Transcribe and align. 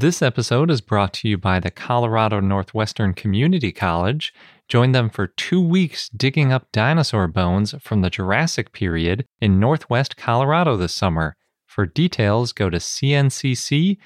This 0.00 0.22
episode 0.22 0.70
is 0.70 0.80
brought 0.80 1.12
to 1.14 1.28
you 1.28 1.36
by 1.36 1.58
the 1.58 1.72
Colorado 1.72 2.38
Northwestern 2.38 3.14
Community 3.14 3.72
College. 3.72 4.32
Join 4.68 4.92
them 4.92 5.10
for 5.10 5.26
two 5.26 5.60
weeks 5.60 6.08
digging 6.10 6.52
up 6.52 6.70
dinosaur 6.70 7.26
bones 7.26 7.74
from 7.80 8.02
the 8.02 8.08
Jurassic 8.08 8.70
period 8.70 9.26
in 9.40 9.58
Northwest 9.58 10.16
Colorado 10.16 10.76
this 10.76 10.94
summer. 10.94 11.34
For 11.66 11.84
details, 11.84 12.52
go 12.52 12.70
to 12.70 12.76
cncc.edu 12.76 13.96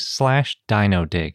slash 0.00 0.56
dinodig. 0.66 1.34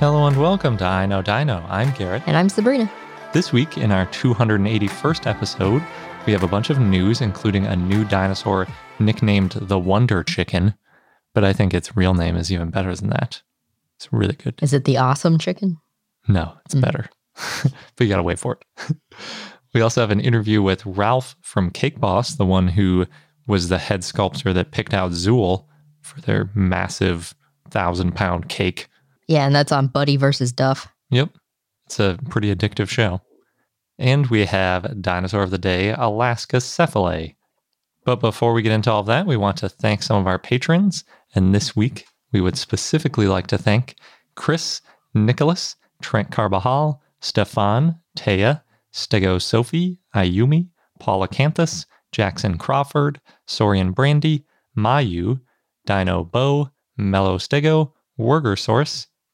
Hello 0.00 0.26
and 0.26 0.40
welcome 0.40 0.78
to 0.78 0.84
I 0.86 1.04
Know 1.04 1.20
Dino. 1.20 1.62
I'm 1.68 1.90
Garrett. 1.92 2.22
And 2.26 2.34
I'm 2.34 2.48
Sabrina. 2.48 2.90
This 3.34 3.52
week, 3.52 3.76
in 3.76 3.92
our 3.92 4.06
281st 4.06 5.26
episode, 5.26 5.82
we 6.26 6.32
have 6.32 6.42
a 6.42 6.48
bunch 6.48 6.70
of 6.70 6.78
news, 6.80 7.20
including 7.20 7.66
a 7.66 7.76
new 7.76 8.06
dinosaur 8.06 8.66
nicknamed 8.98 9.52
the 9.52 9.78
Wonder 9.78 10.22
Chicken. 10.24 10.72
But 11.34 11.44
I 11.44 11.52
think 11.52 11.74
its 11.74 11.96
real 11.98 12.14
name 12.14 12.36
is 12.36 12.50
even 12.50 12.70
better 12.70 12.94
than 12.94 13.10
that. 13.10 13.42
It's 13.96 14.10
really 14.10 14.34
good. 14.34 14.54
Is 14.62 14.72
it 14.72 14.86
the 14.86 14.96
awesome 14.96 15.38
chicken? 15.38 15.76
No, 16.26 16.54
it's 16.64 16.74
Mm. 16.74 16.80
better. 16.80 17.10
but 17.96 18.00
you 18.00 18.08
got 18.08 18.16
to 18.16 18.22
wait 18.22 18.38
for 18.38 18.58
it. 18.58 18.96
we 19.74 19.82
also 19.82 20.00
have 20.00 20.10
an 20.10 20.20
interview 20.20 20.62
with 20.62 20.84
Ralph 20.86 21.36
from 21.42 21.70
Cake 21.70 22.00
Boss, 22.00 22.34
the 22.36 22.46
one 22.46 22.68
who 22.68 23.06
was 23.46 23.68
the 23.68 23.76
head 23.78 24.02
sculptor 24.02 24.54
that 24.54 24.70
picked 24.72 24.94
out 24.94 25.12
Zuul 25.12 25.66
for 26.00 26.22
their 26.22 26.48
massive 26.54 27.34
thousand 27.68 28.14
pound 28.14 28.48
cake. 28.48 28.88
Yeah, 29.30 29.46
and 29.46 29.54
that's 29.54 29.70
on 29.70 29.86
Buddy 29.86 30.16
versus 30.16 30.50
Duff. 30.50 30.92
Yep. 31.10 31.30
It's 31.86 32.00
a 32.00 32.18
pretty 32.30 32.52
addictive 32.52 32.88
show. 32.88 33.20
And 33.96 34.26
we 34.26 34.44
have 34.46 35.00
Dinosaur 35.00 35.44
of 35.44 35.52
the 35.52 35.56
Day, 35.58 35.94
Alaskacephale. 35.96 37.36
But 38.04 38.16
before 38.16 38.52
we 38.52 38.62
get 38.62 38.72
into 38.72 38.90
all 38.90 39.02
of 39.02 39.06
that, 39.06 39.26
we 39.26 39.36
want 39.36 39.56
to 39.58 39.68
thank 39.68 40.02
some 40.02 40.20
of 40.20 40.26
our 40.26 40.40
patrons. 40.40 41.04
And 41.32 41.54
this 41.54 41.76
week, 41.76 42.06
we 42.32 42.40
would 42.40 42.58
specifically 42.58 43.28
like 43.28 43.46
to 43.46 43.56
thank 43.56 43.94
Chris, 44.34 44.80
Nicholas, 45.14 45.76
Trent 46.02 46.32
Carbajal, 46.32 47.00
Stefan, 47.20 48.00
Taya, 48.18 48.62
Stego 48.92 49.40
Sophie, 49.40 50.00
Ayumi, 50.12 50.70
Paula 50.98 51.28
Canthus, 51.28 51.86
Jackson 52.10 52.58
Crawford, 52.58 53.20
Sorian 53.46 53.94
Brandy, 53.94 54.44
Mayu, 54.76 55.40
Dino 55.86 56.24
Bo, 56.24 56.70
Mellow 56.96 57.38
Stego, 57.38 57.92
Werger 58.18 58.58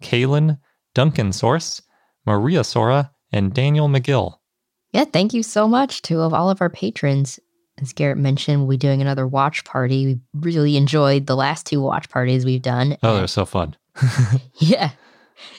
Kalen, 0.02 0.58
Duncan 0.94 1.32
Source, 1.32 1.82
Maria 2.24 2.64
Sora, 2.64 3.10
and 3.32 3.52
Daniel 3.52 3.88
McGill. 3.88 4.36
Yeah, 4.92 5.04
thank 5.04 5.34
you 5.34 5.42
so 5.42 5.68
much 5.68 6.02
to 6.02 6.20
of 6.20 6.32
all 6.32 6.48
of 6.50 6.60
our 6.60 6.70
patrons. 6.70 7.38
As 7.80 7.92
Garrett 7.92 8.16
mentioned, 8.18 8.60
we'll 8.60 8.68
be 8.70 8.76
doing 8.78 9.02
another 9.02 9.26
watch 9.26 9.64
party. 9.64 10.06
We 10.06 10.20
really 10.40 10.76
enjoyed 10.76 11.26
the 11.26 11.36
last 11.36 11.66
two 11.66 11.80
watch 11.80 12.08
parties 12.08 12.44
we've 12.46 12.62
done. 12.62 12.96
Oh, 13.02 13.16
they're 13.16 13.26
so 13.26 13.44
fun. 13.44 13.76
Yeah. 14.58 14.90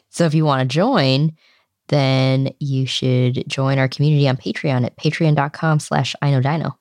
So 0.10 0.26
if 0.26 0.34
you 0.34 0.44
want 0.46 0.62
to 0.62 0.74
join, 0.74 1.34
then 1.90 2.50
you 2.60 2.88
should 2.88 3.48
join 3.48 3.78
our 3.78 3.88
community 3.88 4.28
on 4.28 4.36
Patreon 4.38 4.84
at 4.86 4.98
patreon.com 4.98 5.80
slash 5.80 6.16
I 6.22 6.32
know 6.32 6.42
dino. 6.42 6.78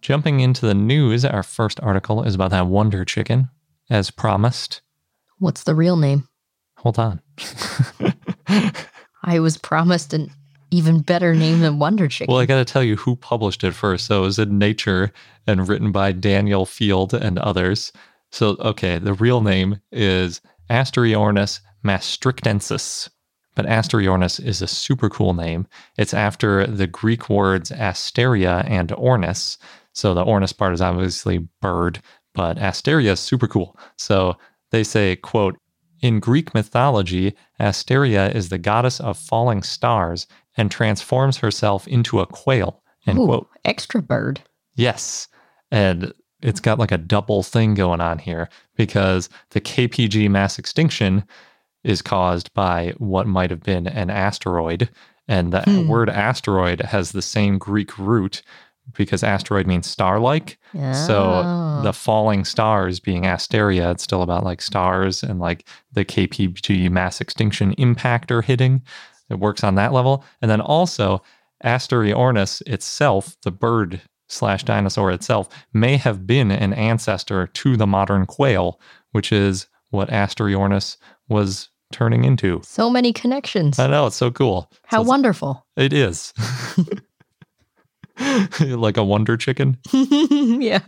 Jumping 0.00 0.38
into 0.38 0.66
the 0.66 0.74
news, 0.74 1.24
our 1.24 1.42
first 1.42 1.80
article 1.80 2.22
is 2.22 2.36
about 2.36 2.52
that 2.52 2.68
Wonder 2.68 3.04
Chicken. 3.04 3.48
As 3.90 4.10
promised, 4.12 4.80
What's 5.38 5.64
the 5.64 5.74
real 5.74 5.96
name? 5.96 6.28
Hold 6.86 6.98
on. 7.00 7.20
I 9.24 9.40
was 9.40 9.56
promised 9.58 10.12
an 10.12 10.30
even 10.70 11.00
better 11.00 11.34
name 11.34 11.60
than 11.60 11.80
Wonder 11.80 12.06
Chicken. 12.06 12.32
Well, 12.32 12.40
I 12.40 12.46
got 12.46 12.64
to 12.64 12.72
tell 12.72 12.84
you 12.84 12.94
who 12.94 13.16
published 13.16 13.64
it 13.64 13.72
first. 13.72 14.06
So 14.06 14.18
it 14.18 14.26
was 14.26 14.38
in 14.38 14.58
Nature 14.58 15.12
and 15.48 15.68
written 15.68 15.90
by 15.90 16.12
Daniel 16.12 16.64
Field 16.64 17.12
and 17.12 17.40
others. 17.40 17.92
So, 18.30 18.56
okay, 18.60 18.98
the 18.98 19.14
real 19.14 19.40
name 19.40 19.80
is 19.90 20.40
Asteriornis 20.70 21.58
maastrichtensis. 21.84 23.08
But 23.56 23.66
Asteriornis 23.66 24.44
is 24.44 24.62
a 24.62 24.68
super 24.68 25.08
cool 25.08 25.34
name. 25.34 25.66
It's 25.96 26.14
after 26.14 26.66
the 26.68 26.86
Greek 26.86 27.28
words 27.28 27.72
asteria 27.72 28.58
and 28.68 28.90
ornis. 28.90 29.56
So 29.92 30.14
the 30.14 30.24
ornis 30.24 30.56
part 30.56 30.74
is 30.74 30.80
obviously 30.80 31.48
bird, 31.60 32.00
but 32.34 32.58
asteria 32.58 33.12
is 33.12 33.20
super 33.20 33.48
cool. 33.48 33.76
So 33.96 34.36
they 34.70 34.84
say, 34.84 35.16
quote, 35.16 35.58
in 36.06 36.20
Greek 36.20 36.54
mythology, 36.54 37.34
Asteria 37.58 38.30
is 38.30 38.48
the 38.48 38.58
goddess 38.58 39.00
of 39.00 39.18
falling 39.18 39.62
stars 39.62 40.26
and 40.56 40.70
transforms 40.70 41.38
herself 41.38 41.86
into 41.88 42.20
a 42.20 42.26
quail. 42.26 42.80
End 43.06 43.18
Ooh, 43.18 43.26
quote. 43.26 43.48
extra 43.64 44.00
bird. 44.00 44.40
Yes. 44.76 45.26
And 45.70 46.12
it's 46.42 46.60
got 46.60 46.78
like 46.78 46.92
a 46.92 46.98
double 46.98 47.42
thing 47.42 47.74
going 47.74 48.00
on 48.00 48.18
here 48.18 48.48
because 48.76 49.28
the 49.50 49.60
KPG 49.60 50.30
mass 50.30 50.58
extinction 50.58 51.24
is 51.82 52.02
caused 52.02 52.52
by 52.54 52.94
what 52.98 53.26
might 53.26 53.50
have 53.50 53.62
been 53.62 53.86
an 53.86 54.10
asteroid. 54.10 54.88
And 55.28 55.52
the 55.52 55.62
Hmm. 55.62 55.88
word 55.88 56.08
asteroid 56.08 56.80
has 56.82 57.10
the 57.12 57.22
same 57.22 57.58
Greek 57.58 57.98
root 57.98 58.42
because 58.94 59.22
asteroid 59.24 59.66
means 59.66 59.86
star 59.86 60.18
like. 60.20 60.58
So 61.06 61.42
Oh. 61.44 61.80
the 61.82 61.92
falling 61.92 62.44
stars 62.44 63.00
being 63.00 63.24
Asteria, 63.26 63.90
it's 63.90 64.02
still 64.02 64.22
about 64.22 64.44
like 64.44 64.60
stars 64.62 65.22
and 65.22 65.38
like 65.40 65.66
the 65.92 66.04
KPG 66.04 66.90
mass 66.90 67.20
extinction 67.20 67.74
impactor 67.76 68.42
hitting. 68.44 68.82
It 69.30 69.38
works 69.40 69.64
on 69.64 69.74
that 69.76 69.92
level. 69.92 70.24
And 70.42 70.50
then 70.50 70.60
also 70.60 71.22
Asteriornis 71.64 72.62
itself, 72.66 73.36
the 73.42 73.50
bird 73.50 74.00
slash 74.28 74.64
dinosaur 74.64 75.10
itself, 75.10 75.48
may 75.72 75.96
have 75.96 76.26
been 76.26 76.50
an 76.50 76.72
ancestor 76.74 77.46
to 77.46 77.76
the 77.76 77.86
modern 77.86 78.26
quail, 78.26 78.80
which 79.12 79.32
is 79.32 79.66
what 79.90 80.08
Asteriornis 80.10 80.96
was 81.28 81.68
turning 81.92 82.24
into. 82.24 82.60
so 82.64 82.90
many 82.90 83.12
connections. 83.12 83.78
I 83.78 83.86
know, 83.86 84.06
it's 84.06 84.16
so 84.16 84.30
cool. 84.30 84.70
How 84.86 85.02
So 85.02 85.08
wonderful. 85.08 85.64
it 85.76 85.92
is. 85.92 86.32
like 88.60 88.96
a 88.96 89.04
wonder 89.04 89.36
chicken. 89.36 89.78
yeah. 89.92 90.84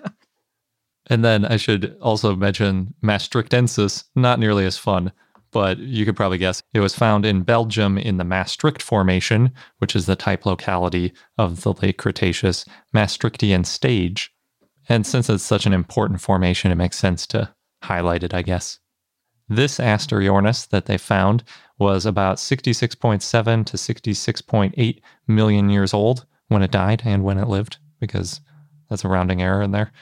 And 1.11 1.25
then 1.25 1.45
I 1.45 1.57
should 1.57 1.97
also 2.01 2.37
mention 2.37 2.95
Maastrichtensis, 3.03 4.05
not 4.15 4.39
nearly 4.39 4.67
as 4.67 4.77
fun, 4.77 5.13
but 5.51 5.79
you 5.79 6.05
could 6.05 6.17
probably 6.17 6.39
guess. 6.39 6.63
It 6.75 6.81
was 6.81 6.95
found 6.95 7.25
in 7.25 7.43
Belgium 7.43 7.97
in 7.97 8.19
the 8.19 8.25
Maastricht 8.25 8.83
Formation, 8.83 9.53
which 9.79 9.97
is 9.97 10.07
the 10.07 10.17
type 10.17 10.45
locality 10.45 11.13
of 11.39 11.63
the 11.63 11.73
late 11.73 11.97
Cretaceous 11.97 12.67
Maastrichtian 12.93 13.65
stage. 13.65 14.31
And 14.89 15.07
since 15.07 15.29
it's 15.29 15.45
such 15.45 15.67
an 15.67 15.73
important 15.73 16.21
formation, 16.21 16.71
it 16.71 16.77
makes 16.77 16.99
sense 16.99 17.27
to 17.29 17.55
highlight 17.83 18.23
it, 18.23 18.35
I 18.35 18.43
guess. 18.43 18.79
This 19.49 19.79
Asteriornis 19.79 20.69
that 20.69 20.87
they 20.87 20.99
found 20.99 21.43
was 21.79 22.05
about 22.05 22.37
66.7 22.37 23.65
to 23.67 23.77
66.8 23.77 25.01
million 25.27 25.71
years 25.71 25.95
old 25.95 26.27
when 26.49 26.63
it 26.63 26.71
died 26.71 27.03
and 27.05 27.25
when 27.25 27.39
it 27.39 27.49
lived, 27.49 27.79
because 28.01 28.41
that's 28.89 29.05
a 29.05 29.09
rounding 29.09 29.43
error 29.43 29.63
in 29.63 29.71
there 29.71 29.93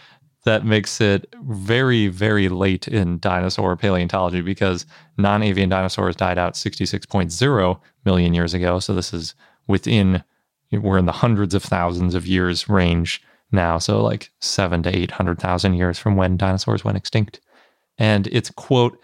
that 0.46 0.64
makes 0.64 1.00
it 1.00 1.26
very, 1.42 2.06
very 2.06 2.48
late 2.48 2.86
in 2.86 3.18
dinosaur 3.18 3.76
paleontology 3.76 4.40
because 4.40 4.86
non 5.18 5.42
avian 5.42 5.68
dinosaurs 5.68 6.14
died 6.14 6.38
out 6.38 6.54
66.0 6.54 7.80
million 8.04 8.32
years 8.32 8.54
ago. 8.54 8.78
So 8.78 8.94
this 8.94 9.12
is 9.12 9.34
within, 9.66 10.22
we're 10.70 10.98
in 10.98 11.06
the 11.06 11.12
hundreds 11.12 11.52
of 11.52 11.64
thousands 11.64 12.14
of 12.14 12.28
years 12.28 12.68
range 12.68 13.20
now. 13.50 13.78
So 13.78 14.00
like 14.00 14.30
seven 14.40 14.84
to 14.84 14.96
800,000 14.96 15.74
years 15.74 15.98
from 15.98 16.14
when 16.14 16.36
dinosaurs 16.36 16.84
went 16.84 16.96
extinct. 16.96 17.40
And 17.98 18.28
it's, 18.28 18.50
quote, 18.50 19.02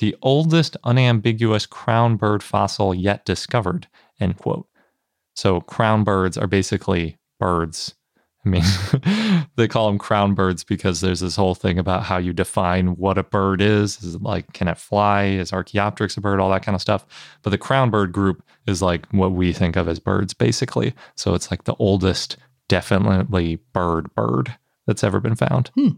the 0.00 0.14
oldest 0.20 0.76
unambiguous 0.84 1.64
crown 1.64 2.16
bird 2.16 2.42
fossil 2.42 2.94
yet 2.94 3.24
discovered, 3.24 3.88
end 4.20 4.36
quote. 4.36 4.66
So 5.34 5.60
crown 5.60 6.04
birds 6.04 6.38
are 6.38 6.46
basically 6.46 7.18
birds 7.38 7.94
I 8.44 8.48
mean, 8.48 9.46
they 9.56 9.68
call 9.68 9.88
them 9.88 9.98
crown 9.98 10.34
birds 10.34 10.64
because 10.64 11.00
there's 11.00 11.20
this 11.20 11.36
whole 11.36 11.54
thing 11.54 11.78
about 11.78 12.02
how 12.02 12.18
you 12.18 12.32
define 12.32 12.96
what 12.96 13.16
a 13.16 13.22
bird 13.22 13.62
is. 13.62 14.02
Is 14.02 14.16
it 14.16 14.22
like, 14.22 14.52
can 14.52 14.68
it 14.68 14.78
fly? 14.78 15.24
Is 15.24 15.52
Archaeopteryx 15.52 16.16
a 16.16 16.20
bird? 16.20 16.40
All 16.40 16.50
that 16.50 16.62
kind 16.62 16.74
of 16.74 16.82
stuff. 16.82 17.06
But 17.42 17.50
the 17.50 17.58
crown 17.58 17.90
bird 17.90 18.12
group 18.12 18.42
is 18.66 18.82
like 18.82 19.06
what 19.12 19.32
we 19.32 19.52
think 19.52 19.76
of 19.76 19.88
as 19.88 19.98
birds, 19.98 20.34
basically. 20.34 20.94
So 21.14 21.34
it's 21.34 21.50
like 21.50 21.64
the 21.64 21.76
oldest, 21.76 22.36
definitely 22.68 23.56
bird 23.72 24.14
bird 24.14 24.54
that's 24.86 25.04
ever 25.04 25.20
been 25.20 25.36
found. 25.36 25.70
Hmm. 25.74 25.90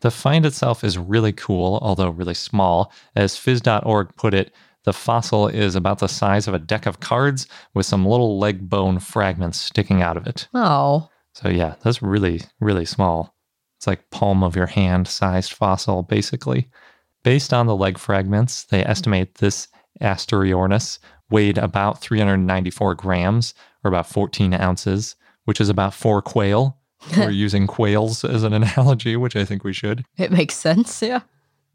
The 0.00 0.10
find 0.10 0.44
itself 0.44 0.84
is 0.84 0.98
really 0.98 1.32
cool, 1.32 1.78
although 1.82 2.10
really 2.10 2.34
small. 2.34 2.92
As 3.16 3.34
phys.org 3.34 4.14
put 4.16 4.34
it, 4.34 4.52
the 4.84 4.92
fossil 4.92 5.48
is 5.48 5.74
about 5.74 5.98
the 5.98 6.08
size 6.08 6.46
of 6.46 6.54
a 6.54 6.58
deck 6.58 6.86
of 6.86 7.00
cards 7.00 7.46
with 7.72 7.86
some 7.86 8.06
little 8.06 8.38
leg 8.38 8.68
bone 8.68 8.98
fragments 8.98 9.58
sticking 9.58 10.02
out 10.02 10.16
of 10.16 10.26
it. 10.26 10.48
Oh, 10.54 11.08
So 11.34 11.48
yeah, 11.48 11.74
that's 11.82 12.02
really, 12.02 12.42
really 12.60 12.84
small. 12.84 13.34
It's 13.78 13.86
like 13.86 14.10
palm 14.10 14.42
of 14.42 14.56
your 14.56 14.66
hand 14.66 15.08
sized 15.08 15.52
fossil, 15.52 16.02
basically. 16.02 16.70
Based 17.22 17.52
on 17.52 17.66
the 17.66 17.76
leg 17.76 17.98
fragments, 17.98 18.64
they 18.64 18.80
mm-hmm. 18.80 18.90
estimate 18.90 19.34
this 19.36 19.68
Asteriornis 20.00 20.98
weighed 21.30 21.58
about 21.58 22.00
394 22.00 22.94
grams, 22.94 23.54
or 23.82 23.88
about 23.88 24.08
14 24.08 24.54
ounces, 24.54 25.16
which 25.44 25.60
is 25.60 25.68
about 25.68 25.94
four 25.94 26.20
quail. 26.22 26.78
We're 27.16 27.30
using 27.30 27.66
quails 27.66 28.24
as 28.24 28.44
an 28.44 28.52
analogy, 28.54 29.16
which 29.16 29.36
I 29.36 29.44
think 29.44 29.62
we 29.62 29.72
should. 29.72 30.04
it 30.16 30.32
makes 30.32 30.54
sense. 30.54 31.02
Yeah. 31.02 31.20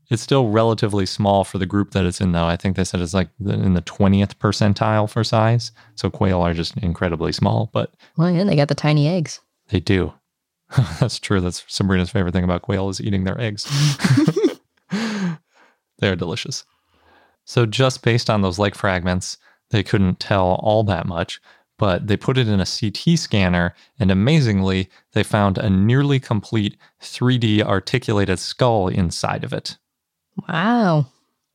It's 0.10 0.24
still 0.24 0.50
relatively 0.50 1.06
small 1.06 1.44
for 1.44 1.60
the 1.60 1.66
group 1.68 1.92
that 1.92 2.06
it's 2.06 2.20
in, 2.20 2.32
though. 2.32 2.46
I 2.46 2.56
think 2.58 2.76
they 2.76 2.84
said 2.84 3.00
it's 3.00 3.14
like 3.14 3.30
in 3.46 3.76
the 3.76 3.82
20th 3.84 4.36
percentile 4.36 5.10
for 5.10 5.24
size. 5.24 5.72
So 5.96 6.10
quail 6.10 6.42
are 6.42 6.54
just 6.54 6.76
incredibly 6.78 7.32
small, 7.32 7.70
but 7.74 7.94
Well, 8.18 8.32
yeah, 8.32 8.44
they 8.44 8.56
got 8.56 8.70
the 8.70 8.76
tiny 8.76 9.08
eggs. 9.08 9.40
they 9.70 9.80
do. 9.80 10.14
That's 11.00 11.20
true. 11.20 11.42
That's 11.42 11.64
Sabrina's 11.68 12.10
favorite 12.10 12.32
thing 12.34 12.44
about 12.44 12.64
quail 12.64 12.90
is 12.90 13.00
eating 13.02 13.24
their 13.24 13.40
eggs. 13.40 13.66
They're 16.00 16.16
delicious. 16.16 16.66
So 17.46 17.66
just 17.66 18.04
based 18.04 18.30
on 18.30 18.42
those 18.42 18.60
leg 18.60 18.76
fragments, 18.76 19.38
they 19.72 19.84
couldn't 19.84 20.20
tell 20.20 20.60
all 20.64 20.84
that 20.86 21.06
much, 21.06 21.40
but 21.78 22.08
they 22.08 22.18
put 22.18 22.38
it 22.38 22.48
in 22.48 22.60
a 22.60 22.66
CT 22.66 23.18
scanner, 23.18 23.74
and 24.00 24.12
amazingly, 24.12 24.90
they 25.14 25.24
found 25.24 25.58
a 25.58 25.70
nearly 25.70 26.20
complete 26.20 26.78
3D 27.02 27.62
articulated 27.62 28.40
skull 28.40 28.88
inside 28.88 29.44
of 29.44 29.54
it. 29.54 29.78
Wow. 30.48 31.08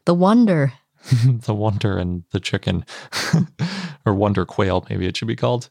The 0.06 0.14
wonder. 0.14 0.72
the 1.26 1.54
wonder 1.54 1.98
and 1.98 2.24
the 2.32 2.40
chicken, 2.40 2.84
or 4.06 4.14
wonder 4.14 4.44
quail, 4.44 4.86
maybe 4.88 5.06
it 5.06 5.16
should 5.16 5.28
be 5.28 5.36
called. 5.36 5.70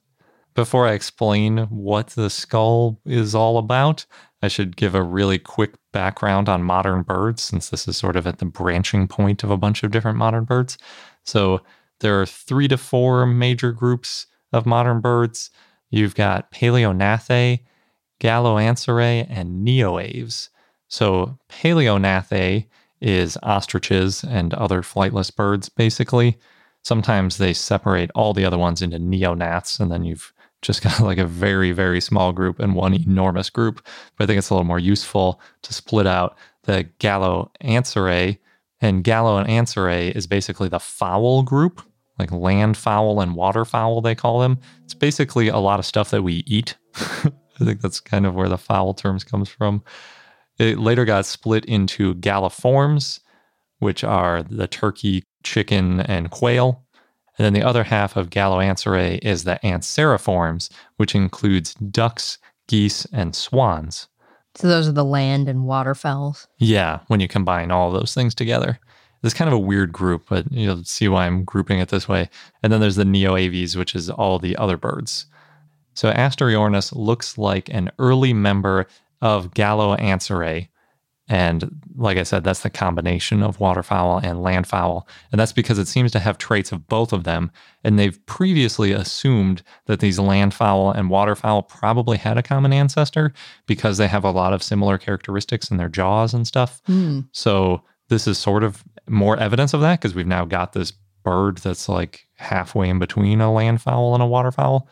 Before 0.53 0.87
I 0.87 0.93
explain 0.93 1.59
what 1.69 2.09
the 2.09 2.29
skull 2.29 2.99
is 3.05 3.33
all 3.33 3.57
about, 3.57 4.05
I 4.43 4.47
should 4.47 4.75
give 4.75 4.93
a 4.93 5.01
really 5.01 5.39
quick 5.39 5.73
background 5.91 6.49
on 6.49 6.63
modern 6.63 7.01
birds, 7.01 7.41
since 7.41 7.69
this 7.69 7.87
is 7.87 7.97
sort 7.97 8.15
of 8.15 8.27
at 8.27 8.37
the 8.37 8.45
branching 8.45 9.07
point 9.07 9.43
of 9.43 9.49
a 9.49 9.57
bunch 9.57 9.81
of 9.81 9.89
different 9.89 10.17
modern 10.17 10.43
birds. 10.43 10.77
So 11.23 11.61
there 12.01 12.21
are 12.21 12.25
three 12.25 12.67
to 12.67 12.77
four 12.77 13.25
major 13.25 13.71
groups 13.71 14.27
of 14.51 14.65
modern 14.67 14.99
birds. 14.99 15.49
You've 15.89 16.13
got 16.13 16.51
Paleognathae, 16.51 17.61
Galloanserae, 18.19 19.25
and 19.29 19.65
Neoaves. 19.65 20.49
So 20.87 21.39
Paleognathae 21.49 22.67
is 23.03 23.37
ostriches 23.43 24.23
and 24.23 24.53
other 24.53 24.81
flightless 24.81 25.33
birds, 25.35 25.69
basically. 25.69 26.37
Sometimes 26.83 27.37
they 27.37 27.53
separate 27.53 28.09
all 28.15 28.33
the 28.33 28.45
other 28.45 28.57
ones 28.57 28.81
into 28.81 28.97
neognaths, 28.97 29.79
and 29.79 29.91
then 29.91 30.03
you've 30.03 30.33
just 30.61 30.81
got 30.81 30.99
like 31.01 31.17
a 31.17 31.25
very, 31.25 31.71
very 31.71 32.01
small 32.01 32.31
group 32.31 32.59
and 32.59 32.75
one 32.75 32.93
enormous 32.93 33.49
group. 33.49 33.85
But 34.17 34.23
I 34.23 34.27
think 34.27 34.39
it's 34.39 34.49
a 34.49 34.53
little 34.53 34.65
more 34.65 34.79
useful 34.79 35.39
to 35.61 35.73
split 35.73 36.07
out 36.07 36.37
the 36.63 36.87
Galloanserae. 36.99 38.39
And 38.81 39.03
Galloanserae 39.03 40.15
is 40.15 40.27
basically 40.27 40.69
the 40.69 40.79
fowl 40.79 41.43
group, 41.43 41.81
like 42.17 42.31
land 42.31 42.75
fowl 42.75 43.21
and 43.21 43.35
water 43.35 43.65
fowl, 43.65 44.01
they 44.01 44.15
call 44.15 44.39
them. 44.39 44.59
It's 44.83 44.93
basically 44.93 45.47
a 45.47 45.57
lot 45.57 45.79
of 45.79 45.85
stuff 45.85 46.09
that 46.11 46.23
we 46.23 46.43
eat. 46.47 46.75
I 46.95 47.65
think 47.65 47.81
that's 47.81 47.99
kind 47.99 48.25
of 48.25 48.35
where 48.35 48.49
the 48.49 48.57
fowl 48.57 48.93
terms 48.93 49.23
comes 49.23 49.47
from. 49.47 49.83
It 50.59 50.79
later 50.79 51.05
got 51.05 51.25
split 51.25 51.65
into 51.65 52.15
galliforms, 52.15 53.19
which 53.79 54.03
are 54.03 54.43
the 54.43 54.67
turkey, 54.67 55.23
chicken, 55.43 55.99
and 56.01 56.31
quail. 56.31 56.83
And 57.37 57.45
then 57.45 57.53
the 57.53 57.63
other 57.63 57.83
half 57.83 58.15
of 58.15 58.29
Galloanserae 58.29 59.19
is 59.23 59.43
the 59.43 59.59
Anseriforms, 59.63 60.69
which 60.97 61.15
includes 61.15 61.73
ducks, 61.73 62.37
geese, 62.67 63.05
and 63.05 63.35
swans. 63.35 64.07
So 64.55 64.67
those 64.67 64.87
are 64.87 64.93
the 64.93 65.03
land 65.03 65.49
and 65.49 65.65
waterfowls. 65.65 66.47
Yeah, 66.59 66.99
when 67.07 67.19
you 67.19 67.27
combine 67.27 67.71
all 67.71 67.91
those 67.91 68.13
things 68.13 68.35
together. 68.35 68.79
It's 69.23 69.33
kind 69.33 69.47
of 69.47 69.53
a 69.53 69.59
weird 69.59 69.91
group, 69.91 70.25
but 70.29 70.51
you'll 70.51 70.83
see 70.83 71.07
why 71.07 71.25
I'm 71.25 71.43
grouping 71.43 71.79
it 71.79 71.89
this 71.89 72.07
way. 72.07 72.29
And 72.61 72.71
then 72.71 72.81
there's 72.81 72.97
the 72.97 73.03
Neoaves, 73.03 73.75
which 73.75 73.95
is 73.95 74.09
all 74.09 74.37
the 74.37 74.55
other 74.57 74.77
birds. 74.77 75.25
So 75.95 76.11
Asteriornis 76.11 76.93
looks 76.95 77.37
like 77.37 77.69
an 77.69 77.89
early 77.99 78.33
member 78.33 78.85
of 79.23 79.53
Galloanserae. 79.53 80.67
And 81.29 81.81
like 81.95 82.17
I 82.17 82.23
said, 82.23 82.43
that's 82.43 82.59
the 82.59 82.69
combination 82.69 83.41
of 83.41 83.61
waterfowl 83.61 84.17
and 84.17 84.39
landfowl. 84.39 85.07
And 85.31 85.39
that's 85.39 85.53
because 85.53 85.79
it 85.79 85.87
seems 85.87 86.11
to 86.11 86.19
have 86.19 86.37
traits 86.37 86.73
of 86.73 86.89
both 86.89 87.13
of 87.13 87.23
them. 87.23 87.49
And 87.85 87.97
they've 87.97 88.23
previously 88.25 88.91
assumed 88.91 89.63
that 89.85 90.01
these 90.01 90.19
landfowl 90.19 90.93
and 90.93 91.09
waterfowl 91.09 91.63
probably 91.63 92.17
had 92.17 92.37
a 92.37 92.43
common 92.43 92.73
ancestor 92.73 93.33
because 93.65 93.97
they 93.97 94.09
have 94.09 94.25
a 94.25 94.31
lot 94.31 94.51
of 94.51 94.61
similar 94.61 94.97
characteristics 94.97 95.71
in 95.71 95.77
their 95.77 95.87
jaws 95.87 96.33
and 96.33 96.45
stuff. 96.45 96.81
Hmm. 96.85 97.21
So 97.31 97.81
this 98.09 98.27
is 98.27 98.37
sort 98.37 98.65
of 98.65 98.83
more 99.07 99.37
evidence 99.37 99.73
of 99.73 99.79
that 99.79 100.01
because 100.01 100.13
we've 100.13 100.27
now 100.27 100.43
got 100.43 100.73
this 100.73 100.91
bird 101.23 101.59
that's 101.59 101.87
like 101.87 102.27
halfway 102.35 102.89
in 102.89 102.99
between 102.99 103.39
a 103.39 103.45
landfowl 103.45 104.13
and 104.13 104.21
a 104.21 104.27
waterfowl. 104.27 104.89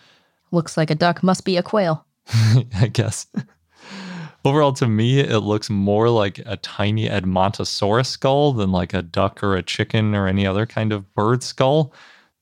Looks 0.51 0.77
like 0.77 0.89
a 0.89 0.95
duck, 0.95 1.21
must 1.21 1.43
be 1.43 1.57
a 1.57 1.63
quail. 1.63 2.05
I 2.75 2.87
guess. 2.87 3.27
Overall, 4.43 4.73
to 4.73 4.87
me, 4.87 5.19
it 5.19 5.39
looks 5.39 5.69
more 5.69 6.09
like 6.09 6.39
a 6.45 6.57
tiny 6.57 7.07
Edmontosaurus 7.07 8.07
skull 8.07 8.53
than 8.53 8.71
like 8.71 8.93
a 8.93 9.01
duck 9.01 9.43
or 9.43 9.55
a 9.55 9.63
chicken 9.63 10.15
or 10.15 10.27
any 10.27 10.47
other 10.47 10.65
kind 10.65 10.91
of 10.91 11.13
bird 11.13 11.43
skull. 11.43 11.93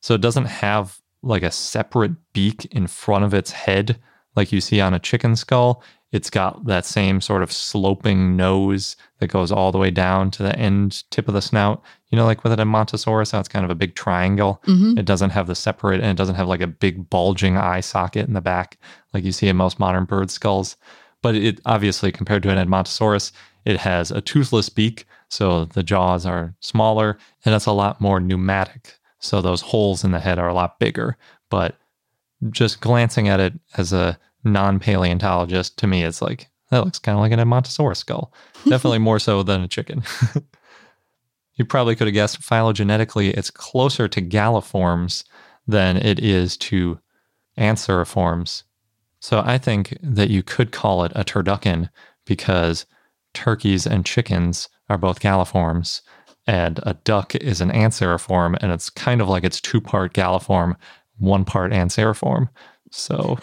So 0.01 0.13
it 0.13 0.22
doesn't 0.22 0.46
have 0.46 1.00
like 1.22 1.44
a 1.44 1.51
separate 1.51 2.13
beak 2.34 2.66
in 2.72 2.88
front 2.88 3.25
of 3.25 3.34
its 3.34 3.51
head 3.51 4.00
like 4.36 4.51
you 4.54 4.62
see 4.62 4.80
on 4.80 4.94
a 4.94 5.00
chicken 5.00 5.36
skull. 5.36 5.84
It's 6.12 6.30
got 6.30 6.66
that 6.66 6.86
same 6.86 7.22
sort 7.22 7.44
of 7.44 7.51
sloping 7.51 8.36
nose 8.36 8.96
that 9.19 9.28
goes 9.28 9.51
all 9.51 9.72
the 9.72 9.78
way 9.78 9.92
down 9.92 10.31
to 10.31 10.44
the 10.44 10.57
end 10.57 11.04
tip 11.12 11.28
of 11.28 11.34
the 11.36 11.42
snout. 11.42 11.84
You 12.10 12.16
know, 12.16 12.25
like 12.25 12.44
with 12.44 12.54
an 12.54 12.60
Edmontosaurus, 12.60 13.34
how 13.34 13.40
it's 13.40 13.50
kind 13.50 13.63
of 13.63 13.69
a 13.69 13.75
big 13.75 13.94
triangle. 13.94 14.63
Mm-hmm. 14.66 14.98
It 14.98 15.06
doesn't 15.06 15.30
have 15.31 15.46
the 15.46 15.56
separate 15.56 16.01
and 16.01 16.10
it 16.10 16.18
doesn't 16.18 16.36
have 16.36 16.48
like 16.48 16.62
a 16.62 16.68
big 16.68 17.10
bulging 17.10 17.57
eye 17.57 17.81
socket 17.81 18.28
in 18.28 18.34
the 18.34 18.42
back 18.42 18.80
like 19.13 19.24
you 19.24 19.31
see 19.31 19.50
in 19.50 19.57
most 19.57 19.80
modern 19.80 20.06
bird 20.06 20.31
skulls. 20.31 20.77
But 21.22 21.36
it 21.36 21.60
obviously, 21.66 22.12
compared 22.12 22.44
to 22.44 22.50
an 22.50 22.58
Edmontosaurus, 22.58 23.32
it 23.66 23.78
has 23.78 24.12
a 24.12 24.22
toothless 24.22 24.70
beak. 24.70 25.06
So 25.30 25.66
the 25.66 25.84
jaws 25.84 26.26
are 26.26 26.56
smaller 26.60 27.18
and 27.46 27.54
it's 27.54 27.66
a 27.66 27.72
lot 27.72 28.02
more 28.02 28.20
pneumatic. 28.20 28.96
So 29.20 29.42
those 29.42 29.62
holes 29.62 30.04
in 30.04 30.12
the 30.12 30.20
head 30.20 30.40
are 30.40 30.48
a 30.48 30.54
lot 30.54 30.80
bigger. 30.80 31.18
But 31.50 31.76
just 32.50 32.82
glancing 32.82 33.28
at 33.28 33.40
it 33.40 33.54
as 33.78 33.92
a 33.94 34.18
non 34.44 34.80
paleontologist, 34.80 35.78
to 35.78 35.88
me, 35.88 36.04
it's 36.04 36.22
like, 36.22 36.50
that 36.72 36.86
looks 36.86 37.00
kind 37.00 37.18
of 37.18 37.22
like 37.22 37.32
an 37.32 37.40
Edmontosaurus 37.40 37.98
skull. 37.98 38.34
Definitely 38.68 39.00
more 39.00 39.20
so 39.20 39.44
than 39.44 39.62
a 39.62 39.68
chicken. 39.68 40.04
you 41.56 41.66
probably 41.66 41.96
could 41.96 42.08
have 42.08 42.14
guessed 42.14 42.42
phylogenetically, 42.42 43.34
it's 43.38 43.52
closer 43.52 44.08
to 44.08 44.22
galliforms 44.22 45.26
than 45.68 45.98
it 45.98 46.20
is 46.20 46.56
to 46.58 47.00
anseriforms. 47.58 48.64
So 49.20 49.42
I 49.46 49.58
think 49.58 49.98
that 50.02 50.30
you 50.30 50.44
could 50.44 50.72
call 50.72 51.04
it 51.04 51.12
a 51.16 51.24
turducken 51.24 51.90
because 52.26 52.86
turkeys 53.34 53.86
and 53.86 54.06
chickens 54.06 54.70
are 54.90 54.98
both 54.98 55.20
galliforms, 55.20 56.02
and 56.48 56.80
a 56.84 56.94
duck 56.94 57.36
is 57.36 57.62
an 57.62 57.70
anseriform, 57.72 58.58
and 58.62 58.72
it's 58.72 58.90
kind 58.90 59.22
of 59.22 59.30
like 59.30 59.44
it's 59.44 59.62
two 59.62 59.82
part 59.82 60.14
galliform, 60.14 60.76
one 61.18 61.46
part 61.46 61.72
anseriform. 61.72 62.50
So 62.92 63.38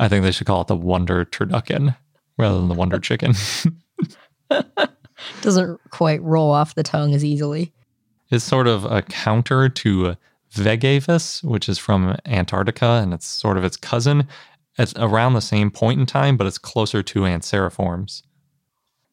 I 0.00 0.08
think 0.08 0.22
they 0.22 0.30
should 0.30 0.46
call 0.46 0.62
it 0.62 0.68
the 0.68 0.76
wonder 0.76 1.24
turducken 1.24 1.96
rather 2.38 2.58
than 2.58 2.68
the 2.68 2.74
wonder 2.74 2.98
chicken. 2.98 3.34
Doesn't 5.42 5.80
quite 5.90 6.22
roll 6.22 6.50
off 6.50 6.74
the 6.74 6.82
tongue 6.82 7.12
as 7.14 7.24
easily. 7.24 7.72
It's 8.30 8.44
sort 8.44 8.68
of 8.68 8.84
a 8.84 9.02
counter 9.02 9.68
to 9.68 10.16
Vegavis, 10.54 11.42
which 11.42 11.68
is 11.68 11.78
from 11.78 12.16
Antarctica, 12.26 13.00
and 13.02 13.12
it's 13.12 13.26
sort 13.26 13.58
of 13.58 13.64
its 13.64 13.76
cousin. 13.76 14.26
It's 14.78 14.94
around 14.96 15.34
the 15.34 15.40
same 15.40 15.70
point 15.70 15.98
in 15.98 16.06
time, 16.06 16.36
but 16.36 16.46
it's 16.46 16.58
closer 16.58 17.02
to 17.02 17.20
Anseriforms. 17.20 18.22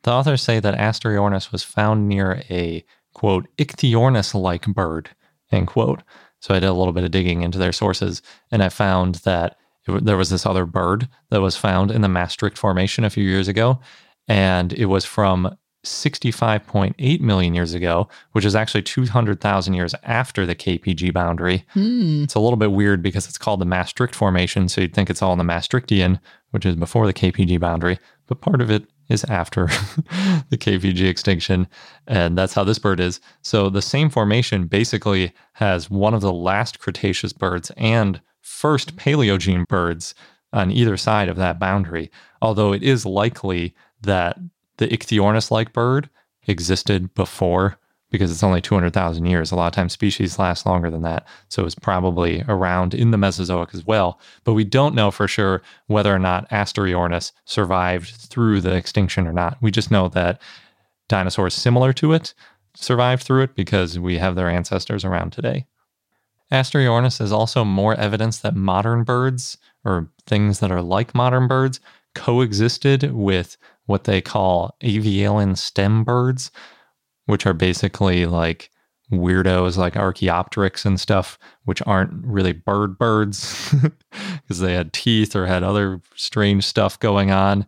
The 0.04 0.12
authors 0.12 0.44
say 0.44 0.60
that 0.60 0.78
Asteriornis 0.78 1.52
was 1.52 1.64
found 1.64 2.08
near 2.08 2.44
a, 2.50 2.86
quote, 3.14 3.48
Ichthyornis 3.58 4.40
like 4.40 4.68
bird, 4.68 5.10
end 5.52 5.68
quote. 5.68 6.04
So 6.40 6.54
I 6.54 6.60
did 6.60 6.70
a 6.70 6.74
little 6.74 6.94
bit 6.94 7.04
of 7.04 7.12
digging 7.12 7.42
into 7.42 7.58
their 7.58 7.72
sources, 7.72 8.22
and 8.52 8.62
I 8.62 8.70
found 8.70 9.16
that 9.16 9.58
it, 9.88 10.06
there 10.06 10.18
was 10.18 10.30
this 10.30 10.46
other 10.46 10.68
bird 10.68 11.08
that 11.32 11.42
was 11.42 11.58
found 11.58 11.90
in 11.90 12.02
the 12.02 12.08
Maastricht 12.08 12.58
Formation 12.58 13.04
a 13.04 13.10
few 13.10 13.24
years 13.24 13.48
ago, 13.48 13.80
and 14.28 14.72
it 14.74 14.86
was 14.86 15.06
from 15.06 15.58
65.8 15.86 17.22
million 17.22 17.54
years 17.54 17.74
ago, 17.74 18.08
which 18.32 18.46
is 18.46 18.56
actually 18.56 18.82
200,000 18.82 19.74
years 19.74 19.96
after 20.04 20.46
the 20.46 20.56
KPG 20.56 21.14
boundary. 21.14 21.66
Hmm. 21.70 22.24
It's 22.24 22.36
a 22.36 22.40
little 22.40 22.58
bit 22.58 22.72
weird 22.72 23.02
because 23.02 23.28
it's 23.28 23.38
called 23.38 23.62
the 23.62 23.66
Maastricht 23.66 24.16
Formation, 24.16 24.68
so 24.68 24.82
you'd 24.82 24.94
think 24.94 25.10
it's 25.10 25.22
all 25.22 25.32
in 25.32 25.38
the 25.38 25.44
Maastrichtian, 25.44 26.20
which 26.52 26.66
is 26.66 26.76
before 26.76 27.06
the 27.08 27.14
KPG 27.14 27.60
boundary, 27.60 28.00
but 28.28 28.42
part 28.42 28.62
of 28.62 28.70
it 28.70 28.86
is 29.10 29.24
after 29.26 29.68
the 30.50 30.58
KPG 30.58 31.08
extinction, 31.08 31.68
and 32.08 32.38
that's 32.38 32.54
how 32.54 32.64
this 32.64 32.80
bird 32.80 33.00
is. 33.00 33.20
So 33.42 33.70
the 33.70 33.82
same 33.82 34.10
formation 34.10 34.68
basically 34.68 35.34
has 35.54 35.90
one 35.90 36.14
of 36.14 36.22
the 36.22 36.34
last 36.34 36.80
Cretaceous 36.80 37.34
birds 37.34 37.72
and 37.78 38.22
first 38.42 38.96
Paleogene 38.96 39.68
birds 39.68 40.16
on 40.54 40.72
either 40.72 40.98
side 40.98 41.30
of 41.30 41.38
that 41.38 41.60
boundary, 41.60 42.10
although 42.42 42.74
it 42.74 42.82
is 42.82 43.06
likely 43.06 43.76
that 44.02 44.38
the 44.78 44.88
Ichthyornis 44.88 45.52
like 45.52 45.74
bird 45.74 46.10
existed 46.48 47.14
before 47.14 47.78
because 48.12 48.32
it's 48.32 48.44
only 48.44 48.62
200,000 48.62 49.26
years. 49.26 49.52
A 49.52 49.56
lot 49.56 49.68
of 49.68 49.74
times 49.74 49.94
species 49.94 50.40
last 50.40 50.66
longer 50.66 50.90
than 50.90 51.02
that. 51.02 51.28
So 51.50 51.66
it's 51.66 51.76
probably 51.76 52.44
around 52.48 52.94
in 52.94 53.12
the 53.12 53.18
Mesozoic 53.18 53.74
as 53.74 53.86
well. 53.86 54.20
But 54.44 54.54
we 54.54 54.64
don't 54.64 54.96
know 54.96 55.12
for 55.12 55.28
sure 55.28 55.62
whether 55.88 56.14
or 56.14 56.20
not 56.20 56.50
Asteriornis 56.50 57.32
survived 57.46 58.12
through 58.12 58.62
the 58.62 58.76
extinction 58.76 59.28
or 59.28 59.34
not. 59.34 59.58
We 59.62 59.72
just 59.72 59.92
know 59.92 60.08
that 60.10 60.42
dinosaurs 61.10 61.54
similar 61.54 61.94
to 61.94 62.14
it 62.14 62.34
survived 62.76 63.24
through 63.24 63.44
it 63.44 63.56
because 63.56 63.98
we 63.98 64.18
have 64.18 64.36
their 64.36 64.50
ancestors 64.50 65.04
around 65.04 65.32
today. 65.32 65.66
Asteriornis 66.52 67.20
is 67.20 67.32
also 67.32 67.66
more 67.66 67.96
evidence 67.96 68.40
that 68.40 68.56
modern 68.56 69.04
birds, 69.04 69.58
or 69.84 70.10
things 70.28 70.60
that 70.60 70.72
are 70.72 70.82
like 70.82 71.16
modern 71.16 71.48
birds, 71.48 71.80
coexisted 72.14 73.12
with 73.14 73.58
what 73.86 74.06
they 74.06 74.22
call 74.22 74.76
avialan 74.84 75.58
stem 75.58 76.04
birds, 76.04 76.52
which 77.26 77.46
are 77.46 77.54
basically 77.54 78.26
like 78.26 78.70
weirdos 79.12 79.78
like 79.78 79.96
Archaeopteryx 79.96 80.86
and 80.86 81.00
stuff, 81.00 81.38
which 81.66 81.82
aren't 81.86 82.26
really 82.26 82.54
bird 82.54 82.98
birds 82.98 83.74
because 84.42 84.60
they 84.60 84.74
had 84.74 84.94
teeth 84.94 85.36
or 85.36 85.46
had 85.46 85.64
other 85.64 86.02
strange 86.16 86.66
stuff 86.66 87.00
going 87.00 87.32
on, 87.32 87.66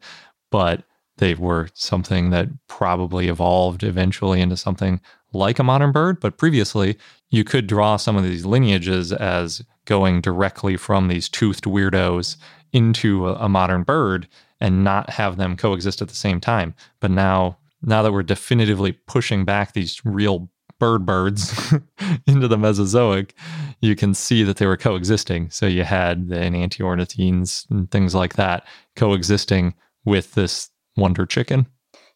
but 0.51 0.83
they 1.17 1.33
were 1.35 1.69
something 1.73 2.29
that 2.29 2.47
probably 2.67 3.27
evolved 3.27 3.83
eventually 3.83 4.41
into 4.41 4.57
something 4.57 5.01
like 5.33 5.59
a 5.59 5.63
modern 5.63 5.91
bird. 5.91 6.19
But 6.19 6.37
previously, 6.37 6.97
you 7.29 7.43
could 7.43 7.67
draw 7.67 7.97
some 7.97 8.15
of 8.15 8.23
these 8.23 8.45
lineages 8.45 9.11
as 9.11 9.63
going 9.85 10.21
directly 10.21 10.77
from 10.77 11.07
these 11.07 11.29
toothed 11.29 11.63
weirdos 11.63 12.37
into 12.71 13.27
a, 13.27 13.33
a 13.35 13.49
modern 13.49 13.83
bird 13.83 14.27
and 14.59 14.83
not 14.83 15.09
have 15.09 15.37
them 15.37 15.55
coexist 15.55 16.01
at 16.01 16.07
the 16.07 16.15
same 16.15 16.39
time. 16.39 16.73
But 16.99 17.11
now, 17.11 17.57
now 17.81 18.01
that 18.03 18.11
we're 18.11 18.23
definitively 18.23 18.93
pushing 18.93 19.45
back 19.45 19.73
these 19.73 20.01
real 20.03 20.49
bird 20.79 21.05
birds 21.05 21.73
into 22.27 22.47
the 22.47 22.57
Mesozoic, 22.57 23.33
you 23.81 23.95
can 23.95 24.13
see 24.13 24.43
that 24.43 24.57
they 24.57 24.65
were 24.65 24.77
coexisting. 24.77 25.49
So 25.49 25.65
you 25.65 25.83
had 25.83 26.29
the 26.29 26.35
enantiornithines 26.35 27.69
and 27.69 27.89
things 27.89 28.15
like 28.15 28.35
that 28.35 28.65
coexisting 28.95 29.73
with 30.05 30.33
this 30.33 30.69
wonder 30.95 31.25
chicken. 31.25 31.67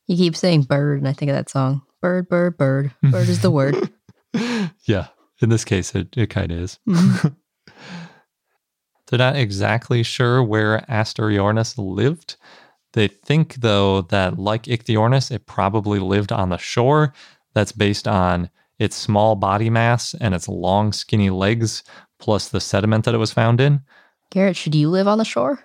You 0.07 0.17
keep 0.17 0.36
saying 0.36 0.63
bird, 0.63 1.00
and 1.00 1.07
I 1.07 1.13
think 1.13 1.29
of 1.29 1.36
that 1.36 1.50
song. 1.50 1.83
Bird, 2.01 2.27
bird, 2.27 2.57
bird. 2.57 2.91
Bird 3.03 3.29
is 3.29 3.41
the 3.41 3.51
word. 3.51 3.89
yeah, 4.86 5.07
in 5.41 5.50
this 5.50 5.63
case, 5.63 5.93
it, 5.93 6.15
it 6.17 6.29
kind 6.29 6.51
of 6.51 6.60
is. 6.60 6.79
Mm-hmm. 6.88 7.27
They're 9.12 9.18
not 9.18 9.36
exactly 9.36 10.03
sure 10.03 10.41
where 10.41 10.86
Asteriornis 10.89 11.77
lived. 11.77 12.38
They 12.94 13.10
think, 13.10 13.56
though, 13.56 14.03
that 14.03 14.39
like 14.39 14.63
Ichthyornis, 14.63 15.32
it 15.32 15.46
probably 15.46 16.00
lived 16.00 16.32
on 16.32 16.48
the 16.48 16.58
shore. 16.58 17.13
That's 17.53 17.74
based 17.74 18.08
on 18.08 18.50
its 18.80 18.96
small 18.96 19.36
body 19.36 19.70
mass 19.70 20.15
and 20.22 20.34
its 20.34 20.48
long, 20.48 20.94
skinny 20.94 21.30
legs, 21.30 21.84
plus 22.20 22.48
the 22.48 22.62
sediment 22.62 23.03
that 23.03 23.13
it 23.13 23.18
was 23.18 23.34
found 23.34 23.60
in. 23.60 23.82
Garrett, 24.30 24.56
should 24.56 24.75
you 24.75 24.89
live 24.89 25.10
on 25.10 25.18
the 25.18 25.25
shore? 25.25 25.60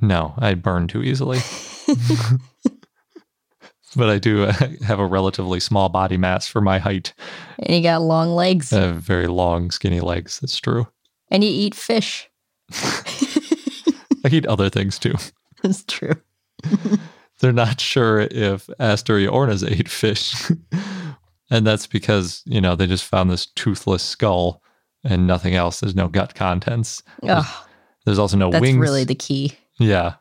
No, 0.00 0.34
I'd 0.38 0.62
burn 0.62 0.86
too 0.86 1.02
easily. 1.02 1.40
but 3.96 4.08
I 4.08 4.18
do 4.18 4.44
uh, 4.44 4.52
have 4.86 5.00
a 5.00 5.06
relatively 5.06 5.58
small 5.58 5.88
body 5.88 6.16
mass 6.16 6.46
for 6.46 6.60
my 6.60 6.78
height. 6.78 7.12
And 7.58 7.74
you 7.76 7.82
got 7.82 8.02
long 8.02 8.30
legs. 8.30 8.72
I 8.72 8.82
have 8.82 8.96
very 8.96 9.26
long, 9.26 9.72
skinny 9.72 10.00
legs. 10.00 10.38
That's 10.38 10.58
true. 10.58 10.86
and 11.28 11.42
you 11.42 11.50
eat 11.50 11.74
fish. 11.74 12.30
I 14.24 14.28
eat 14.30 14.46
other 14.46 14.70
things 14.70 14.98
too. 14.98 15.14
That's 15.62 15.84
true. 15.84 16.14
they're 17.40 17.52
not 17.52 17.80
sure 17.80 18.20
if 18.20 18.66
Asteriornis 18.80 19.68
ate 19.70 19.88
fish. 19.88 20.50
and 21.50 21.66
that's 21.66 21.86
because, 21.86 22.42
you 22.46 22.60
know, 22.60 22.74
they 22.74 22.86
just 22.86 23.04
found 23.04 23.30
this 23.30 23.46
toothless 23.46 24.02
skull 24.02 24.62
and 25.02 25.26
nothing 25.26 25.54
else. 25.54 25.80
There's 25.80 25.94
no 25.94 26.08
gut 26.08 26.34
contents. 26.34 27.02
Ugh, 27.22 27.66
There's 28.04 28.18
also 28.18 28.36
no 28.36 28.50
that's 28.50 28.60
wings. 28.62 28.78
really 28.78 29.04
the 29.04 29.14
key. 29.14 29.52
yeah. 29.78 30.14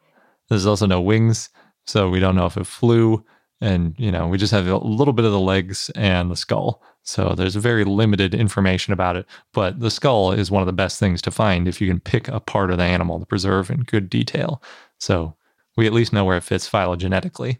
There's 0.50 0.66
also 0.66 0.86
no 0.86 1.02
wings. 1.02 1.50
So 1.86 2.10
we 2.10 2.20
don't 2.20 2.36
know 2.36 2.46
if 2.46 2.58
it 2.58 2.68
flew. 2.68 3.26
And, 3.64 3.96
you 3.98 4.12
know, 4.12 4.28
we 4.28 4.38
just 4.38 4.52
have 4.52 4.68
a 4.68 4.78
little 4.78 5.14
bit 5.14 5.24
of 5.24 5.32
the 5.32 5.40
legs 5.40 5.90
and 5.96 6.30
the 6.30 6.36
skull. 6.36 6.84
So 7.04 7.34
there's 7.34 7.56
very 7.56 7.86
limited 7.86 8.36
information 8.36 8.92
about 8.92 9.16
it. 9.16 9.26
But 9.54 9.80
the 9.80 9.90
skull 9.90 10.34
is 10.34 10.52
one 10.52 10.62
of 10.62 10.66
the 10.66 10.74
best 10.74 11.00
things 11.00 11.22
to 11.22 11.32
find 11.32 11.66
if 11.66 11.80
you 11.80 11.88
can 11.88 12.02
pick 12.02 12.28
a 12.28 12.42
part 12.42 12.72
of 12.72 12.78
the 12.78 12.84
animal 12.84 13.22
to 13.22 13.26
preserve 13.26 13.70
in 13.70 13.84
good 13.84 14.10
detail. 14.10 14.62
So 15.00 15.36
we 15.78 15.88
at 15.88 15.94
least 15.94 16.12
know 16.12 16.26
where 16.26 16.36
it 16.36 16.44
fits 16.44 16.70
phylogenetically. 16.70 17.60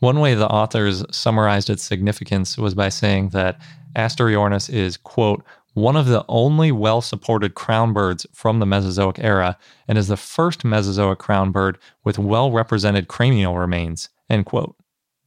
One 0.00 0.18
way 0.18 0.34
the 0.34 0.48
authors 0.48 1.04
summarized 1.12 1.70
its 1.70 1.84
significance 1.84 2.58
was 2.58 2.74
by 2.74 2.88
saying 2.88 3.28
that 3.28 3.60
Asteriornis 3.94 4.68
is, 4.68 4.96
quote, 4.96 5.44
one 5.74 5.96
of 5.96 6.06
the 6.06 6.24
only 6.28 6.72
well 6.72 7.00
supported 7.00 7.54
crown 7.54 7.92
birds 7.92 8.26
from 8.32 8.58
the 8.58 8.66
Mesozoic 8.66 9.20
era 9.20 9.56
and 9.86 9.96
is 9.96 10.08
the 10.08 10.16
first 10.16 10.64
Mesozoic 10.64 11.20
crown 11.20 11.52
bird 11.52 11.78
with 12.02 12.18
well 12.18 12.50
represented 12.50 13.06
cranial 13.06 13.56
remains, 13.56 14.08
end 14.28 14.46
quote. 14.46 14.74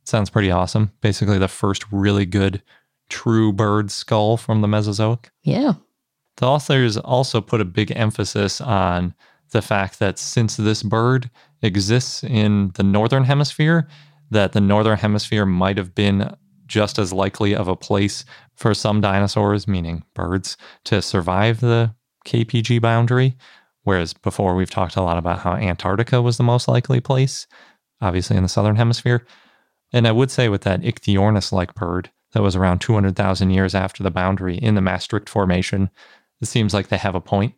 Sounds 0.06 0.30
pretty 0.30 0.52
awesome. 0.52 0.92
Basically, 1.02 1.38
the 1.38 1.48
first 1.48 1.84
really 1.92 2.26
good 2.26 2.62
true 3.10 3.52
bird 3.52 3.92
skull 3.92 4.38
from 4.38 4.62
the 4.62 4.68
Mesozoic. 4.68 5.32
Yeah. 5.44 5.74
The 6.38 6.48
authors 6.48 6.98
also 6.98 7.42
put 7.42 7.62
a 7.62 7.66
big 7.66 7.92
emphasis 7.96 8.62
on 8.62 9.14
the 9.52 9.62
fact 9.62 10.00
that 10.00 10.20
since 10.20 10.58
this 10.58 10.84
bird 10.84 11.30
exists 11.62 12.24
in 12.24 12.72
the 12.76 12.84
northern 12.84 13.24
hemisphere, 13.24 13.88
that 14.32 14.54
the 14.54 14.62
northern 14.62 14.98
hemisphere 14.98 15.46
might 15.46 15.78
have 15.78 15.96
been 15.96 16.36
just 16.68 16.98
as 16.98 17.14
likely 17.14 17.56
of 17.56 17.68
a 17.68 17.76
place 17.76 18.26
for 18.56 18.74
some 18.74 19.02
dinosaurs, 19.02 19.68
meaning 19.68 20.04
birds, 20.14 20.58
to 20.84 21.02
survive 21.02 21.62
the 21.62 21.94
KPG 22.26 22.82
boundary. 22.82 23.36
Whereas 23.84 24.14
before 24.14 24.56
we've 24.56 24.70
talked 24.70 24.96
a 24.96 25.02
lot 25.02 25.18
about 25.18 25.40
how 25.40 25.54
Antarctica 25.54 26.22
was 26.22 26.38
the 26.38 26.44
most 26.44 26.68
likely 26.68 27.00
place, 27.00 27.46
obviously 28.02 28.36
in 28.36 28.44
the 28.44 28.50
southern 28.50 28.76
hemisphere. 28.76 29.26
And 29.96 30.06
I 30.06 30.12
would 30.12 30.30
say 30.30 30.50
with 30.50 30.64
that 30.64 30.82
Ichthyornis 30.82 31.54
like 31.54 31.74
bird 31.74 32.12
that 32.34 32.44
was 32.44 32.54
around 32.54 32.80
200,000 32.80 33.50
years 33.50 33.74
after 33.74 34.04
the 34.04 34.12
boundary 34.12 34.58
in 34.58 34.76
the 34.76 34.82
Maastricht 34.82 35.30
Formation, 35.30 35.90
it 36.42 36.50
seems 36.50 36.74
like 36.74 36.90
they 36.90 36.98
have 36.98 37.16
a 37.16 37.22
point. 37.22 37.56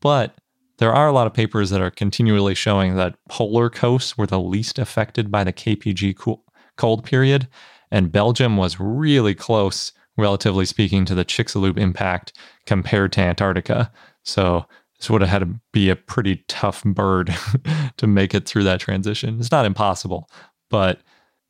But 0.00 0.34
there 0.78 0.94
are 0.94 1.06
a 1.06 1.12
lot 1.12 1.26
of 1.26 1.34
papers 1.34 1.68
that 1.68 1.82
are 1.82 1.90
continually 1.90 2.54
showing 2.54 2.96
that 2.96 3.16
polar 3.28 3.68
coasts 3.68 4.16
were 4.16 4.26
the 4.26 4.40
least 4.40 4.78
affected 4.78 5.30
by 5.30 5.44
the 5.44 5.52
KPG 5.52 6.38
cold 6.78 7.04
period, 7.04 7.48
and 7.90 8.10
Belgium 8.10 8.56
was 8.56 8.80
really 8.80 9.34
close, 9.34 9.92
relatively 10.16 10.64
speaking, 10.64 11.04
to 11.04 11.14
the 11.14 11.24
Chicxulub 11.24 11.78
impact 11.78 12.32
compared 12.64 13.12
to 13.12 13.20
Antarctica. 13.20 13.92
So 14.22 14.64
this 14.98 15.10
would 15.10 15.20
have 15.20 15.30
had 15.30 15.40
to 15.40 15.60
be 15.70 15.90
a 15.90 15.96
pretty 15.96 16.46
tough 16.48 16.82
bird 16.82 17.36
to 17.98 18.06
make 18.06 18.34
it 18.34 18.48
through 18.48 18.64
that 18.64 18.80
transition. 18.80 19.38
It's 19.38 19.52
not 19.52 19.66
impossible, 19.66 20.30
but 20.70 21.02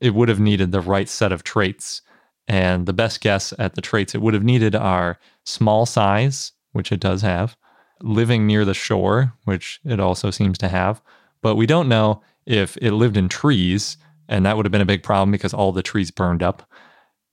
it 0.04 0.14
would 0.14 0.28
have 0.28 0.38
needed 0.38 0.70
the 0.70 0.82
right 0.82 1.08
set 1.08 1.32
of 1.32 1.44
traits. 1.44 2.02
And 2.46 2.84
the 2.84 2.92
best 2.92 3.22
guess 3.22 3.54
at 3.58 3.74
the 3.74 3.80
traits 3.80 4.14
it 4.14 4.20
would 4.20 4.34
have 4.34 4.44
needed 4.44 4.76
are 4.76 5.18
small 5.44 5.86
size, 5.86 6.52
which 6.72 6.92
it 6.92 7.00
does 7.00 7.22
have, 7.22 7.56
living 8.02 8.46
near 8.46 8.66
the 8.66 8.74
shore, 8.74 9.32
which 9.44 9.80
it 9.82 9.98
also 9.98 10.30
seems 10.30 10.58
to 10.58 10.68
have. 10.68 11.00
But 11.40 11.54
we 11.56 11.64
don't 11.64 11.88
know 11.88 12.20
if 12.44 12.76
it 12.82 12.92
lived 12.92 13.16
in 13.16 13.30
trees, 13.30 13.96
and 14.28 14.44
that 14.44 14.58
would 14.58 14.66
have 14.66 14.72
been 14.72 14.82
a 14.82 14.86
big 14.86 15.02
problem 15.02 15.30
because 15.30 15.54
all 15.54 15.72
the 15.72 15.82
trees 15.82 16.10
burned 16.10 16.42
up. 16.42 16.68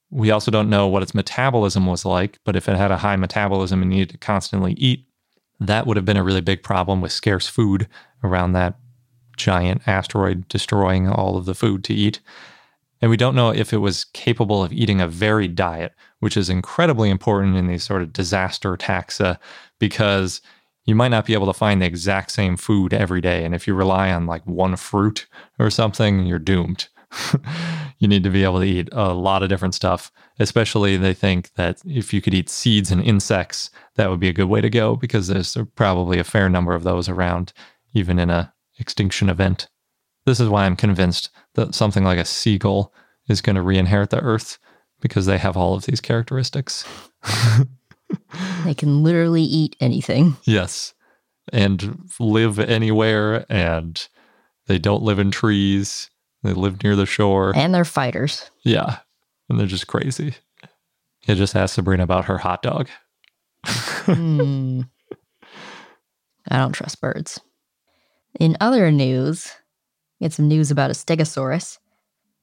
We 0.09 0.31
also 0.31 0.49
don't 0.49 0.69
know 0.69 0.87
what 0.87 1.03
its 1.03 1.13
metabolism 1.13 1.85
was 1.85 2.05
like, 2.05 2.39
but 2.45 2.55
if 2.55 2.69
it 2.69 2.77
had 2.77 2.91
a 2.91 2.97
high 2.97 3.17
metabolism 3.17 3.81
and 3.81 3.91
needed 3.91 4.11
to 4.11 4.17
constantly 4.17 4.73
eat, 4.73 5.05
that 5.59 5.85
would 5.85 5.97
have 5.97 6.05
been 6.05 6.15
a 6.15 6.23
really 6.23 6.39
big 6.39 6.63
problem 6.63 7.01
with 7.01 7.11
scarce 7.11 7.47
food 7.47 7.89
around 8.23 8.53
that 8.53 8.75
giant 9.35 9.81
asteroid 9.87 10.47
destroying 10.47 11.09
all 11.09 11.35
of 11.35 11.43
the 11.43 11.55
food 11.55 11.83
to 11.83 11.93
eat. 11.93 12.21
And 13.01 13.09
we 13.09 13.17
don't 13.17 13.35
know 13.35 13.49
if 13.49 13.73
it 13.73 13.77
was 13.77 14.05
capable 14.05 14.63
of 14.63 14.71
eating 14.71 15.01
a 15.01 15.07
varied 15.07 15.55
diet, 15.55 15.93
which 16.19 16.37
is 16.37 16.49
incredibly 16.49 17.09
important 17.09 17.55
in 17.55 17.67
these 17.67 17.83
sort 17.83 18.01
of 18.01 18.13
disaster 18.13 18.77
taxa 18.77 19.39
because 19.79 20.41
you 20.85 20.95
might 20.95 21.09
not 21.09 21.25
be 21.25 21.33
able 21.33 21.47
to 21.47 21.53
find 21.53 21.81
the 21.81 21.85
exact 21.85 22.31
same 22.31 22.57
food 22.57 22.93
every 22.93 23.21
day. 23.21 23.43
And 23.43 23.55
if 23.55 23.67
you 23.67 23.73
rely 23.73 24.11
on 24.11 24.25
like 24.25 24.45
one 24.45 24.75
fruit 24.75 25.27
or 25.59 25.69
something, 25.69 26.25
you're 26.25 26.39
doomed. 26.39 26.87
you 27.99 28.07
need 28.07 28.23
to 28.23 28.29
be 28.29 28.43
able 28.43 28.59
to 28.59 28.65
eat 28.65 28.89
a 28.91 29.13
lot 29.13 29.43
of 29.43 29.49
different 29.49 29.75
stuff. 29.75 30.11
Especially, 30.39 30.97
they 30.97 31.13
think 31.13 31.53
that 31.53 31.81
if 31.85 32.13
you 32.13 32.21
could 32.21 32.33
eat 32.33 32.49
seeds 32.49 32.91
and 32.91 33.03
insects, 33.03 33.69
that 33.95 34.09
would 34.09 34.19
be 34.19 34.29
a 34.29 34.33
good 34.33 34.45
way 34.45 34.61
to 34.61 34.69
go 34.69 34.95
because 34.95 35.27
there's 35.27 35.57
probably 35.75 36.19
a 36.19 36.23
fair 36.23 36.49
number 36.49 36.73
of 36.73 36.83
those 36.83 37.09
around, 37.09 37.53
even 37.93 38.17
in 38.17 38.29
a 38.29 38.53
extinction 38.79 39.29
event. 39.29 39.67
This 40.25 40.39
is 40.39 40.49
why 40.49 40.65
I'm 40.65 40.75
convinced 40.75 41.29
that 41.55 41.75
something 41.75 42.03
like 42.03 42.17
a 42.19 42.25
seagull 42.25 42.93
is 43.27 43.41
going 43.41 43.55
to 43.55 43.61
re-inherit 43.61 44.09
the 44.09 44.19
earth 44.21 44.57
because 45.01 45.25
they 45.25 45.37
have 45.37 45.57
all 45.57 45.73
of 45.73 45.85
these 45.85 46.01
characteristics. 46.01 46.85
They 48.65 48.73
can 48.73 49.03
literally 49.03 49.43
eat 49.43 49.75
anything. 49.79 50.35
yes. 50.43 50.93
And 51.53 52.09
live 52.19 52.59
anywhere 52.59 53.45
and 53.49 54.05
they 54.67 54.77
don't 54.77 55.01
live 55.01 55.17
in 55.17 55.31
trees. 55.31 56.09
They 56.43 56.53
live 56.53 56.83
near 56.83 56.95
the 56.95 57.05
shore. 57.05 57.51
And 57.55 57.73
they're 57.73 57.85
fighters. 57.85 58.51
Yeah. 58.63 58.97
And 59.49 59.59
they're 59.59 59.67
just 59.67 59.87
crazy. 59.87 60.35
Yeah, 61.25 61.35
just 61.35 61.55
asked 61.55 61.75
Sabrina 61.75 62.03
about 62.03 62.25
her 62.25 62.37
hot 62.37 62.61
dog. 62.61 62.89
Hmm. 63.65 64.81
I 66.49 66.57
don't 66.57 66.73
trust 66.73 66.99
birds. 67.01 67.39
In 68.39 68.57
other 68.59 68.91
news, 68.91 69.51
we 70.21 70.25
had 70.25 70.33
some 70.33 70.47
news 70.47 70.69
about 70.69 70.91
a 70.91 70.93
stegosaurus. 70.93 71.79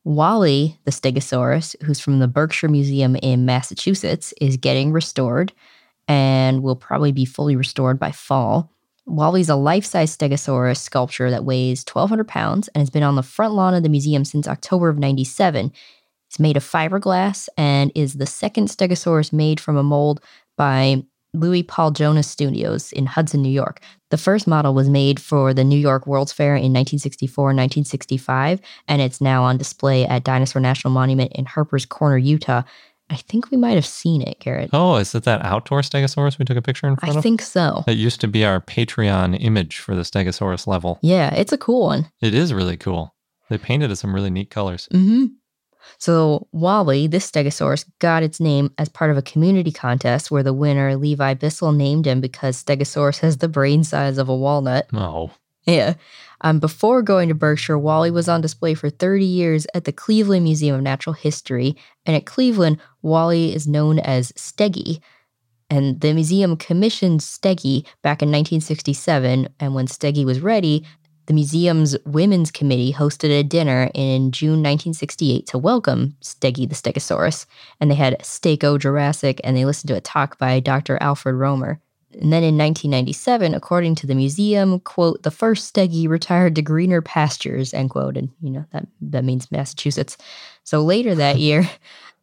Wally, 0.02 0.78
the 0.84 0.90
stegosaurus, 0.90 1.80
who's 1.84 2.00
from 2.00 2.18
the 2.18 2.26
Berkshire 2.26 2.68
Museum 2.68 3.14
in 3.16 3.46
Massachusetts, 3.46 4.34
is 4.40 4.56
getting 4.56 4.90
restored 4.90 5.52
and 6.08 6.62
will 6.62 6.74
probably 6.74 7.12
be 7.12 7.24
fully 7.24 7.54
restored 7.54 8.00
by 8.00 8.10
fall. 8.10 8.72
Wally's 9.06 9.48
a 9.48 9.54
life 9.54 9.84
size 9.84 10.16
stegosaurus 10.16 10.78
sculpture 10.78 11.30
that 11.30 11.44
weighs 11.44 11.84
1,200 11.86 12.26
pounds 12.26 12.66
and 12.68 12.82
has 12.82 12.90
been 12.90 13.04
on 13.04 13.14
the 13.14 13.22
front 13.22 13.54
lawn 13.54 13.74
of 13.74 13.84
the 13.84 13.88
museum 13.88 14.24
since 14.24 14.48
October 14.48 14.88
of 14.88 14.98
97. 14.98 15.72
It's 16.26 16.40
made 16.40 16.56
of 16.56 16.64
fiberglass 16.64 17.48
and 17.56 17.92
is 17.94 18.14
the 18.14 18.26
second 18.26 18.68
stegosaurus 18.68 19.32
made 19.32 19.60
from 19.60 19.76
a 19.76 19.84
mold 19.84 20.20
by 20.56 21.04
Louis 21.34 21.62
Paul 21.62 21.90
Jonas 21.90 22.28
Studios 22.28 22.92
in 22.92 23.06
Hudson, 23.06 23.42
New 23.42 23.50
York. 23.50 23.80
The 24.10 24.16
first 24.16 24.46
model 24.46 24.74
was 24.74 24.88
made 24.88 25.20
for 25.20 25.52
the 25.52 25.64
New 25.64 25.78
York 25.78 26.06
World's 26.06 26.32
Fair 26.32 26.54
in 26.54 26.72
1964 26.72 27.50
and 27.50 27.58
1965, 27.58 28.60
and 28.88 29.02
it's 29.02 29.20
now 29.20 29.42
on 29.44 29.58
display 29.58 30.06
at 30.06 30.24
Dinosaur 30.24 30.60
National 30.60 30.92
Monument 30.92 31.32
in 31.34 31.44
Harper's 31.44 31.84
Corner, 31.84 32.18
Utah. 32.18 32.62
I 33.10 33.16
think 33.16 33.50
we 33.50 33.56
might 33.56 33.74
have 33.74 33.86
seen 33.86 34.20
it, 34.20 34.38
Garrett. 34.40 34.70
Oh, 34.72 34.96
is 34.96 35.14
it 35.14 35.24
that 35.24 35.44
outdoor 35.44 35.80
stegosaurus 35.80 36.38
we 36.38 36.44
took 36.44 36.58
a 36.58 36.62
picture 36.62 36.86
in 36.86 36.96
front 36.96 37.14
I 37.14 37.18
of? 37.18 37.18
I 37.18 37.22
think 37.22 37.40
so. 37.40 37.82
That 37.86 37.94
used 37.94 38.20
to 38.20 38.28
be 38.28 38.44
our 38.44 38.60
Patreon 38.60 39.38
image 39.40 39.78
for 39.78 39.94
the 39.94 40.02
stegosaurus 40.02 40.66
level. 40.66 40.98
Yeah, 41.00 41.34
it's 41.34 41.52
a 41.52 41.58
cool 41.58 41.86
one. 41.86 42.10
It 42.20 42.34
is 42.34 42.52
really 42.52 42.76
cool. 42.76 43.14
They 43.48 43.56
painted 43.56 43.90
it 43.90 43.96
some 43.96 44.14
really 44.14 44.30
neat 44.30 44.50
colors. 44.50 44.88
hmm 44.92 45.26
So 45.98 46.46
Wally, 46.52 47.06
this 47.06 47.30
stegosaurus, 47.30 47.84
got 47.98 48.22
its 48.22 48.40
name 48.40 48.72
as 48.78 48.88
part 48.88 49.10
of 49.10 49.16
a 49.16 49.22
community 49.22 49.72
contest 49.72 50.30
where 50.30 50.42
the 50.42 50.52
winner, 50.52 50.96
Levi 50.96 51.34
Bissell, 51.34 51.72
named 51.72 52.06
him 52.06 52.20
because 52.20 52.62
stegosaurus 52.62 53.20
has 53.20 53.38
the 53.38 53.48
brain 53.48 53.84
size 53.84 54.18
of 54.18 54.28
a 54.28 54.36
walnut. 54.36 54.88
Oh, 54.92 55.30
Yeah. 55.66 55.94
Um, 56.40 56.60
before 56.60 57.02
going 57.02 57.28
to 57.28 57.34
Berkshire, 57.34 57.78
Wally 57.78 58.10
was 58.10 58.28
on 58.28 58.40
display 58.40 58.74
for 58.74 58.90
30 58.90 59.24
years 59.24 59.66
at 59.74 59.84
the 59.84 59.92
Cleveland 59.92 60.44
Museum 60.44 60.76
of 60.76 60.82
Natural 60.82 61.12
History. 61.12 61.76
And 62.06 62.14
at 62.14 62.26
Cleveland, 62.26 62.78
Wally 63.02 63.54
is 63.54 63.66
known 63.66 63.98
as 63.98 64.32
Steggy. 64.32 65.00
And 65.68 66.00
the 66.00 66.14
museum 66.14 66.56
commissioned 66.56 67.20
Steggy 67.20 67.84
back 68.02 68.22
in 68.22 68.28
1967. 68.28 69.48
And 69.60 69.74
when 69.74 69.86
Steggy 69.86 70.24
was 70.24 70.40
ready, 70.40 70.86
the 71.28 71.34
museum's 71.34 71.94
women's 72.06 72.50
committee 72.50 72.90
hosted 72.90 73.28
a 73.28 73.42
dinner 73.42 73.90
in 73.92 74.32
June 74.32 74.62
1968 74.62 75.46
to 75.46 75.58
welcome 75.58 76.16
Steggy 76.22 76.66
the 76.66 76.74
Stegosaurus. 76.74 77.44
And 77.80 77.90
they 77.90 77.94
had 77.94 78.18
Stego 78.20 78.78
Jurassic, 78.78 79.38
and 79.44 79.54
they 79.54 79.66
listened 79.66 79.88
to 79.88 79.96
a 79.96 80.00
talk 80.00 80.38
by 80.38 80.58
Dr. 80.58 80.96
Alfred 81.02 81.34
Romer. 81.34 81.82
And 82.20 82.32
then 82.32 82.42
in 82.42 82.58
1997, 82.58 83.54
according 83.54 83.94
to 83.96 84.06
the 84.06 84.14
museum, 84.14 84.80
quote, 84.80 85.22
the 85.22 85.30
first 85.30 85.72
Steggy 85.72 86.08
retired 86.08 86.56
to 86.56 86.62
greener 86.62 87.00
pastures, 87.00 87.72
end 87.72 87.90
quote. 87.90 88.16
And, 88.16 88.30
you 88.40 88.50
know, 88.50 88.64
that, 88.72 88.86
that 89.00 89.24
means 89.24 89.52
Massachusetts. 89.52 90.16
So 90.64 90.82
later 90.82 91.14
that 91.14 91.38
year, 91.38 91.68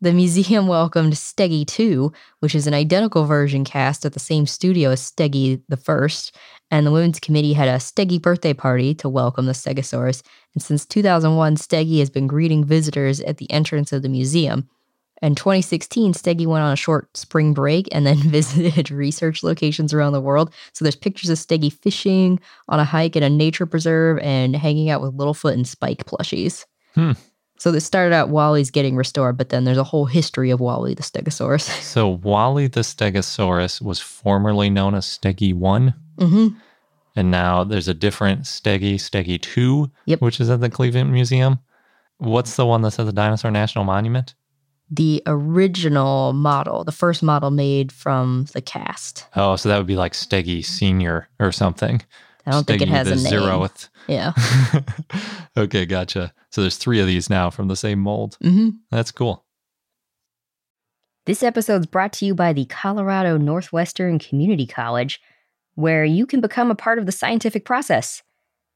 the 0.02 0.12
museum 0.12 0.67
welcomed 0.67 1.13
Steggy 1.13 1.65
2, 1.65 2.12
which 2.39 2.54
is 2.54 2.67
an 2.67 2.74
identical 2.74 3.26
version 3.26 3.63
cast 3.63 4.06
at 4.06 4.13
the 4.13 4.19
same 4.19 4.46
studio 4.46 4.91
as 4.91 5.12
Steggy 5.12 5.62
the 5.69 5.78
first. 5.78 6.36
And 6.69 6.86
the 6.86 6.91
Women's 6.91 7.19
Committee 7.19 7.54
had 7.54 7.69
a 7.69 7.78
Steggy 7.78 8.22
birthday 8.22 8.54
party 8.54 8.93
to 8.96 9.08
welcome 9.08 9.46
the 9.46 9.54
Stegosaurus. 9.54 10.22
And 10.54 10.62
since 10.62 10.86
2001, 10.86 11.56
Steggy 11.56 12.00
has 12.00 12.10
been 12.10 12.28
greeting 12.28 12.65
visitors 12.65 13.22
at 13.22 13.38
the 13.38 13.50
entrance 13.50 13.93
of 13.93 14.02
the 14.02 14.10
museum. 14.10 14.69
In 15.21 15.34
2016, 15.36 16.13
Steggy 16.13 16.45
went 16.45 16.63
on 16.63 16.73
a 16.73 16.75
short 16.75 17.15
spring 17.15 17.54
break 17.54 17.88
and 17.91 18.06
then 18.06 18.17
visited 18.30 18.91
research 18.91 19.43
locations 19.43 19.93
around 19.93 20.13
the 20.13 20.21
world. 20.21 20.54
So 20.73 20.84
there's 20.84 20.95
pictures 20.95 21.30
of 21.30 21.38
Steggy 21.38 21.71
fishing 21.71 22.39
on 22.67 22.80
a 22.80 22.84
hike 22.84 23.15
in 23.15 23.23
a 23.23 23.30
nature 23.30 23.65
preserve 23.65 24.19
and 24.19 24.56
hanging 24.56 24.89
out 24.89 25.01
with 25.01 25.17
Littlefoot 25.17 25.54
and 25.54 25.67
Spike 25.67 26.06
plushies. 26.06 26.65
Hmm. 26.95 27.13
So 27.58 27.71
this 27.71 27.86
started 27.86 28.13
out 28.13 28.30
Wally's 28.30 28.69
getting 28.69 28.97
restored, 28.97 29.38
but 29.38 29.49
then 29.49 29.63
there's 29.63 29.78
a 29.78 29.84
whole 29.84 30.06
history 30.06 30.49
of 30.51 30.60
Wally 30.60 30.93
the 30.93 31.04
Stegosaurus. 31.04 31.69
so 31.82 32.10
Wally 32.10 32.67
the 32.67 32.82
Stegosaurus 32.82 33.82
was 33.82 33.99
formerly 33.99 34.69
known 34.69 34.93
as 34.95 35.06
Steggy 35.06 35.54
1, 35.54 35.93
hmm 36.19 36.47
and 37.15 37.32
now 37.32 37.63
there's 37.63 37.88
a 37.88 37.93
different 37.93 38.41
Steggy, 38.41 38.95
Steggy 38.95 39.41
2, 39.41 39.89
Yep. 40.06 40.21
which 40.21 40.41
is 40.41 40.49
at 40.49 40.60
the 40.60 40.69
Cleveland 40.69 41.13
Museum. 41.13 41.60
What's 42.17 42.58
the 42.58 42.65
one 42.65 42.82
that's 42.82 42.99
at 42.99 43.06
the 43.06 43.13
Dinosaur 43.13 43.51
National 43.51 43.86
Monument? 43.86 44.36
The 44.91 45.24
original 45.26 46.34
model, 46.34 46.84
the 46.84 46.91
first 46.91 47.24
model 47.24 47.50
made 47.50 47.91
from 47.91 48.45
the 48.54 48.62
cast. 48.62 49.26
Oh, 49.36 49.56
so 49.56 49.69
that 49.69 49.78
would 49.78 49.88
be 49.88 49.95
like 49.95 50.13
Steggy 50.13 50.63
Senior 50.63 51.28
or 51.39 51.52
something. 51.52 52.02
I 52.45 52.52
don't 52.52 52.67
think 52.67 52.84
it 52.84 52.89
has 52.89 53.08
the 53.08 53.13
a 53.13 53.15
name. 53.15 53.41
zeroth. 53.41 53.89
Yeah. 54.08 54.34
okay, 55.58 55.88
gotcha. 55.88 56.32
So 56.52 56.62
there's 56.62 56.78
three 56.78 57.00
of 57.00 57.08
these 57.08 57.30
now 57.30 57.50
from 57.50 57.67
the 57.67 57.76
same 57.76 58.00
mold. 58.00 58.38
hmm 58.41 58.69
That's 58.91 59.12
cool. 59.12 59.43
This 61.26 61.41
episode's 61.41 61.88
brought 61.88 62.13
to 62.13 62.26
you 62.26 62.36
by 62.36 62.54
the 62.54 62.65
Colorado 62.65 63.38
Northwestern 63.38 64.19
Community 64.19 64.67
College, 64.67 65.19
where 65.74 66.06
you 66.06 66.28
can 66.28 66.39
become 66.39 66.69
a 66.69 66.76
part 66.76 67.00
of 67.00 67.08
the 67.08 67.12
scientific 67.12 67.65
process. 67.65 68.21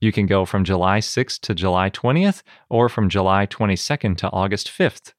You 0.00 0.12
can 0.12 0.26
go 0.26 0.44
from 0.44 0.64
July 0.64 0.98
6th 0.98 1.40
to 1.40 1.54
July 1.54 1.90
20th 1.90 2.42
or 2.68 2.88
from 2.88 3.08
July 3.08 3.46
22nd 3.46 4.16
to 4.18 4.30
August 4.30 4.68
5th. 4.68 5.12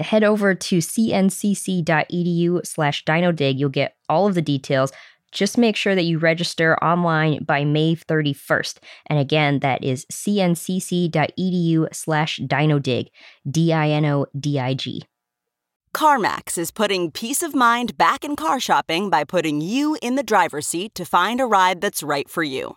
Head 0.00 0.24
over 0.24 0.54
to 0.54 0.78
cncc.edu 0.78 2.66
slash 2.66 3.04
dinodig. 3.04 3.58
You'll 3.58 3.70
get 3.70 3.96
all 4.08 4.26
of 4.26 4.34
the 4.34 4.42
details. 4.42 4.92
just 5.30 5.56
make 5.56 5.76
sure 5.76 5.94
that 5.94 6.04
you 6.04 6.18
register 6.18 6.76
online 6.84 7.42
by 7.42 7.64
May 7.64 7.96
31st. 7.96 8.80
And 9.06 9.18
again, 9.18 9.60
that 9.60 9.82
is 9.82 10.04
cncc.edu 10.12 11.94
slash 11.94 12.38
dinodig, 12.40 13.06
D-I-N-O-D-I-G. 13.50 15.02
CarMax 15.94 16.58
is 16.58 16.70
putting 16.70 17.10
peace 17.10 17.42
of 17.42 17.54
mind 17.54 17.96
back 17.96 18.24
in 18.24 18.36
car 18.36 18.60
shopping 18.60 19.08
by 19.08 19.24
putting 19.24 19.62
you 19.62 19.96
in 20.02 20.16
the 20.16 20.22
driver's 20.22 20.66
seat 20.66 20.94
to 20.96 21.06
find 21.06 21.40
a 21.40 21.46
ride 21.46 21.80
that's 21.80 22.02
right 22.02 22.28
for 22.28 22.42
you. 22.42 22.76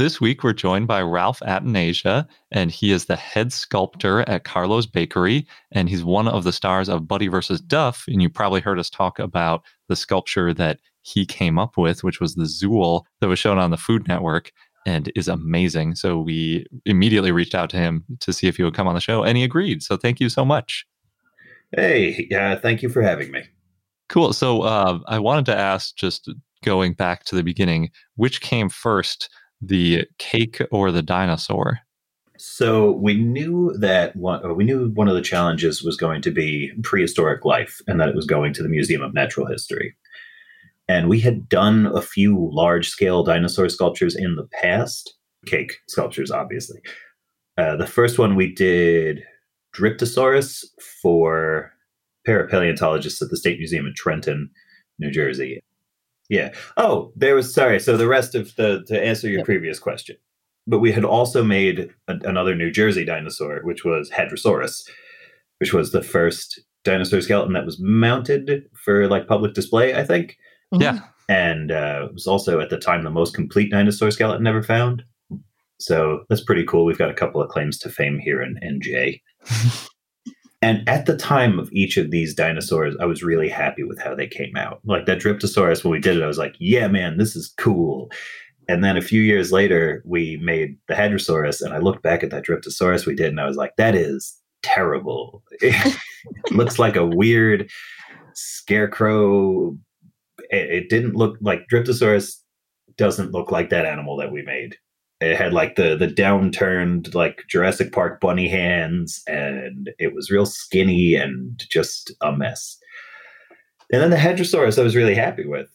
This 0.00 0.18
week, 0.18 0.42
we're 0.42 0.54
joined 0.54 0.86
by 0.86 1.02
Ralph 1.02 1.40
Attanasia, 1.40 2.26
and 2.50 2.70
he 2.70 2.90
is 2.90 3.04
the 3.04 3.16
head 3.16 3.52
sculptor 3.52 4.22
at 4.22 4.44
Carlo's 4.44 4.86
Bakery, 4.86 5.46
and 5.72 5.90
he's 5.90 6.02
one 6.02 6.26
of 6.26 6.42
the 6.42 6.54
stars 6.54 6.88
of 6.88 7.06
Buddy 7.06 7.28
versus 7.28 7.60
Duff. 7.60 8.04
And 8.08 8.22
you 8.22 8.30
probably 8.30 8.62
heard 8.62 8.78
us 8.78 8.88
talk 8.88 9.18
about 9.18 9.62
the 9.88 9.96
sculpture 9.96 10.54
that 10.54 10.80
he 11.02 11.26
came 11.26 11.58
up 11.58 11.76
with, 11.76 12.02
which 12.02 12.18
was 12.18 12.34
the 12.34 12.44
Zuul 12.44 13.02
that 13.20 13.28
was 13.28 13.38
shown 13.38 13.58
on 13.58 13.72
the 13.72 13.76
Food 13.76 14.08
Network 14.08 14.52
and 14.86 15.12
is 15.14 15.28
amazing. 15.28 15.96
So 15.96 16.18
we 16.18 16.64
immediately 16.86 17.30
reached 17.30 17.54
out 17.54 17.68
to 17.68 17.76
him 17.76 18.02
to 18.20 18.32
see 18.32 18.46
if 18.46 18.56
he 18.56 18.62
would 18.62 18.74
come 18.74 18.88
on 18.88 18.94
the 18.94 19.02
show, 19.02 19.22
and 19.22 19.36
he 19.36 19.44
agreed. 19.44 19.82
So 19.82 19.98
thank 19.98 20.18
you 20.18 20.30
so 20.30 20.46
much. 20.46 20.86
Hey, 21.76 22.26
yeah, 22.30 22.58
thank 22.58 22.80
you 22.80 22.88
for 22.88 23.02
having 23.02 23.30
me. 23.32 23.42
Cool. 24.08 24.32
So 24.32 24.62
uh, 24.62 25.00
I 25.08 25.18
wanted 25.18 25.44
to 25.44 25.58
ask, 25.58 25.94
just 25.94 26.30
going 26.64 26.94
back 26.94 27.24
to 27.24 27.36
the 27.36 27.42
beginning, 27.42 27.90
which 28.16 28.40
came 28.40 28.70
first, 28.70 29.28
the 29.60 30.06
cake 30.18 30.60
or 30.70 30.90
the 30.90 31.02
dinosaur? 31.02 31.80
So 32.38 32.92
we 32.92 33.14
knew 33.14 33.74
that 33.80 34.16
one, 34.16 34.56
we 34.56 34.64
knew 34.64 34.90
one 34.94 35.08
of 35.08 35.14
the 35.14 35.20
challenges 35.20 35.82
was 35.82 35.96
going 35.96 36.22
to 36.22 36.30
be 36.30 36.72
prehistoric 36.82 37.44
life, 37.44 37.82
and 37.86 38.00
that 38.00 38.08
it 38.08 38.14
was 38.14 38.26
going 38.26 38.54
to 38.54 38.62
the 38.62 38.68
Museum 38.68 39.02
of 39.02 39.12
Natural 39.12 39.46
History. 39.46 39.94
And 40.88 41.08
we 41.08 41.20
had 41.20 41.48
done 41.48 41.86
a 41.86 42.02
few 42.02 42.48
large 42.52 42.88
scale 42.88 43.22
dinosaur 43.22 43.68
sculptures 43.68 44.16
in 44.16 44.36
the 44.36 44.48
past, 44.60 45.14
cake 45.46 45.78
sculptures, 45.86 46.30
obviously. 46.30 46.80
Uh, 47.58 47.76
the 47.76 47.86
first 47.86 48.18
one 48.18 48.36
we 48.36 48.52
did 48.52 49.22
Dryptosaurus 49.76 50.64
for 51.02 51.72
parapaleontologists 52.26 53.22
at 53.22 53.28
the 53.30 53.36
State 53.36 53.58
Museum 53.58 53.86
in 53.86 53.94
Trenton, 53.94 54.50
New 54.98 55.10
Jersey. 55.10 55.62
Yeah. 56.30 56.54
Oh, 56.78 57.12
there 57.16 57.34
was 57.34 57.52
sorry. 57.52 57.78
So 57.80 57.96
the 57.98 58.06
rest 58.08 58.34
of 58.34 58.54
the 58.56 58.82
to 58.86 58.98
answer 59.04 59.28
your 59.28 59.38
Yep. 59.40 59.46
previous 59.46 59.78
question, 59.78 60.16
but 60.66 60.78
we 60.78 60.92
had 60.92 61.04
also 61.04 61.44
made 61.44 61.90
a, 62.08 62.14
another 62.24 62.54
New 62.54 62.70
Jersey 62.70 63.04
dinosaur, 63.04 63.60
which 63.64 63.84
was 63.84 64.10
Hadrosaurus, 64.10 64.88
which 65.58 65.74
was 65.74 65.90
the 65.92 66.02
first 66.02 66.60
dinosaur 66.84 67.20
skeleton 67.20 67.52
that 67.52 67.66
was 67.66 67.78
mounted 67.80 68.64
for 68.74 69.06
like 69.08 69.26
public 69.26 69.52
display, 69.54 69.94
I 69.94 70.04
think, 70.04 70.38
Yeah. 70.72 71.00
and 71.28 71.70
uh, 71.72 72.06
it 72.08 72.14
was 72.14 72.26
also 72.26 72.58
at 72.60 72.70
the 72.70 72.78
time 72.78 73.02
the 73.04 73.10
most 73.10 73.34
complete 73.34 73.70
dinosaur 73.70 74.10
skeleton 74.10 74.46
ever 74.46 74.62
found. 74.62 75.02
So 75.80 76.24
that's 76.28 76.44
pretty 76.44 76.64
cool. 76.64 76.84
We've 76.86 76.96
got 76.98 77.10
a 77.10 77.14
couple 77.14 77.42
of 77.42 77.48
claims 77.50 77.76
to 77.78 77.90
fame 77.90 78.18
here 78.18 78.40
in 78.40 78.56
NJ. 78.62 79.20
And 80.62 80.86
at 80.88 81.06
the 81.06 81.16
time 81.16 81.58
of 81.58 81.72
each 81.72 81.96
of 81.96 82.10
these 82.10 82.34
dinosaurs, 82.34 82.94
I 83.00 83.06
was 83.06 83.22
really 83.22 83.48
happy 83.48 83.82
with 83.82 83.98
how 83.98 84.14
they 84.14 84.26
came 84.26 84.56
out. 84.56 84.80
Like 84.84 85.06
that 85.06 85.18
Dryptosaurus, 85.18 85.82
when 85.82 85.92
we 85.92 86.00
did 86.00 86.18
it, 86.18 86.22
I 86.22 86.26
was 86.26 86.36
like, 86.36 86.54
yeah, 86.58 86.86
man, 86.86 87.16
this 87.16 87.34
is 87.34 87.54
cool. 87.56 88.10
And 88.68 88.84
then 88.84 88.96
a 88.96 89.02
few 89.02 89.22
years 89.22 89.52
later, 89.52 90.02
we 90.04 90.36
made 90.36 90.76
the 90.86 90.94
Hadrosaurus, 90.94 91.62
and 91.62 91.72
I 91.72 91.78
looked 91.78 92.02
back 92.02 92.22
at 92.22 92.30
that 92.30 92.44
Dryptosaurus 92.44 93.06
we 93.06 93.14
did, 93.14 93.28
and 93.28 93.40
I 93.40 93.46
was 93.46 93.56
like, 93.56 93.74
that 93.76 93.94
is 93.94 94.36
terrible. 94.62 95.42
it 95.60 95.96
looks 96.52 96.78
like 96.78 96.94
a 96.94 97.06
weird 97.06 97.68
scarecrow. 98.34 99.76
It, 100.50 100.70
it 100.70 100.88
didn't 100.88 101.16
look 101.16 101.36
like 101.40 101.66
Dryptosaurus 101.72 102.36
doesn't 102.96 103.32
look 103.32 103.50
like 103.50 103.70
that 103.70 103.86
animal 103.86 104.16
that 104.18 104.30
we 104.30 104.42
made. 104.42 104.76
It 105.20 105.36
had 105.36 105.52
like 105.52 105.76
the 105.76 105.96
the 105.96 106.06
downturned 106.06 107.14
like 107.14 107.44
Jurassic 107.48 107.92
Park 107.92 108.20
bunny 108.20 108.48
hands, 108.48 109.22
and 109.26 109.90
it 109.98 110.14
was 110.14 110.30
real 110.30 110.46
skinny 110.46 111.14
and 111.14 111.62
just 111.70 112.12
a 112.22 112.32
mess. 112.32 112.78
And 113.92 114.00
then 114.00 114.10
the 114.10 114.16
Hadrosaurus, 114.16 114.78
I 114.78 114.82
was 114.82 114.96
really 114.96 115.14
happy 115.14 115.46
with. 115.46 115.68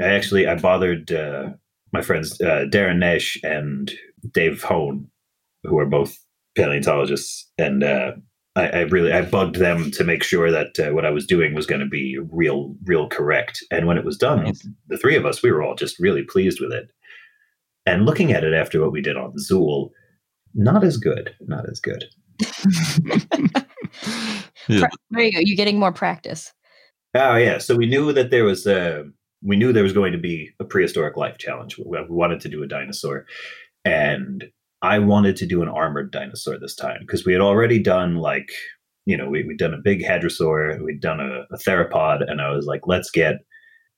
I 0.00 0.08
actually 0.08 0.46
I 0.46 0.54
bothered 0.56 1.10
uh, 1.10 1.50
my 1.92 2.02
friends 2.02 2.40
uh, 2.40 2.66
Darren 2.70 2.98
Naish 2.98 3.38
and 3.42 3.90
Dave 4.32 4.62
Hone, 4.62 5.08
who 5.64 5.78
are 5.78 5.86
both 5.86 6.16
paleontologists, 6.54 7.50
and 7.58 7.82
uh, 7.82 8.12
I, 8.54 8.68
I 8.68 8.80
really 8.82 9.12
I 9.12 9.22
bugged 9.22 9.56
them 9.56 9.90
to 9.92 10.04
make 10.04 10.22
sure 10.22 10.50
that 10.50 10.78
uh, 10.78 10.92
what 10.92 11.06
I 11.06 11.10
was 11.10 11.26
doing 11.26 11.54
was 11.54 11.66
going 11.66 11.80
to 11.80 11.88
be 11.88 12.18
real, 12.30 12.74
real 12.84 13.08
correct. 13.08 13.64
And 13.70 13.86
when 13.86 13.98
it 13.98 14.04
was 14.04 14.16
done, 14.18 14.44
Nice. 14.44 14.66
the 14.88 14.98
three 14.98 15.16
of 15.16 15.26
us 15.26 15.42
we 15.42 15.50
were 15.50 15.62
all 15.62 15.74
just 15.74 15.98
really 15.98 16.22
pleased 16.22 16.60
with 16.60 16.72
it. 16.72 16.90
And 17.84 18.06
looking 18.06 18.32
at 18.32 18.44
it 18.44 18.54
after 18.54 18.80
what 18.80 18.92
we 18.92 19.02
did 19.02 19.16
on 19.16 19.34
Zuul, 19.36 19.90
not 20.54 20.84
as 20.84 20.96
good, 20.96 21.34
not 21.40 21.68
as 21.68 21.80
good. 21.80 22.04
yeah. 24.68 24.88
There 25.10 25.22
you 25.22 25.32
go. 25.32 25.38
You're 25.40 25.56
getting 25.56 25.78
more 25.78 25.92
practice. 25.92 26.52
Oh 27.14 27.36
yeah, 27.36 27.58
so 27.58 27.76
we 27.76 27.86
knew 27.86 28.12
that 28.12 28.30
there 28.30 28.44
was 28.44 28.66
a 28.66 29.04
we 29.42 29.56
knew 29.56 29.72
there 29.72 29.82
was 29.82 29.92
going 29.92 30.12
to 30.12 30.18
be 30.18 30.50
a 30.60 30.64
prehistoric 30.64 31.16
life 31.16 31.36
challenge. 31.38 31.76
We, 31.78 31.84
we 31.84 32.06
wanted 32.08 32.40
to 32.40 32.48
do 32.48 32.62
a 32.62 32.66
dinosaur, 32.66 33.26
and 33.84 34.44
I 34.80 34.98
wanted 34.98 35.36
to 35.36 35.46
do 35.46 35.62
an 35.62 35.68
armored 35.68 36.10
dinosaur 36.10 36.58
this 36.58 36.74
time 36.74 36.98
because 37.00 37.26
we 37.26 37.32
had 37.32 37.42
already 37.42 37.78
done 37.78 38.16
like 38.16 38.50
you 39.04 39.16
know 39.16 39.28
we 39.28 39.44
we'd 39.44 39.58
done 39.58 39.74
a 39.74 39.82
big 39.82 40.02
hadrosaur, 40.02 40.82
we'd 40.82 41.00
done 41.00 41.20
a, 41.20 41.44
a 41.54 41.58
theropod, 41.58 42.28
and 42.28 42.40
I 42.40 42.50
was 42.50 42.66
like, 42.66 42.86
let's 42.86 43.10
get. 43.10 43.36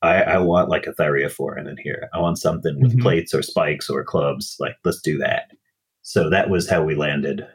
I, 0.03 0.23
I 0.23 0.39
want 0.39 0.69
like 0.69 0.87
a 0.87 0.93
thyreophoran 0.93 1.69
in 1.69 1.77
here. 1.83 2.09
I 2.13 2.21
want 2.21 2.39
something 2.39 2.81
with 2.81 2.97
Mhm. 2.97 3.03
plates 3.03 3.33
or 3.35 3.43
spikes 3.43 3.89
or 3.89 4.05
clubs. 4.05 4.57
Like, 4.61 4.77
let's 4.85 5.01
do 5.01 5.17
that. 5.19 5.51
So 6.03 6.29
that 6.31 6.51
was 6.51 6.69
how 6.69 6.85
we 6.85 6.95
landed 6.95 7.47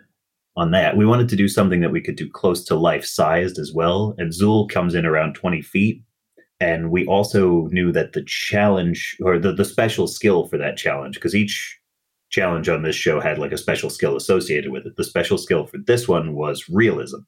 on 0.58 0.72
that. 0.72 0.98
We 0.98 1.06
wanted 1.06 1.30
to 1.30 1.36
do 1.36 1.48
something 1.48 1.80
that 1.82 1.92
we 1.92 2.02
could 2.02 2.16
do 2.16 2.30
close 2.30 2.64
to 2.66 2.76
life 2.76 3.06
sized 3.06 3.60
as 3.60 3.72
well. 3.74 4.16
And 4.18 4.32
Zuul 4.34 4.68
comes 4.70 4.96
in 4.96 5.06
around 5.06 5.34
20 5.36 5.62
feet. 5.62 6.02
And 6.60 6.92
we 6.92 7.06
also 7.06 7.68
knew 7.68 7.92
that 7.94 8.12
the 8.14 8.24
challenge 8.26 9.16
or 9.22 9.40
the, 9.40 9.54
the 9.54 9.64
special 9.64 10.08
skill 10.08 10.48
for 10.48 10.58
that 10.58 10.76
challenge, 10.76 11.16
because 11.16 11.34
each 11.36 11.80
challenge 12.32 12.68
on 12.68 12.84
this 12.84 12.96
show 12.96 13.20
had 13.22 13.38
like 13.38 13.52
a 13.54 13.58
special 13.58 13.90
skill 13.90 14.16
associated 14.18 14.72
with 14.72 14.86
it. 14.86 14.96
The 14.98 15.04
special 15.04 15.38
skill 15.38 15.68
for 15.68 15.78
this 15.78 16.08
one 16.08 16.34
was 16.34 16.68
realism. 16.68 17.20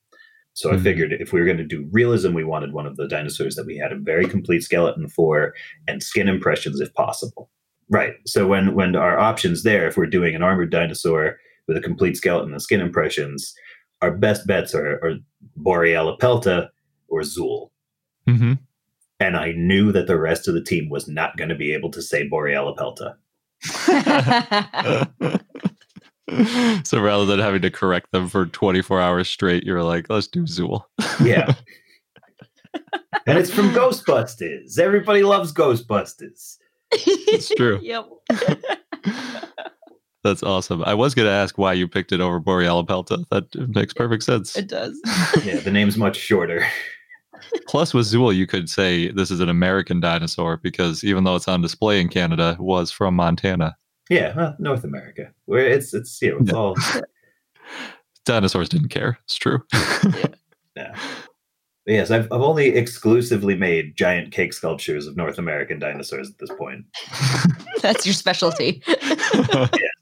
So 0.53 0.71
I 0.71 0.75
Mhm. 0.75 0.83
figured 0.83 1.13
if 1.13 1.31
we 1.33 1.39
were 1.39 1.45
going 1.45 1.57
to 1.57 1.63
do 1.63 1.87
realism, 1.91 2.33
we 2.33 2.43
wanted 2.43 2.73
one 2.73 2.85
of 2.85 2.97
the 2.97 3.07
dinosaurs 3.07 3.55
that 3.55 3.65
we 3.65 3.77
had 3.77 3.91
a 3.91 3.97
very 3.97 4.25
complete 4.25 4.63
skeleton 4.63 5.07
for 5.07 5.53
and 5.87 6.03
skin 6.03 6.27
impressions 6.27 6.81
if 6.81 6.93
possible. 6.93 7.49
Right. 7.89 8.15
So 8.25 8.47
when 8.47 8.73
when 8.75 8.95
our 8.95 9.17
options 9.19 9.63
there, 9.63 9.87
if 9.87 9.97
we're 9.97 10.05
doing 10.07 10.35
an 10.35 10.43
armored 10.43 10.71
dinosaur 10.71 11.37
with 11.67 11.77
a 11.77 11.81
complete 11.81 12.17
skeleton 12.17 12.51
and 12.51 12.61
skin 12.61 12.81
impressions, 12.81 13.53
our 14.01 14.11
best 14.11 14.45
bets 14.47 14.73
are, 14.75 14.95
are 15.03 15.15
Borealopelta 15.57 16.69
or 17.07 17.21
Zuul. 17.21 17.69
hmm 18.27 18.53
And 19.19 19.37
I 19.37 19.51
knew 19.53 19.91
that 19.91 20.07
the 20.07 20.19
rest 20.19 20.47
of 20.47 20.53
the 20.53 20.63
team 20.63 20.89
was 20.89 21.07
not 21.07 21.37
going 21.37 21.49
to 21.49 21.55
be 21.55 21.73
able 21.73 21.91
to 21.91 22.01
say 22.01 22.27
Borealopelta. 22.29 23.15
so 26.84 27.00
rather 27.00 27.26
than 27.26 27.39
having 27.39 27.62
to 27.62 27.72
correct 27.72 28.12
them 28.12 28.28
for 28.28 28.46
24 28.46 29.02
hours 29.02 29.30
straight, 29.30 29.63
you're 29.63 29.84
like, 29.84 30.08
let's 30.10 30.28
do 30.28 30.44
Zuul. 30.44 30.84
Yeah. 31.22 31.54
and 33.26 33.38
it's 33.38 33.52
from 33.52 33.70
Ghostbusters. 33.72 34.80
Everybody 34.80 35.24
loves 35.24 35.54
Ghostbusters. 35.54 36.58
It's 36.91 37.50
true. 37.56 37.80
Yep. 37.84 38.06
That's 40.24 40.44
awesome. 40.44 40.84
I 40.84 40.94
was 40.94 41.15
going 41.15 41.26
to 41.26 41.32
ask 41.32 41.58
why 41.58 41.74
you 41.74 41.88
picked 41.88 42.12
it 42.12 42.22
over 42.22 42.39
Borealopelta. 42.39 43.26
That 43.32 43.56
makes 43.76 43.91
perfect 43.91 44.22
sense. 44.22 44.56
It 44.56 44.67
does. 44.67 45.00
Yeah, 45.44 45.56
the 45.56 45.72
name's 45.72 45.98
much 45.98 46.15
shorter. 46.15 46.63
Plus, 47.67 47.91
with 47.91 48.06
Zuul, 48.06 48.36
you 48.36 48.46
could 48.46 48.70
say 48.70 49.12
this 49.12 49.32
is 49.32 49.39
an 49.39 49.50
American 49.50 50.00
dinosaur 50.00 50.58
because 50.58 51.04
even 51.04 51.24
though 51.24 51.36
it's 51.36 51.48
on 51.48 51.62
display 51.62 52.00
in 52.00 52.08
Canada, 52.08 52.56
it 52.60 52.63
was 52.63 52.91
from 52.91 53.15
Montana. 53.15 53.76
Yeah, 54.12 54.36
well, 54.36 54.56
North 54.60 54.84
America. 54.84 55.32
Where 55.45 55.65
it's 55.65 55.93
it's 55.93 56.21
you 56.21 56.32
know, 56.32 56.38
it's 56.41 56.52
Yeah. 56.52 56.58
all 56.58 56.76
Dinosaurs 58.26 58.67
didn't 58.69 58.89
care. 58.89 59.17
It's 59.24 59.36
true. 59.38 59.60
yeah. 60.76 60.95
Yes, 61.88 62.12
I've, 62.12 62.26
I've 62.32 62.41
only 62.41 62.67
exclusively 62.76 63.56
made 63.56 63.95
giant 63.95 64.32
cake 64.32 64.54
sculptures 64.54 65.08
of 65.08 65.17
North 65.17 65.39
American 65.39 65.80
dinosaurs 65.80 66.30
at 66.30 66.38
this 66.38 66.52
point. 66.58 66.86
That's 67.82 68.06
your 68.06 68.13
specialty. 68.13 68.84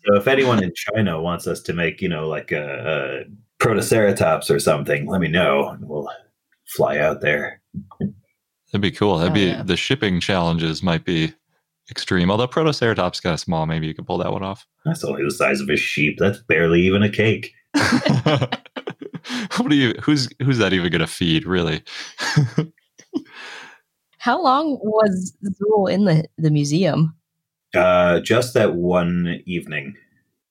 So 0.06 0.15
if 0.15 0.28
anyone 0.28 0.63
in 0.63 0.72
China 0.76 1.22
wants 1.22 1.45
us 1.45 1.62
to 1.63 1.74
make, 1.74 2.02
you 2.02 2.10
know, 2.10 2.28
like 2.28 2.52
a, 2.52 3.26
a 3.28 3.63
protoceratops 3.63 4.50
or 4.50 4.60
something, 4.60 5.06
let 5.06 5.22
me 5.22 5.28
know 5.28 5.67
and 5.69 5.88
we'll 5.88 6.10
fly 6.65 6.98
out 6.98 7.22
there. 7.22 7.62
That'd 8.00 8.82
be 8.82 8.89
cool. 8.91 9.17
That'd 9.17 9.34
Oh, 9.34 9.36
be 9.36 9.41
yeah. 9.48 9.62
the 9.62 9.78
shipping 9.78 10.19
challenges 10.19 10.82
might 10.82 11.06
be 11.06 11.34
extreme. 11.91 12.32
Although 12.32 12.47
Protoceratops 12.47 13.21
kind 13.21 13.34
of 13.34 13.39
small, 13.39 13.65
maybe 13.65 13.88
you 13.88 13.93
could 13.93 14.06
pull 14.06 14.17
that 14.19 14.32
one 14.32 14.43
off. 14.43 14.65
That's 14.86 15.04
only 15.04 15.23
the 15.23 15.32
size 15.32 15.62
of 15.62 15.69
a 15.69 15.75
sheep. 15.75 16.17
That's 16.19 16.39
barely 16.39 16.82
even 16.82 17.04
a 17.04 17.10
cake. 17.10 17.54
what 19.58 19.69
do 19.69 19.75
you? 19.75 19.93
Who's 20.02 20.30
who's 20.43 20.58
that 20.58 20.73
even 20.73 20.91
going 20.91 21.02
to 21.02 21.08
feed? 21.08 21.45
Really? 21.45 21.84
How 24.17 24.41
long 24.41 24.78
was 24.82 25.34
Zuul 25.45 25.91
in 25.91 26.06
the, 26.06 26.25
the 26.38 26.52
museum? 26.52 27.15
Uh, 27.73 28.19
just 28.19 28.54
that 28.54 28.75
one 28.75 29.41
evening. 29.45 29.95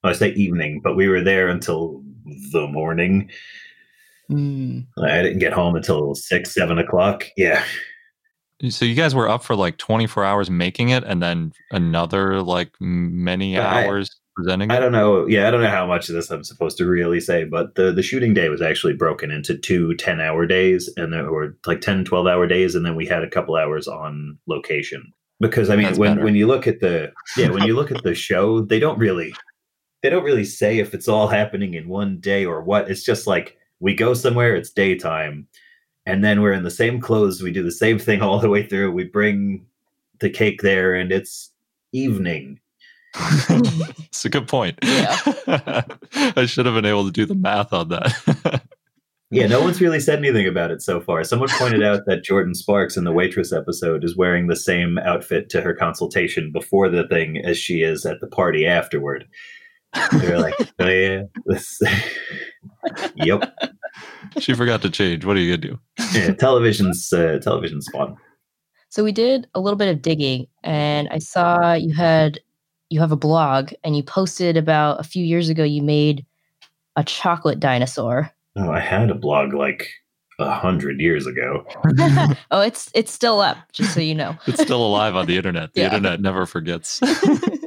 Well, 0.02 0.12
I 0.12 0.16
say 0.16 0.30
evening, 0.30 0.80
but 0.82 0.96
we 0.96 1.06
were 1.08 1.20
there 1.22 1.48
until 1.48 2.02
the 2.52 2.66
morning. 2.66 3.30
Hmm. 4.28 4.80
I 5.02 5.22
didn't 5.22 5.40
get 5.40 5.52
home 5.52 5.76
until 5.76 6.14
six, 6.14 6.54
seven 6.54 6.78
o'clock. 6.78 7.26
Yeah. 7.36 7.62
So 8.70 8.84
you 8.84 8.94
guys 8.94 9.14
were 9.14 9.28
up 9.28 9.42
for 9.44 9.54
like 9.56 9.76
24 9.78 10.24
hours 10.24 10.50
making 10.50 10.88
it, 10.90 11.04
and 11.04 11.22
then 11.22 11.52
another 11.70 12.42
like 12.42 12.72
many 12.80 13.58
I- 13.58 13.84
hours 13.84 14.10
presenting. 14.34 14.70
I 14.70 14.76
it? 14.76 14.80
don't 14.80 14.92
know. 14.92 15.26
Yeah, 15.26 15.48
I 15.48 15.50
don't 15.50 15.62
know 15.62 15.68
how 15.70 15.86
much 15.86 16.08
of 16.08 16.14
this 16.14 16.30
I'm 16.30 16.44
supposed 16.44 16.78
to 16.78 16.86
really 16.86 17.20
say, 17.20 17.44
but 17.44 17.74
the, 17.74 17.92
the 17.92 18.02
shooting 18.02 18.34
day 18.34 18.48
was 18.48 18.62
actually 18.62 18.92
broken 18.94 19.30
into 19.32 19.56
two 19.58 19.94
10 19.96 20.20
hour 20.20 20.46
days 20.46 20.88
and 20.96 21.12
there 21.12 21.30
were 21.30 21.56
like 21.66 21.80
10, 21.80 22.04
12 22.04 22.26
hour 22.28 22.46
days. 22.46 22.76
And 22.76 22.86
then 22.86 22.94
we 22.94 23.04
had 23.04 23.24
a 23.24 23.28
couple 23.30 23.56
hours 23.56 23.88
on 23.88 24.38
location. 24.46 25.12
Because 25.40 25.70
I 25.70 25.76
mean, 25.76 25.86
That's 25.86 25.98
when, 25.98 26.12
better. 26.14 26.24
when 26.24 26.34
you 26.36 26.46
look 26.46 26.66
at 26.68 26.78
the, 26.80 27.12
yeah, 27.36 27.50
when 27.50 27.64
you 27.64 27.74
look 27.74 27.90
at 27.90 28.02
the 28.04 28.14
show, 28.28 28.60
they 28.60 28.78
don't 28.78 28.98
really, 28.98 29.32
they 30.04 30.10
don't 30.10 30.24
really 30.24 30.44
say 30.44 30.78
if 30.78 30.94
it's 30.94 31.08
all 31.08 31.26
happening 31.26 31.74
in 31.74 31.88
one 31.88 32.20
day 32.20 32.44
or 32.44 32.62
what. 32.62 32.88
It's 32.88 33.02
just 33.04 33.26
like 33.26 33.56
we 33.80 33.94
go 33.94 34.14
somewhere, 34.14 34.54
it's 34.54 34.70
daytime, 34.70 35.48
and 36.08 36.24
then 36.24 36.40
we're 36.40 36.54
in 36.54 36.62
the 36.62 36.70
same 36.70 37.00
clothes. 37.00 37.42
We 37.42 37.52
do 37.52 37.62
the 37.62 37.70
same 37.70 37.98
thing 37.98 38.22
all 38.22 38.40
the 38.40 38.48
way 38.48 38.66
through. 38.66 38.92
We 38.92 39.04
bring 39.04 39.66
the 40.20 40.30
cake 40.30 40.62
there 40.62 40.94
and 40.94 41.12
it's 41.12 41.52
evening. 41.92 42.58
it's 43.14 44.24
a 44.24 44.30
good 44.30 44.48
point. 44.48 44.78
Yeah. 44.82 45.16
I 46.14 46.46
should 46.46 46.66
have 46.66 46.74
been 46.74 46.86
able 46.86 47.04
to 47.04 47.12
do 47.12 47.26
the 47.26 47.34
math 47.34 47.72
on 47.72 47.88
that. 47.90 48.62
Yeah, 49.30 49.46
no 49.46 49.60
one's 49.60 49.80
really 49.80 50.00
said 50.00 50.18
anything 50.18 50.46
about 50.46 50.70
it 50.70 50.80
so 50.80 51.00
far. 51.02 51.22
Someone 51.22 51.50
pointed 51.50 51.82
out 51.82 52.06
that 52.06 52.24
Jordin 52.24 52.56
Sparks 52.56 52.96
in 52.96 53.04
the 53.04 53.12
waitress 53.12 53.52
episode 53.52 54.02
is 54.02 54.16
wearing 54.16 54.46
the 54.46 54.56
same 54.56 54.96
outfit 54.98 55.50
to 55.50 55.60
her 55.60 55.74
consultation 55.74 56.50
before 56.50 56.88
the 56.88 57.06
thing 57.08 57.36
as 57.44 57.58
she 57.58 57.82
is 57.82 58.06
at 58.06 58.20
the 58.20 58.26
party 58.26 58.66
afterward. 58.66 59.26
They're 60.12 60.38
like, 60.38 60.54
oh 60.78 60.88
yeah, 60.88 61.22
this. 61.44 61.78
Yep, 63.14 63.52
she 64.38 64.54
forgot 64.54 64.82
to 64.82 64.90
change. 64.90 65.24
What 65.24 65.36
are 65.36 65.40
you 65.40 65.56
gonna 65.56 65.74
do? 65.74 65.78
yeah, 66.14 66.32
television's 66.34 67.12
uh, 67.12 67.38
television's 67.42 67.88
fun. 67.92 68.16
So 68.90 69.04
we 69.04 69.12
did 69.12 69.46
a 69.54 69.60
little 69.60 69.76
bit 69.76 69.88
of 69.94 70.00
digging, 70.02 70.46
and 70.64 71.08
I 71.10 71.18
saw 71.18 71.74
you 71.74 71.94
had 71.94 72.40
you 72.90 73.00
have 73.00 73.12
a 73.12 73.16
blog, 73.16 73.72
and 73.84 73.96
you 73.96 74.02
posted 74.02 74.56
about 74.56 75.00
a 75.00 75.04
few 75.04 75.24
years 75.24 75.48
ago. 75.48 75.62
You 75.64 75.82
made 75.82 76.24
a 76.96 77.04
chocolate 77.04 77.60
dinosaur. 77.60 78.30
Oh, 78.56 78.70
I 78.70 78.80
had 78.80 79.10
a 79.10 79.14
blog 79.14 79.52
like 79.52 79.88
a 80.40 80.50
hundred 80.50 81.00
years 81.00 81.26
ago. 81.26 81.66
oh, 82.50 82.60
it's 82.60 82.90
it's 82.94 83.12
still 83.12 83.40
up, 83.40 83.58
just 83.72 83.92
so 83.92 84.00
you 84.00 84.14
know. 84.14 84.36
It's 84.46 84.62
still 84.62 84.84
alive 84.86 85.16
on 85.16 85.26
the 85.26 85.36
internet. 85.36 85.74
The 85.74 85.80
Yeah. 85.80 85.86
internet 85.86 86.20
never 86.20 86.46
forgets. 86.46 87.00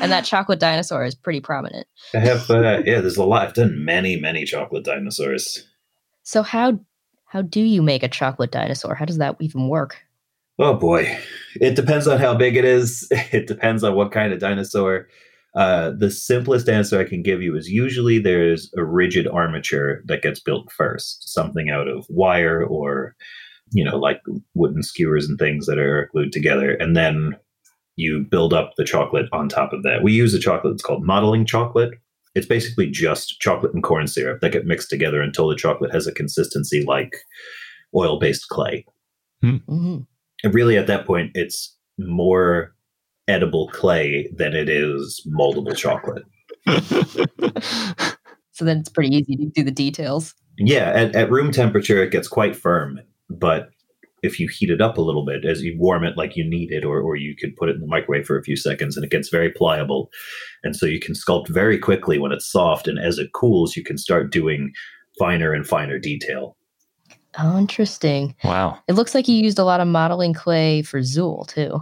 and 0.00 0.12
that 0.12 0.24
chocolate 0.24 0.60
dinosaur 0.60 1.04
is 1.04 1.14
pretty 1.14 1.40
prominent. 1.40 1.86
I 2.14 2.18
have, 2.18 2.50
uh, 2.50 2.82
yeah, 2.84 3.00
there's 3.00 3.16
a 3.16 3.24
lot. 3.24 3.46
I've 3.46 3.54
done 3.54 3.84
many, 3.84 4.18
many 4.18 4.44
chocolate 4.44 4.84
dinosaurs. 4.84 5.66
So 6.22 6.42
how 6.42 6.80
how 7.26 7.42
do 7.42 7.60
you 7.60 7.82
make 7.82 8.04
a 8.04 8.08
chocolate 8.08 8.52
dinosaur? 8.52 8.94
How 8.94 9.04
does 9.04 9.18
that 9.18 9.36
even 9.40 9.68
work? 9.68 9.96
Oh 10.58 10.74
boy, 10.74 11.18
it 11.60 11.74
depends 11.74 12.06
on 12.06 12.18
how 12.18 12.34
big 12.34 12.56
it 12.56 12.64
is. 12.64 13.10
It 13.32 13.46
depends 13.46 13.82
on 13.82 13.94
what 13.94 14.12
kind 14.12 14.32
of 14.32 14.38
dinosaur. 14.38 15.08
Uh, 15.54 15.90
the 15.96 16.10
simplest 16.10 16.68
answer 16.68 16.98
I 16.98 17.04
can 17.04 17.22
give 17.22 17.42
you 17.42 17.56
is 17.56 17.68
usually 17.68 18.18
there's 18.18 18.72
a 18.76 18.84
rigid 18.84 19.28
armature 19.28 20.02
that 20.06 20.22
gets 20.22 20.40
built 20.40 20.70
first, 20.72 21.32
something 21.32 21.70
out 21.70 21.86
of 21.86 22.06
wire 22.08 22.64
or, 22.64 23.14
you 23.70 23.84
know, 23.84 23.96
like 23.96 24.20
wooden 24.54 24.82
skewers 24.82 25.28
and 25.28 25.38
things 25.38 25.66
that 25.66 25.78
are 25.78 26.08
glued 26.12 26.32
together, 26.32 26.74
and 26.74 26.96
then 26.96 27.36
you 27.96 28.24
build 28.30 28.52
up 28.52 28.72
the 28.76 28.84
chocolate 28.84 29.26
on 29.32 29.48
top 29.48 29.72
of 29.72 29.82
that. 29.84 30.02
We 30.02 30.12
use 30.12 30.34
a 30.34 30.38
chocolate 30.40 30.72
that's 30.74 30.82
called 30.82 31.04
modeling 31.04 31.44
chocolate. 31.46 31.92
It's 32.34 32.46
basically 32.46 32.90
just 32.90 33.38
chocolate 33.40 33.72
and 33.74 33.82
corn 33.82 34.06
syrup 34.08 34.40
that 34.40 34.50
get 34.52 34.66
mixed 34.66 34.90
together 34.90 35.22
until 35.22 35.48
the 35.48 35.54
chocolate 35.56 35.92
has 35.92 36.06
a 36.06 36.12
consistency 36.12 36.84
like 36.84 37.14
oil-based 37.94 38.48
clay. 38.48 38.84
hmm 39.40 39.98
And 40.42 40.54
really 40.54 40.76
at 40.76 40.88
that 40.88 41.06
point 41.06 41.30
it's 41.34 41.76
more 41.98 42.74
edible 43.28 43.68
clay 43.68 44.28
than 44.36 44.52
it 44.54 44.68
is 44.68 45.24
moldable 45.32 45.76
chocolate 45.76 46.24
So 48.52 48.64
then 48.64 48.78
it's 48.78 48.88
pretty 48.88 49.14
easy 49.16 49.36
to 49.36 49.46
do 49.46 49.62
the 49.64 49.70
details. 49.70 50.34
yeah 50.58 50.90
at, 50.94 51.14
at 51.14 51.30
room 51.30 51.52
temperature 51.52 52.02
it 52.02 52.10
gets 52.10 52.28
quite 52.28 52.56
firm 52.56 53.00
but 53.30 53.70
if 54.24 54.40
you 54.40 54.48
heat 54.48 54.70
it 54.70 54.80
up 54.80 54.98
a 54.98 55.02
little 55.02 55.24
bit 55.24 55.44
as 55.44 55.62
you 55.62 55.76
warm 55.78 56.04
it 56.04 56.16
like 56.16 56.36
you 56.36 56.48
need 56.48 56.72
it 56.72 56.84
or, 56.84 57.00
or 57.00 57.16
you 57.16 57.34
could 57.36 57.54
put 57.56 57.68
it 57.68 57.74
in 57.76 57.80
the 57.80 57.86
microwave 57.86 58.26
for 58.26 58.38
a 58.38 58.42
few 58.42 58.56
seconds 58.56 58.96
and 58.96 59.04
it 59.04 59.10
gets 59.10 59.28
very 59.28 59.50
pliable 59.50 60.10
and 60.62 60.74
so 60.74 60.86
you 60.86 61.00
can 61.00 61.14
sculpt 61.14 61.48
very 61.48 61.78
quickly 61.78 62.18
when 62.18 62.32
it's 62.32 62.50
soft 62.50 62.88
and 62.88 62.98
as 62.98 63.18
it 63.18 63.32
cools 63.32 63.76
you 63.76 63.84
can 63.84 63.98
start 63.98 64.32
doing 64.32 64.72
finer 65.18 65.52
and 65.52 65.66
finer 65.66 65.98
detail 65.98 66.56
Oh, 67.36 67.58
interesting. 67.58 68.36
wow. 68.44 68.78
It 68.86 68.92
looks 68.92 69.12
like 69.12 69.26
you 69.26 69.34
used 69.34 69.58
a 69.58 69.64
lot 69.64 69.80
of 69.80 69.88
modeling 69.88 70.34
clay 70.34 70.82
for 70.82 71.00
Zuul 71.00 71.48
too. 71.48 71.80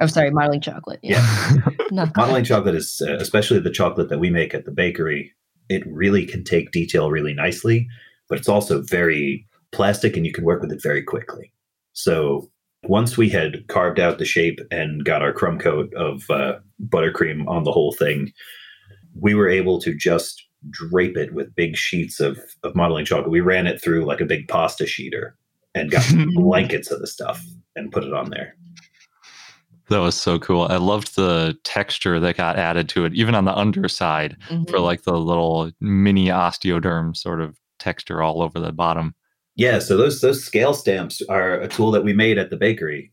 I'm 0.00 0.08
sorry, 0.08 0.30
modeling 0.30 0.62
chocolate. 0.62 1.00
Yeah. 1.02 1.22
Not 1.90 2.16
modeling 2.16 2.44
chocolate 2.44 2.74
is 2.74 3.02
uh, 3.06 3.16
especially 3.16 3.60
the 3.60 3.70
chocolate 3.70 4.08
that 4.08 4.18
we 4.18 4.30
make 4.30 4.54
at 4.54 4.64
the 4.64 4.70
bakery 4.70 5.34
it 5.68 5.82
really 5.86 6.26
can 6.26 6.44
take 6.44 6.70
detail 6.70 7.10
really 7.10 7.34
nicely 7.34 7.86
but 8.28 8.38
it's 8.38 8.48
also 8.48 8.82
very 8.82 9.46
plastic 9.72 10.16
and 10.16 10.26
you 10.26 10.32
can 10.32 10.44
work 10.44 10.62
with 10.62 10.72
it 10.72 10.82
very 10.82 11.02
quickly 11.02 11.52
so 11.94 12.50
once 12.86 13.16
we 13.16 13.30
had 13.30 13.66
carved 13.68 13.98
out 13.98 14.18
the 14.18 14.24
shape 14.26 14.58
and 14.70 15.04
got 15.06 15.22
our 15.22 15.32
crumb 15.32 15.58
coat 15.58 15.90
of 15.94 16.28
uh, 16.28 16.52
buttercream 16.88 17.48
on 17.48 17.64
the 17.64 17.72
whole 17.72 17.92
thing 17.92 18.30
we 19.18 19.34
were 19.34 19.48
able 19.48 19.80
to 19.80 19.94
just 19.94 20.44
drape 20.70 21.16
it 21.16 21.32
with 21.32 21.54
big 21.54 21.76
sheets 21.76 22.20
of, 22.20 22.38
of 22.62 22.74
modeling 22.74 23.04
chocolate 23.06 23.30
we 23.30 23.40
ran 23.40 23.66
it 23.66 23.80
through 23.82 24.04
like 24.04 24.20
a 24.20 24.26
big 24.26 24.46
pasta 24.48 24.84
sheeter 24.84 25.30
and 25.74 25.90
got 25.90 26.04
blankets 26.34 26.90
of 26.90 27.00
the 27.00 27.06
stuff 27.06 27.42
and 27.76 27.90
put 27.92 28.04
it 28.04 28.12
on 28.12 28.28
there 28.30 28.54
That 29.88 29.98
was 29.98 30.14
so 30.14 30.38
cool. 30.38 30.62
I 30.70 30.76
loved 30.76 31.14
the 31.16 31.56
texture 31.64 32.18
that 32.18 32.36
got 32.38 32.56
added 32.56 32.88
to 32.90 33.04
it, 33.04 33.12
even 33.14 33.34
on 33.34 33.44
the 33.44 33.54
underside 33.54 34.36
Mhm. 34.48 34.68
for 34.70 34.80
like 34.80 35.02
the 35.02 35.18
little 35.18 35.70
mini 35.80 36.28
osteoderm 36.28 37.14
sort 37.16 37.40
of 37.42 37.56
texture 37.78 38.22
all 38.22 38.40
over 38.40 38.58
the 38.60 38.72
bottom. 38.72 39.14
Yeah, 39.56 39.78
so 39.78 39.96
those 39.96 40.20
those 40.20 40.44
scale 40.44 40.74
stamps 40.74 41.22
are 41.28 41.60
a 41.60 41.68
tool 41.68 41.90
that 41.92 42.04
we 42.04 42.12
made 42.12 42.38
at 42.38 42.50
the 42.50 42.56
bakery. 42.56 43.12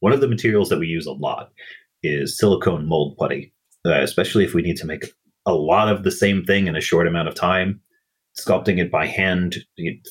One 0.00 0.12
of 0.12 0.20
the 0.20 0.28
materials 0.28 0.68
that 0.68 0.78
we 0.78 0.86
use 0.86 1.06
a 1.06 1.12
lot 1.12 1.50
is 2.02 2.38
silicone 2.38 2.86
mold 2.86 3.16
putty, 3.18 3.52
uh, 3.84 4.00
especially 4.00 4.44
if 4.44 4.54
we 4.54 4.62
need 4.62 4.76
to 4.76 4.86
make 4.86 5.04
a 5.46 5.54
lot 5.54 5.88
of 5.88 6.04
the 6.04 6.12
same 6.12 6.44
thing 6.44 6.66
in 6.66 6.76
a 6.76 6.80
short 6.80 7.06
amount 7.06 7.28
of 7.28 7.34
time. 7.34 7.80
Sculpting 8.38 8.78
it 8.78 8.92
by 8.92 9.06
hand 9.06 9.56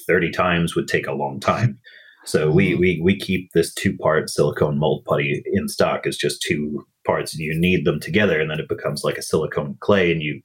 thirty 0.06 0.30
times 0.30 0.76
would 0.76 0.88
take 0.88 1.08
a 1.08 1.14
long 1.14 1.40
time. 1.40 1.80
So 2.26 2.52
we 2.52 2.76
we 2.76 3.00
we 3.02 3.18
keep 3.18 3.50
this 3.54 3.74
two 3.74 3.96
part 3.98 4.30
silicone 4.30 4.78
mold 4.78 5.06
putty 5.06 5.42
in 5.54 5.70
stock 5.70 6.06
as 6.06 6.18
just 6.18 6.42
two 6.42 6.86
parts, 7.06 7.34
and 7.34 7.42
you 7.42 7.58
knead 7.58 7.86
them 7.86 8.02
together, 8.02 8.42
and 8.42 8.52
then 8.52 8.60
it 8.60 8.68
becomes 8.68 9.06
like 9.06 9.18
a 9.18 9.24
silicone 9.24 9.78
clay, 9.80 10.12
and 10.12 10.22
you 10.22 10.42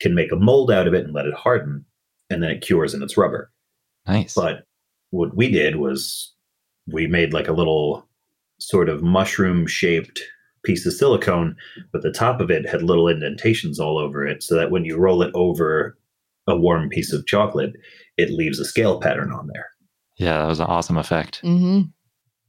can 0.00 0.14
make 0.14 0.30
a 0.30 0.36
mold 0.36 0.70
out 0.70 0.86
of 0.86 0.92
it 0.92 1.04
and 1.04 1.14
let 1.14 1.26
it 1.26 1.34
harden, 1.34 1.86
and 2.28 2.42
then 2.42 2.50
it 2.50 2.60
cures 2.60 2.92
and 2.92 3.02
it's 3.02 3.16
rubber. 3.16 3.50
Nice. 4.06 4.34
But 4.34 4.64
what 5.14 5.36
we 5.36 5.50
did 5.50 5.76
was 5.76 6.32
we 6.86 7.06
made 7.06 7.32
like 7.32 7.48
a 7.48 7.52
little 7.52 8.06
sort 8.58 8.88
of 8.88 9.02
mushroom 9.02 9.66
shaped 9.66 10.20
piece 10.64 10.86
of 10.86 10.92
silicone, 10.92 11.56
but 11.92 12.02
the 12.02 12.12
top 12.12 12.40
of 12.40 12.50
it 12.50 12.68
had 12.68 12.82
little 12.82 13.08
indentations 13.08 13.78
all 13.78 13.98
over 13.98 14.26
it 14.26 14.42
so 14.42 14.54
that 14.54 14.70
when 14.70 14.84
you 14.84 14.96
roll 14.96 15.22
it 15.22 15.30
over 15.34 15.96
a 16.46 16.56
warm 16.56 16.88
piece 16.88 17.12
of 17.12 17.26
chocolate, 17.26 17.72
it 18.16 18.30
leaves 18.30 18.58
a 18.58 18.64
scale 18.64 19.00
pattern 19.00 19.32
on 19.32 19.48
there. 19.52 19.68
yeah, 20.16 20.38
that 20.38 20.48
was 20.48 20.60
an 20.60 20.66
awesome 20.66 20.96
effect. 20.96 21.40
Mm-hmm. 21.42 21.82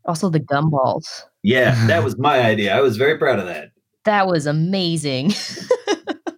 Also 0.06 0.30
the 0.30 0.40
gumballs. 0.40 1.24
Yeah, 1.44 1.86
that 1.88 2.04
was 2.04 2.18
my 2.18 2.42
idea. 2.42 2.76
I 2.76 2.82
was 2.82 2.98
very 2.98 3.18
proud 3.18 3.40
of 3.40 3.46
that. 3.46 3.72
That 4.06 4.28
was 4.28 4.46
amazing. 4.46 5.34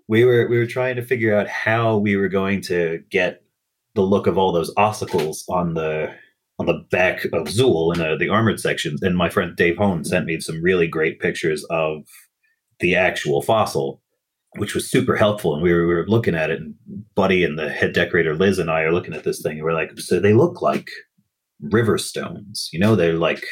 We 0.10 0.24
were 0.24 0.48
we 0.48 0.58
were 0.58 0.66
trying 0.66 0.96
to 0.96 1.02
figure 1.02 1.36
out 1.36 1.50
how 1.50 1.98
we 1.98 2.16
were 2.16 2.30
going 2.30 2.62
to 2.62 3.04
get 3.10 3.44
the 3.98 4.04
look 4.04 4.28
of 4.28 4.38
all 4.38 4.52
those 4.52 4.74
ossicles 4.76 5.40
on 5.50 5.74
the 5.74 6.14
on 6.60 6.68
the 6.68 6.86
back 6.92 7.26
of 7.26 7.48
Zuul 7.48 7.96
in 7.96 8.02
uh, 8.02 8.16
the 8.16 8.30
armored 8.30 8.60
sections. 8.60 9.02
And 9.02 9.18
my 9.18 9.30
friend 9.30 9.56
Dave 9.56 9.78
Hone 9.78 10.06
sent 10.06 10.26
me 10.26 10.40
some 10.40 10.62
really 10.62 10.88
great 10.88 11.20
pictures 11.20 11.64
of 11.66 12.04
the 12.80 12.96
actual 12.96 13.42
fossil, 13.42 14.02
which 14.58 14.74
was 14.74 14.90
super 14.90 15.16
helpful. 15.16 15.54
And 15.54 15.62
we 15.62 15.74
were, 15.74 15.88
we 15.88 15.94
were 15.94 16.08
looking 16.08 16.36
at 16.36 16.50
it, 16.50 16.60
and 16.60 16.76
Buddy 17.16 17.44
and 17.44 17.60
the 17.60 17.70
head 17.70 17.94
decorator 17.94 18.36
Liz 18.36 18.60
and 18.60 18.72
I 18.72 18.82
are 18.82 18.94
looking 18.94 19.14
at 19.14 19.24
this 19.24 19.42
thing, 19.42 19.58
and 19.58 19.64
we're 19.64 19.74
like, 19.74 20.00
so 20.00 20.20
they 20.20 20.34
look 20.34 20.62
like 20.62 20.90
river 21.60 21.98
stones. 21.98 22.70
You 22.72 22.80
know, 22.80 22.96
they're 22.96 23.14
like 23.14 23.44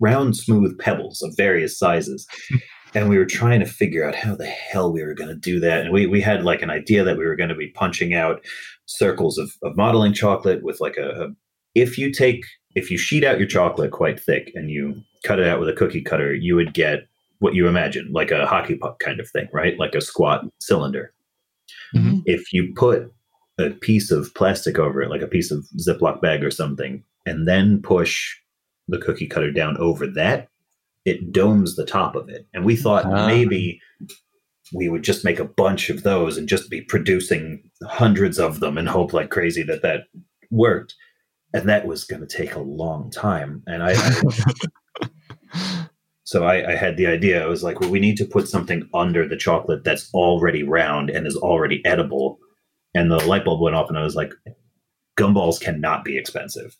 round, 0.00 0.36
smooth 0.36 0.78
pebbles 0.78 1.22
of 1.22 1.36
various 1.36 1.78
sizes. 1.78 2.26
and 2.94 3.08
we 3.08 3.18
were 3.18 3.26
trying 3.26 3.60
to 3.60 3.66
figure 3.66 4.06
out 4.06 4.14
how 4.14 4.34
the 4.34 4.46
hell 4.46 4.92
we 4.92 5.04
were 5.04 5.14
going 5.14 5.28
to 5.28 5.36
do 5.36 5.60
that. 5.60 5.82
And 5.82 5.92
we, 5.92 6.06
we 6.06 6.20
had 6.20 6.44
like 6.44 6.62
an 6.62 6.70
idea 6.70 7.04
that 7.04 7.16
we 7.16 7.24
were 7.24 7.36
going 7.36 7.50
to 7.50 7.54
be 7.54 7.68
punching 7.68 8.14
out 8.14 8.44
circles 8.90 9.38
of, 9.38 9.52
of 9.62 9.76
modeling 9.76 10.12
chocolate 10.12 10.62
with 10.62 10.80
like 10.80 10.96
a, 10.96 11.08
a, 11.08 11.28
if 11.74 11.96
you 11.96 12.12
take, 12.12 12.44
if 12.74 12.90
you 12.90 12.98
sheet 12.98 13.24
out 13.24 13.38
your 13.38 13.48
chocolate 13.48 13.92
quite 13.92 14.18
thick 14.20 14.50
and 14.54 14.70
you 14.70 15.00
cut 15.24 15.38
it 15.38 15.46
out 15.46 15.60
with 15.60 15.68
a 15.68 15.72
cookie 15.72 16.02
cutter, 16.02 16.34
you 16.34 16.56
would 16.56 16.74
get 16.74 17.06
what 17.38 17.54
you 17.54 17.66
imagine, 17.68 18.10
like 18.12 18.30
a 18.30 18.46
hockey 18.46 18.74
puck 18.74 18.98
kind 18.98 19.20
of 19.20 19.28
thing, 19.30 19.48
right? 19.52 19.78
Like 19.78 19.94
a 19.94 20.00
squat 20.00 20.44
cylinder. 20.60 21.12
Mm-hmm. 21.94 22.18
If 22.26 22.52
you 22.52 22.72
put 22.76 23.12
a 23.58 23.70
piece 23.70 24.10
of 24.10 24.34
plastic 24.34 24.78
over 24.78 25.02
it, 25.02 25.10
like 25.10 25.22
a 25.22 25.28
piece 25.28 25.50
of 25.50 25.64
Ziploc 25.78 26.20
bag 26.20 26.42
or 26.42 26.50
something, 26.50 27.02
and 27.26 27.46
then 27.46 27.80
push 27.82 28.36
the 28.88 28.98
cookie 28.98 29.26
cutter 29.26 29.50
down 29.52 29.76
over 29.78 30.06
that, 30.06 30.48
it 31.04 31.32
domes 31.32 31.76
the 31.76 31.86
top 31.86 32.16
of 32.16 32.28
it. 32.28 32.46
And 32.52 32.64
we 32.64 32.76
thought 32.76 33.06
Ah. 33.06 33.26
maybe 33.26 33.80
we 34.74 34.88
would 34.88 35.02
just 35.02 35.24
make 35.24 35.38
a 35.38 35.44
bunch 35.44 35.90
of 35.90 36.02
those 36.02 36.36
and 36.36 36.48
just 36.48 36.70
be 36.70 36.80
producing 36.80 37.62
hundreds 37.84 38.38
of 38.38 38.60
them 38.60 38.78
and 38.78 38.88
hope 38.88 39.12
like 39.12 39.30
crazy 39.30 39.62
that 39.64 39.82
that 39.82 40.02
worked. 40.50 40.94
And 41.52 41.68
that 41.68 41.86
was 41.86 42.04
going 42.04 42.20
to 42.26 42.28
take 42.36 42.54
a 42.54 42.60
long 42.60 43.10
time. 43.10 43.64
And 43.66 43.82
I, 43.82 43.94
I 45.52 45.86
so 46.24 46.44
I, 46.44 46.72
I 46.72 46.76
had 46.76 46.96
the 46.96 47.06
idea. 47.06 47.42
I 47.42 47.46
was 47.48 47.64
like, 47.64 47.80
well, 47.80 47.90
we 47.90 47.98
need 47.98 48.16
to 48.18 48.24
put 48.24 48.48
something 48.48 48.88
under 48.94 49.26
the 49.26 49.36
chocolate 49.36 49.82
that's 49.82 50.08
already 50.14 50.62
round 50.62 51.10
and 51.10 51.26
is 51.26 51.36
already 51.36 51.84
edible. 51.84 52.38
And 52.94 53.10
the 53.10 53.24
light 53.24 53.44
bulb 53.44 53.60
went 53.60 53.76
off, 53.76 53.88
and 53.88 53.98
I 53.98 54.02
was 54.02 54.16
like, 54.16 54.32
gumballs 55.18 55.60
cannot 55.60 56.04
be 56.04 56.16
expensive. 56.18 56.76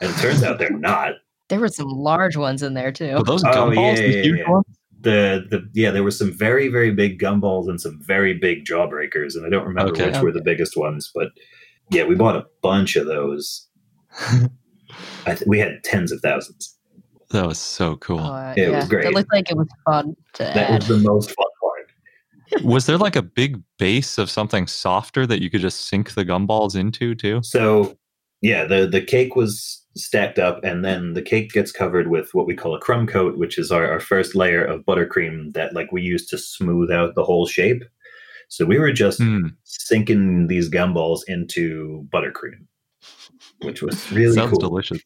And 0.00 0.10
it 0.10 0.16
turns 0.18 0.42
out 0.42 0.58
they're 0.58 0.70
not. 0.70 1.14
There 1.48 1.60
were 1.60 1.68
some 1.68 1.88
large 1.88 2.36
ones 2.36 2.62
in 2.62 2.74
there 2.74 2.92
too. 2.92 3.14
Were 3.14 3.22
those 3.24 3.44
Oh, 3.44 3.48
gumballs 3.48 3.96
yeah, 3.96 4.02
the 4.06 4.12
yeah, 4.12 4.22
huge 4.22 4.38
yeah. 4.38 4.60
Ones? 5.04 5.46
The 5.50 5.56
the 5.58 5.68
yeah, 5.74 5.90
there 5.90 6.02
were 6.02 6.10
some 6.10 6.32
very 6.32 6.68
very 6.68 6.90
big 6.92 7.20
gumballs 7.20 7.68
and 7.68 7.80
some 7.80 7.98
very 8.02 8.34
big 8.34 8.64
jawbreakers, 8.64 9.34
and 9.34 9.44
I 9.46 9.48
don't 9.48 9.66
remember 9.66 9.92
Okay. 9.92 10.06
which 10.10 10.20
were 10.22 10.32
the 10.32 10.42
biggest 10.42 10.76
ones, 10.76 11.10
but 11.14 11.28
yeah, 11.90 12.04
we 12.04 12.14
bought 12.14 12.36
a 12.36 12.46
bunch 12.62 12.96
of 12.96 13.06
those. 13.06 13.66
I 15.26 15.34
th- 15.34 15.42
we 15.46 15.58
had 15.58 15.82
tens 15.84 16.12
of 16.12 16.20
thousands. 16.20 16.76
That 17.30 17.46
was 17.46 17.58
so 17.58 17.96
cool. 17.96 18.18
Oh, 18.20 18.32
uh, 18.32 18.54
It 18.56 18.70
was 18.70 18.88
great. 18.88 19.04
It 19.04 19.12
looked 19.12 19.32
like 19.32 19.50
it 19.50 19.56
was 19.56 19.68
fun 19.84 20.16
to 20.34 20.42
That 20.42 20.56
add. 20.70 20.80
was 20.80 20.88
the 20.88 20.96
most 20.98 21.28
fun 21.30 21.46
part. 21.60 22.64
was 22.64 22.86
there 22.86 22.98
like 22.98 23.14
a 23.14 23.22
big 23.22 23.62
base 23.78 24.18
of 24.18 24.28
something 24.28 24.66
softer 24.66 25.26
that 25.28 25.40
you 25.40 25.48
could 25.48 25.60
just 25.60 25.86
sink 25.88 26.14
the 26.14 26.24
gumballs 26.24 26.74
into 26.74 27.14
too? 27.14 27.40
So 27.44 27.96
yeah, 28.42 28.64
the 28.64 28.86
the 28.88 29.00
cake 29.00 29.36
was 29.36 29.79
stacked 29.96 30.38
up, 30.38 30.62
and 30.62 30.84
then 30.84 31.14
the 31.14 31.22
cake 31.22 31.52
gets 31.52 31.72
covered 31.72 32.08
with 32.08 32.32
what 32.34 32.46
we 32.46 32.54
call 32.54 32.74
a 32.74 32.80
crumb 32.80 33.06
coat, 33.06 33.36
which 33.36 33.58
is 33.58 33.72
our, 33.72 33.90
our 33.90 34.00
first 34.00 34.34
layer 34.34 34.64
of 34.64 34.84
buttercream 34.84 35.52
that 35.54 35.74
like 35.74 35.92
we 35.92 36.02
use 36.02 36.26
to 36.26 36.38
smooth 36.38 36.90
out 36.90 37.14
the 37.14 37.24
whole 37.24 37.46
shape. 37.46 37.82
So 38.48 38.64
we 38.64 38.78
were 38.78 38.92
just 38.92 39.18
Hmm. 39.18 39.48
sinking 39.64 40.46
these 40.48 40.68
gumballs 40.70 41.20
into 41.26 42.06
buttercream, 42.12 42.66
which 43.62 43.82
was 43.82 44.10
really 44.12 44.34
Sounds 44.34 44.50
cool. 44.50 44.58
delicious. 44.58 45.00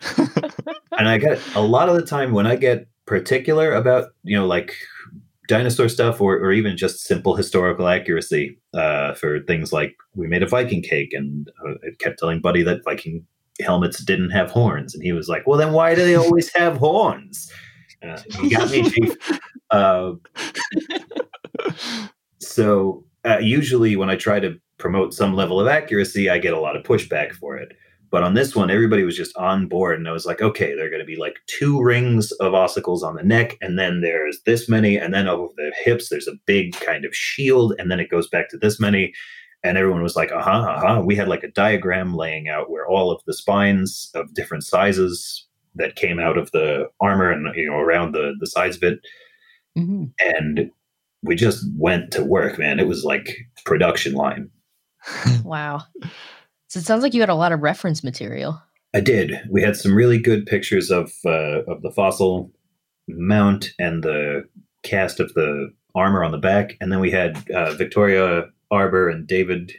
and 0.16 1.08
I 1.08 1.18
get 1.18 1.40
a 1.54 1.60
lot 1.60 1.88
of 1.88 1.96
the 1.96 2.06
time 2.06 2.32
when 2.32 2.46
I 2.46 2.56
get 2.56 2.88
particular 3.06 3.72
about 3.72 4.10
you 4.22 4.36
know 4.36 4.46
like 4.46 4.74
dinosaur 5.48 5.88
stuff 5.88 6.20
or, 6.20 6.36
or 6.36 6.52
even 6.52 6.76
just 6.76 7.00
simple 7.00 7.34
historical 7.34 7.88
accuracy 7.88 8.56
uh, 8.72 9.14
for 9.14 9.40
things 9.40 9.72
like 9.72 9.96
we 10.14 10.28
made 10.28 10.44
a 10.44 10.46
Viking 10.46 10.80
cake 10.80 11.12
and 11.12 11.50
uh, 11.66 11.72
I 11.72 11.88
kept 11.98 12.20
telling 12.20 12.40
Buddy 12.40 12.62
that 12.62 12.84
Viking 12.84 13.26
helmets 13.60 14.02
didn't 14.04 14.30
have 14.30 14.50
horns 14.50 14.94
and 14.94 15.02
he 15.02 15.12
was 15.12 15.28
like, 15.28 15.46
well 15.46 15.58
then 15.58 15.72
why 15.72 15.94
do 15.94 16.04
they 16.04 16.16
always 16.16 16.52
have 16.54 16.76
horns? 16.76 17.52
Uh, 18.02 18.20
you 18.42 18.50
got 18.56 18.70
me, 18.70 18.88
chief. 18.90 19.40
Uh, 19.70 20.12
so 22.40 23.04
uh, 23.24 23.38
usually 23.38 23.96
when 23.96 24.10
I 24.10 24.16
try 24.16 24.40
to 24.40 24.58
promote 24.78 25.14
some 25.14 25.34
level 25.34 25.60
of 25.60 25.68
accuracy, 25.68 26.30
I 26.30 26.38
get 26.38 26.54
a 26.54 26.60
lot 26.60 26.76
of 26.76 26.82
pushback 26.82 27.32
for 27.32 27.56
it. 27.56 27.76
But 28.10 28.24
on 28.24 28.34
this 28.34 28.56
one, 28.56 28.70
everybody 28.70 29.04
was 29.04 29.16
just 29.16 29.36
on 29.36 29.68
board, 29.68 29.96
and 29.96 30.08
I 30.08 30.12
was 30.12 30.26
like, 30.26 30.42
okay, 30.42 30.74
there 30.74 30.86
are 30.86 30.90
going 30.90 31.00
to 31.00 31.06
be 31.06 31.16
like 31.16 31.36
two 31.46 31.80
rings 31.80 32.32
of 32.32 32.54
ossicles 32.54 33.02
on 33.02 33.14
the 33.14 33.22
neck, 33.22 33.56
and 33.60 33.78
then 33.78 34.00
there's 34.00 34.40
this 34.44 34.68
many, 34.68 34.96
and 34.96 35.14
then 35.14 35.28
over 35.28 35.52
the 35.56 35.72
hips, 35.84 36.08
there's 36.08 36.26
a 36.26 36.34
big 36.44 36.72
kind 36.80 37.04
of 37.04 37.14
shield, 37.14 37.74
and 37.78 37.88
then 37.88 38.00
it 38.00 38.10
goes 38.10 38.28
back 38.28 38.48
to 38.50 38.58
this 38.58 38.80
many. 38.80 39.12
And 39.62 39.76
everyone 39.76 40.02
was 40.02 40.16
like, 40.16 40.32
uh 40.32 40.40
huh, 40.42 40.50
uh 40.76 40.80
huh. 40.80 41.02
We 41.04 41.16
had 41.16 41.28
like 41.28 41.42
a 41.42 41.50
diagram 41.50 42.14
laying 42.14 42.48
out 42.48 42.70
where 42.70 42.86
all 42.88 43.10
of 43.10 43.20
the 43.26 43.34
spines 43.34 44.10
of 44.14 44.32
different 44.34 44.64
sizes 44.64 45.46
that 45.74 45.96
came 45.96 46.18
out 46.18 46.38
of 46.38 46.50
the 46.52 46.86
armor 47.00 47.30
and 47.30 47.46
you 47.54 47.66
know 47.70 47.76
around 47.78 48.12
the 48.12 48.34
the 48.40 48.46
sides 48.46 48.76
of 48.76 48.82
it, 48.82 49.00
Mhm. 49.78 50.12
and 50.18 50.70
we 51.22 51.36
just 51.36 51.64
went 51.76 52.10
to 52.12 52.24
work, 52.24 52.58
man. 52.58 52.80
It 52.80 52.88
was 52.88 53.04
like 53.04 53.36
production 53.64 54.14
line. 54.14 54.50
Wow. 55.44 55.82
So 56.68 56.78
it 56.78 56.84
sounds 56.86 57.02
like 57.02 57.14
you 57.14 57.20
had 57.20 57.28
a 57.28 57.34
lot 57.34 57.52
of 57.52 57.60
reference 57.60 58.02
material. 58.04 58.60
I 58.94 59.00
did. 59.00 59.40
We 59.50 59.60
had 59.62 59.76
some 59.76 59.94
really 59.94 60.18
good 60.18 60.46
pictures 60.46 60.90
of 60.90 61.12
uh, 61.24 61.62
of 61.68 61.82
the 61.82 61.90
fossil 61.90 62.50
mount 63.08 63.72
and 63.78 64.02
the 64.02 64.44
cast 64.82 65.20
of 65.20 65.34
the 65.34 65.72
armor 65.94 66.22
on 66.24 66.30
the 66.32 66.38
back, 66.38 66.76
and 66.80 66.90
then 66.92 67.00
we 67.00 67.10
had 67.10 67.48
uh, 67.50 67.74
Victoria 67.74 68.44
Arbour 68.70 69.08
and 69.08 69.26
David. 69.26 69.72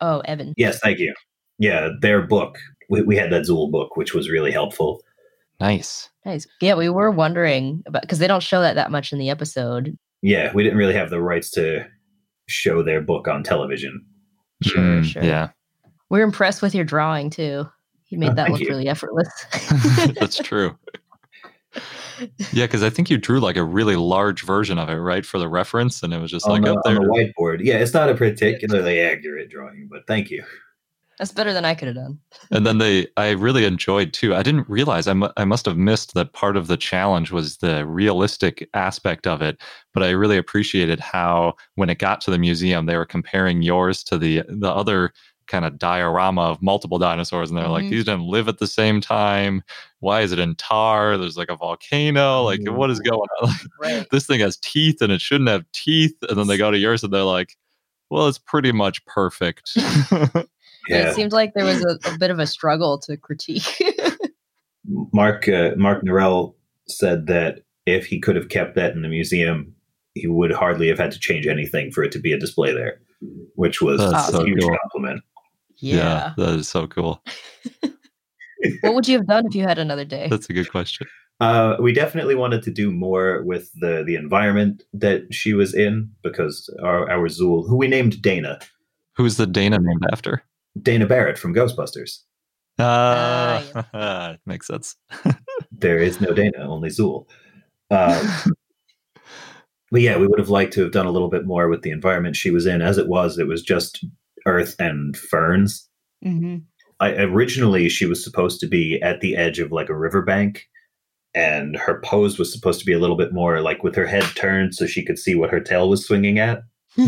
Oh, 0.00 0.20
Evan. 0.20 0.54
Yes, 0.56 0.78
thank 0.80 0.98
you. 0.98 1.14
Yeah, 1.58 1.88
their 2.00 2.22
book. 2.22 2.58
We, 2.90 3.02
we 3.02 3.16
had 3.16 3.30
that 3.32 3.42
Zuul 3.42 3.70
book, 3.70 3.96
which 3.96 4.14
was 4.14 4.28
really 4.30 4.52
helpful. 4.52 5.00
nice. 5.60 6.10
Nice. 6.24 6.46
Yeah, 6.60 6.74
we 6.74 6.88
were 6.88 7.10
wondering 7.10 7.82
about 7.86 8.02
because 8.02 8.18
they 8.18 8.26
don't 8.26 8.42
show 8.42 8.60
that 8.60 8.74
that 8.74 8.90
much 8.90 9.12
in 9.12 9.18
the 9.18 9.30
episode. 9.30 9.96
Yeah, 10.22 10.52
we 10.52 10.62
didn't 10.64 10.78
really 10.78 10.94
have 10.94 11.08
the 11.10 11.20
rights 11.22 11.50
to 11.52 11.86
show 12.48 12.82
their 12.82 13.00
book 13.00 13.28
on 13.28 13.42
television. 13.44 14.04
Sure, 14.62 14.80
Mm, 14.82 15.04
sure. 15.04 15.22
Yeah, 15.22 15.50
We're 16.10 16.24
impressed 16.24 16.62
with 16.62 16.74
your 16.74 16.84
drawing 16.84 17.30
too. 17.30 17.66
You 18.08 18.18
made 18.18 18.30
Oh, 18.30 18.34
that 18.34 18.46
thank 18.48 18.52
look 18.58 18.60
you. 18.62 18.68
really 18.68 18.88
effortless. 18.88 19.28
that's 20.18 20.38
true. 20.38 20.76
Yeah, 22.52 22.64
because 22.64 22.82
I 22.82 22.90
think 22.90 23.10
you 23.10 23.18
drew 23.18 23.40
like 23.40 23.56
a 23.56 23.64
really 23.64 23.96
large 23.96 24.44
version 24.44 24.78
of 24.78 24.88
it, 24.88 24.94
right, 24.94 25.24
for 25.24 25.38
the 25.38 25.48
reference, 25.48 26.02
and 26.02 26.12
it 26.12 26.20
was 26.20 26.30
just 26.30 26.46
on, 26.46 26.52
like 26.52 26.64
the, 26.64 26.72
up 26.74 26.80
on 26.84 26.94
the 26.94 27.00
whiteboard. 27.00 27.60
Yeah, 27.62 27.78
it's 27.78 27.94
not 27.94 28.08
a 28.08 28.14
particularly 28.14 29.00
accurate 29.00 29.50
drawing, 29.50 29.88
but 29.90 30.06
thank 30.06 30.30
you. 30.30 30.44
That's 31.18 31.32
better 31.32 31.54
than 31.54 31.64
I 31.64 31.74
could 31.74 31.88
have 31.88 31.94
done. 31.94 32.18
and 32.50 32.66
then 32.66 32.76
they, 32.76 33.06
I 33.16 33.30
really 33.30 33.64
enjoyed 33.64 34.12
too. 34.12 34.34
I 34.34 34.42
didn't 34.42 34.68
realize 34.68 35.08
I 35.08 35.14
mu- 35.14 35.30
I 35.38 35.46
must 35.46 35.64
have 35.64 35.78
missed 35.78 36.12
that 36.12 36.34
part 36.34 36.58
of 36.58 36.66
the 36.66 36.76
challenge 36.76 37.32
was 37.32 37.56
the 37.56 37.86
realistic 37.86 38.68
aspect 38.74 39.26
of 39.26 39.40
it. 39.40 39.58
But 39.94 40.02
I 40.02 40.10
really 40.10 40.36
appreciated 40.36 41.00
how 41.00 41.54
when 41.76 41.88
it 41.88 41.98
got 41.98 42.20
to 42.22 42.30
the 42.30 42.38
museum, 42.38 42.84
they 42.84 42.98
were 42.98 43.06
comparing 43.06 43.62
yours 43.62 44.04
to 44.04 44.18
the 44.18 44.42
the 44.48 44.70
other 44.70 45.12
kind 45.46 45.64
of 45.64 45.78
diorama 45.78 46.42
of 46.42 46.60
multiple 46.62 46.98
dinosaurs, 46.98 47.50
and 47.50 47.58
they're 47.58 47.68
like, 47.68 47.84
Mhm. 47.84 47.90
these 47.90 48.04
didn't 48.04 48.22
live 48.26 48.48
at 48.48 48.58
the 48.58 48.66
same 48.66 49.00
time. 49.00 49.62
Why 50.00 50.20
is 50.22 50.32
it 50.32 50.38
in 50.38 50.54
tar? 50.56 51.16
There's 51.16 51.36
like 51.36 51.48
a 51.50 51.56
volcano. 51.56 52.42
Like, 52.42 52.60
what 52.68 52.90
is 52.90 53.00
going 53.00 53.28
on? 53.42 53.48
Like, 53.80 53.90
Right. 53.98 54.06
this 54.10 54.26
thing 54.26 54.40
has 54.40 54.56
teeth 54.58 55.00
and 55.00 55.12
it 55.12 55.20
shouldn't 55.20 55.48
have 55.50 55.64
teeth. 55.72 56.14
And 56.28 56.38
then 56.38 56.46
they 56.46 56.56
go 56.56 56.70
to 56.70 56.78
yours 56.78 57.02
and 57.04 57.12
they're 57.12 57.22
like, 57.22 57.56
well, 58.10 58.28
it's 58.28 58.38
pretty 58.38 58.72
much 58.72 59.04
perfect. 59.06 59.72
Yeah, 60.88 61.08
It 61.08 61.14
seemed 61.16 61.32
like 61.32 61.52
there 61.54 61.64
was 61.64 61.84
a, 61.84 61.98
a 62.08 62.16
bit 62.16 62.30
of 62.30 62.38
a 62.38 62.46
struggle 62.46 62.96
to 62.98 63.16
critique. 63.16 63.82
Mark 65.12 65.48
uh, 65.48 65.70
Mark 65.76 66.04
Norell 66.04 66.54
said 66.86 67.26
that 67.26 67.60
if 67.86 68.06
he 68.06 68.20
could 68.20 68.36
have 68.36 68.48
kept 68.50 68.76
that 68.76 68.92
in 68.92 69.02
the 69.02 69.08
museum, 69.08 69.74
he 70.14 70.28
would 70.28 70.52
hardly 70.52 70.86
have 70.88 70.98
had 70.98 71.10
to 71.10 71.18
change 71.18 71.46
anything 71.46 71.90
for 71.90 72.04
it 72.04 72.12
to 72.12 72.20
be 72.20 72.32
a 72.32 72.38
display 72.38 72.72
there, 72.72 73.00
which 73.56 73.82
was 73.82 73.98
That's 73.98 74.28
a 74.28 74.32
so 74.32 74.44
huge 74.44 74.60
cool. 74.60 74.76
compliment. 74.82 75.22
Yeah. 75.78 76.32
that 76.36 76.54
is 76.54 76.68
so 76.68 76.86
cool. 76.86 77.22
what 78.80 78.94
would 78.94 79.08
you 79.08 79.18
have 79.18 79.26
done 79.26 79.46
if 79.46 79.54
you 79.54 79.62
had 79.62 79.78
another 79.78 80.04
day? 80.04 80.28
That's 80.28 80.48
a 80.48 80.52
good 80.52 80.70
question. 80.70 81.06
Uh, 81.38 81.76
we 81.78 81.92
definitely 81.92 82.34
wanted 82.34 82.62
to 82.62 82.70
do 82.70 82.90
more 82.90 83.42
with 83.42 83.70
the 83.74 84.02
the 84.06 84.14
environment 84.14 84.84
that 84.94 85.32
she 85.34 85.52
was 85.52 85.74
in 85.74 86.10
because 86.22 86.74
our, 86.82 87.10
our 87.10 87.28
Zuul, 87.28 87.68
who 87.68 87.76
we 87.76 87.88
named 87.88 88.22
Dana, 88.22 88.58
Who's 89.16 89.36
the 89.36 89.46
Dana 89.46 89.78
named 89.78 90.04
after? 90.12 90.42
Dana 90.80 91.06
Barrett 91.06 91.38
from 91.38 91.54
Ghostbusters. 91.54 92.20
Uh, 92.78 93.62
Ah, 93.94 94.36
makes 94.46 94.66
sense. 94.66 94.96
There 95.72 95.98
is 95.98 96.20
no 96.20 96.32
Dana, 96.32 96.58
only 96.58 96.90
Zuul. 96.90 97.26
Uh, 97.90 98.44
but 99.90 100.00
yeah, 100.00 100.18
we 100.18 100.26
would 100.26 100.38
have 100.38 100.50
liked 100.50 100.74
to 100.74 100.82
have 100.82 100.92
done 100.92 101.06
a 101.06 101.10
little 101.10 101.30
bit 101.30 101.46
more 101.46 101.68
with 101.68 101.82
the 101.82 101.90
environment 101.90 102.36
she 102.36 102.50
was 102.50 102.66
in. 102.66 102.82
As 102.82 102.98
it 102.98 103.08
was, 103.08 103.38
it 103.38 103.46
was 103.46 103.62
just 103.62 104.04
earth 104.46 104.74
and 104.78 105.16
ferns. 105.16 105.88
Mm-hmm. 106.24 106.58
I, 107.00 107.10
originally, 107.16 107.88
she 107.90 108.06
was 108.06 108.24
supposed 108.24 108.58
to 108.60 108.66
be 108.66 108.98
at 109.02 109.20
the 109.20 109.36
edge 109.36 109.58
of 109.58 109.70
like 109.72 109.90
a 109.90 109.96
riverbank, 109.96 110.66
and 111.34 111.76
her 111.76 112.00
pose 112.02 112.38
was 112.38 112.50
supposed 112.52 112.80
to 112.80 112.86
be 112.86 112.94
a 112.94 112.98
little 112.98 113.16
bit 113.16 113.34
more 113.34 113.60
like 113.60 113.82
with 113.82 113.94
her 113.96 114.06
head 114.06 114.24
turned 114.34 114.74
so 114.74 114.86
she 114.86 115.04
could 115.04 115.18
see 115.18 115.34
what 115.34 115.50
her 115.50 115.60
tail 115.60 115.88
was 115.90 116.04
swinging 116.06 116.38
at. 116.38 116.62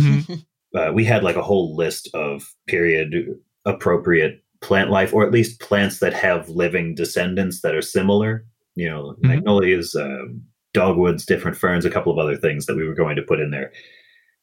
Uh, 0.75 0.93
we 0.93 1.03
had 1.03 1.25
like 1.25 1.37
a 1.37 1.43
whole 1.43 1.75
list 1.75 2.11
of 2.13 2.55
period 2.67 3.15
appropriate 3.65 4.43
plant 4.61 4.91
life, 4.91 5.15
or 5.15 5.25
at 5.25 5.33
least 5.33 5.61
plants 5.61 5.99
that 6.01 6.13
have 6.13 6.47
living 6.51 6.95
descendants 6.95 7.63
that 7.63 7.75
are 7.75 7.81
similar. 7.81 8.45
You 8.75 8.91
know, 8.91 9.15
Mhm. 9.23 9.29
magnolias, 9.29 9.95
um, 9.95 10.43
dogwoods, 10.75 11.25
different 11.25 11.57
ferns, 11.57 11.87
a 11.87 11.91
couple 11.91 12.13
of 12.13 12.19
other 12.19 12.37
things 12.37 12.67
that 12.67 12.77
we 12.77 12.87
were 12.87 12.95
going 12.95 13.17
to 13.17 13.23
put 13.23 13.41
in 13.41 13.51
there. 13.51 13.73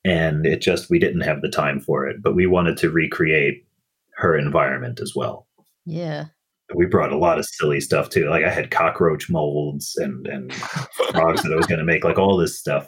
And 0.05 0.45
it 0.45 0.61
just, 0.61 0.89
we 0.89 0.99
didn't 0.99 1.21
have 1.21 1.41
the 1.41 1.49
time 1.49 1.79
for 1.79 2.07
it, 2.07 2.21
but 2.21 2.35
we 2.35 2.45
wanted 2.45 2.77
to 2.77 2.91
recreate 2.91 3.65
her 4.17 4.37
environment 4.37 4.99
as 5.01 5.13
well. 5.15 5.47
Yeah. 5.85 6.25
We 6.75 6.85
brought 6.85 7.11
a 7.11 7.17
lot 7.17 7.39
of 7.39 7.45
silly 7.45 7.81
stuff 7.81 8.09
too. 8.09 8.29
Like 8.29 8.45
I 8.45 8.49
had 8.49 8.69
cockroach 8.69 9.29
molds 9.29 9.95
and, 9.97 10.27
and 10.27 10.53
frogs 10.53 11.41
that 11.41 11.51
I 11.51 11.55
was 11.55 11.65
going 11.65 11.79
to 11.79 11.85
make, 11.85 12.03
like 12.03 12.19
all 12.19 12.37
this 12.37 12.57
stuff. 12.57 12.87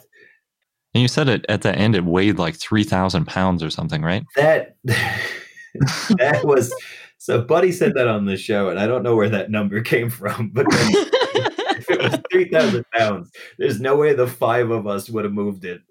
And 0.94 1.02
you 1.02 1.08
said 1.08 1.28
it 1.28 1.44
at 1.48 1.62
the 1.62 1.74
end, 1.74 1.96
it 1.96 2.04
weighed 2.04 2.38
like 2.38 2.54
3,000 2.54 3.26
pounds 3.26 3.62
or 3.64 3.70
something, 3.70 4.02
right? 4.02 4.24
That, 4.36 4.76
that 4.84 6.42
was, 6.44 6.72
so 7.18 7.42
Buddy 7.42 7.72
said 7.72 7.94
that 7.94 8.06
on 8.06 8.26
the 8.26 8.36
show, 8.36 8.68
and 8.68 8.78
I 8.78 8.86
don't 8.86 9.02
know 9.02 9.16
where 9.16 9.28
that 9.28 9.50
number 9.50 9.80
came 9.82 10.08
from, 10.08 10.50
but 10.52 10.66
then 10.70 10.92
if 10.92 11.90
it 11.90 12.00
was 12.00 12.20
3,000 12.30 12.84
pounds, 12.94 13.30
there's 13.58 13.80
no 13.80 13.96
way 13.96 14.14
the 14.14 14.28
five 14.28 14.70
of 14.70 14.86
us 14.86 15.10
would 15.10 15.24
have 15.24 15.34
moved 15.34 15.64
it. 15.64 15.82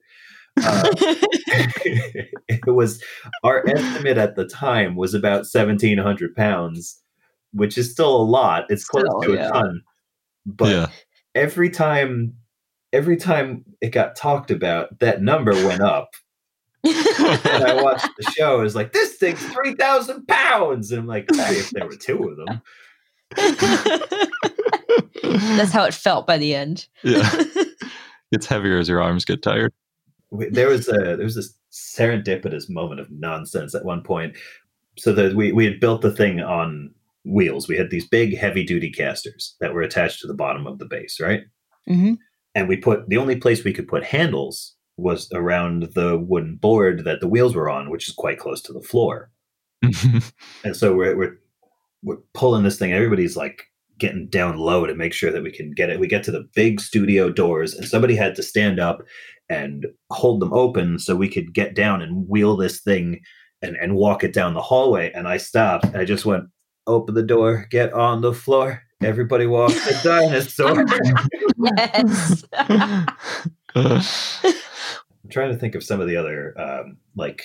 Uh, 0.63 0.91
it 2.47 2.65
was 2.67 3.03
our 3.43 3.67
estimate 3.67 4.17
at 4.17 4.35
the 4.35 4.45
time 4.45 4.95
was 4.95 5.13
about 5.13 5.45
1,700 5.51 6.35
pounds, 6.35 7.01
which 7.53 7.77
is 7.77 7.91
still 7.91 8.15
a 8.15 8.23
lot. 8.23 8.65
It's 8.69 8.85
close 8.85 9.03
Still, 9.03 9.21
to 9.21 9.33
yeah. 9.33 9.49
a 9.49 9.51
ton. 9.51 9.81
But 10.45 10.69
yeah. 10.69 10.87
every 11.35 11.69
time, 11.69 12.35
every 12.93 13.17
time 13.17 13.65
it 13.81 13.89
got 13.89 14.15
talked 14.15 14.51
about, 14.51 14.99
that 14.99 15.21
number 15.21 15.53
went 15.53 15.81
up. 15.81 16.09
and 16.83 16.93
I 16.95 17.73
watched 17.83 18.07
the 18.17 18.31
show. 18.31 18.59
It 18.59 18.63
was 18.63 18.75
like, 18.75 18.93
this 18.93 19.15
thing's 19.15 19.43
3,000 19.45 20.27
pounds. 20.27 20.91
And 20.91 21.01
I'm 21.01 21.07
like, 21.07 21.27
"Hey, 21.33 21.55
if 21.55 21.69
there 21.71 21.85
were 21.85 21.95
two 21.95 22.23
of 22.23 22.37
them. 22.37 22.61
That's 25.57 25.71
how 25.71 25.83
it 25.83 25.93
felt 25.93 26.25
by 26.25 26.37
the 26.37 26.55
end. 26.55 26.87
Yeah. 27.03 27.29
it's 28.31 28.45
heavier 28.45 28.77
as 28.77 28.87
your 28.87 29.01
arms 29.01 29.25
get 29.25 29.43
tired. 29.43 29.73
We- 30.31 30.49
there 30.49 30.69
was 30.69 30.87
a 30.87 31.15
there 31.15 31.23
was 31.23 31.35
this 31.35 31.53
serendipitous 31.71 32.69
moment 32.69 32.99
of 32.99 33.11
nonsense 33.11 33.75
at 33.75 33.85
one 33.85 34.01
point. 34.01 34.35
So 34.97 35.13
that 35.13 35.35
we 35.35 35.51
we 35.51 35.65
had 35.65 35.79
built 35.79 36.01
the 36.01 36.11
thing 36.11 36.39
on 36.39 36.91
wheels. 37.23 37.67
We 37.67 37.77
had 37.77 37.91
these 37.91 38.07
big 38.07 38.37
heavy 38.37 38.63
duty 38.63 38.89
casters 38.89 39.55
that 39.59 39.73
were 39.73 39.81
attached 39.81 40.21
to 40.21 40.27
the 40.27 40.33
bottom 40.33 40.65
of 40.65 40.79
the 40.79 40.85
base, 40.85 41.19
right? 41.19 41.41
Mm-hmm. 41.87 42.15
And 42.55 42.67
we 42.67 42.77
put 42.77 43.07
the 43.07 43.17
only 43.17 43.35
place 43.35 43.63
we 43.63 43.73
could 43.73 43.87
put 43.87 44.03
handles 44.03 44.75
was 44.97 45.31
around 45.31 45.89
the 45.93 46.17
wooden 46.17 46.55
board 46.55 47.03
that 47.05 47.19
the 47.19 47.27
wheels 47.27 47.53
were 47.53 47.69
on, 47.69 47.91
which 47.91 48.07
is 48.07 48.15
quite 48.15 48.39
close 48.39 48.61
to 48.63 48.73
the 48.73 48.81
floor. 48.81 49.29
And 50.63 50.75
so 50.75 50.95
we're 50.95 51.15
we're 51.15 51.37
we're 52.03 52.17
pulling 52.33 52.63
this 52.63 52.79
thing. 52.79 52.93
Everybody's 52.93 53.37
like 53.37 53.63
getting 53.99 54.27
down 54.27 54.57
low 54.57 54.85
to 54.85 54.95
make 54.95 55.13
sure 55.13 55.31
that 55.31 55.43
we 55.43 55.51
can 55.51 55.71
get 55.71 55.89
it. 55.89 55.99
We 55.99 56.07
get 56.07 56.23
to 56.23 56.31
the 56.31 56.47
big 56.55 56.81
studio 56.81 57.29
doors, 57.29 57.73
and 57.73 57.87
somebody 57.87 58.15
had 58.15 58.35
to 58.35 58.43
stand 58.43 58.79
up 58.79 59.01
and 59.49 59.85
hold 60.11 60.41
them 60.41 60.53
open 60.53 60.99
so 60.99 61.15
we 61.15 61.29
could 61.29 61.53
get 61.53 61.73
down 61.75 62.01
and 62.01 62.27
wheel 62.27 62.57
this 62.57 62.81
thing 62.81 63.21
and 63.61 63.75
and 63.77 63.95
walk 63.95 64.23
it 64.23 64.33
down 64.33 64.53
the 64.53 64.61
hallway. 64.61 65.11
And 65.13 65.27
I 65.27 65.37
stopped. 65.37 65.85
And 65.85 65.97
I 65.97 66.05
just 66.05 66.25
went, 66.25 66.43
open 66.85 67.15
the 67.15 67.23
door, 67.23 67.65
get 67.71 67.93
on 67.93 68.21
the 68.21 68.33
floor. 68.33 68.81
Everybody 69.03 69.45
walk 69.45 69.71
the 69.71 69.99
dinosaur. 70.03 70.85
Yes. 71.59 72.43
I'm 75.23 75.29
trying 75.29 75.51
to 75.51 75.57
think 75.57 75.75
of 75.75 75.83
some 75.83 76.01
of 76.01 76.07
the 76.07 76.15
other 76.15 76.59
um, 76.59 76.97
like 77.15 77.43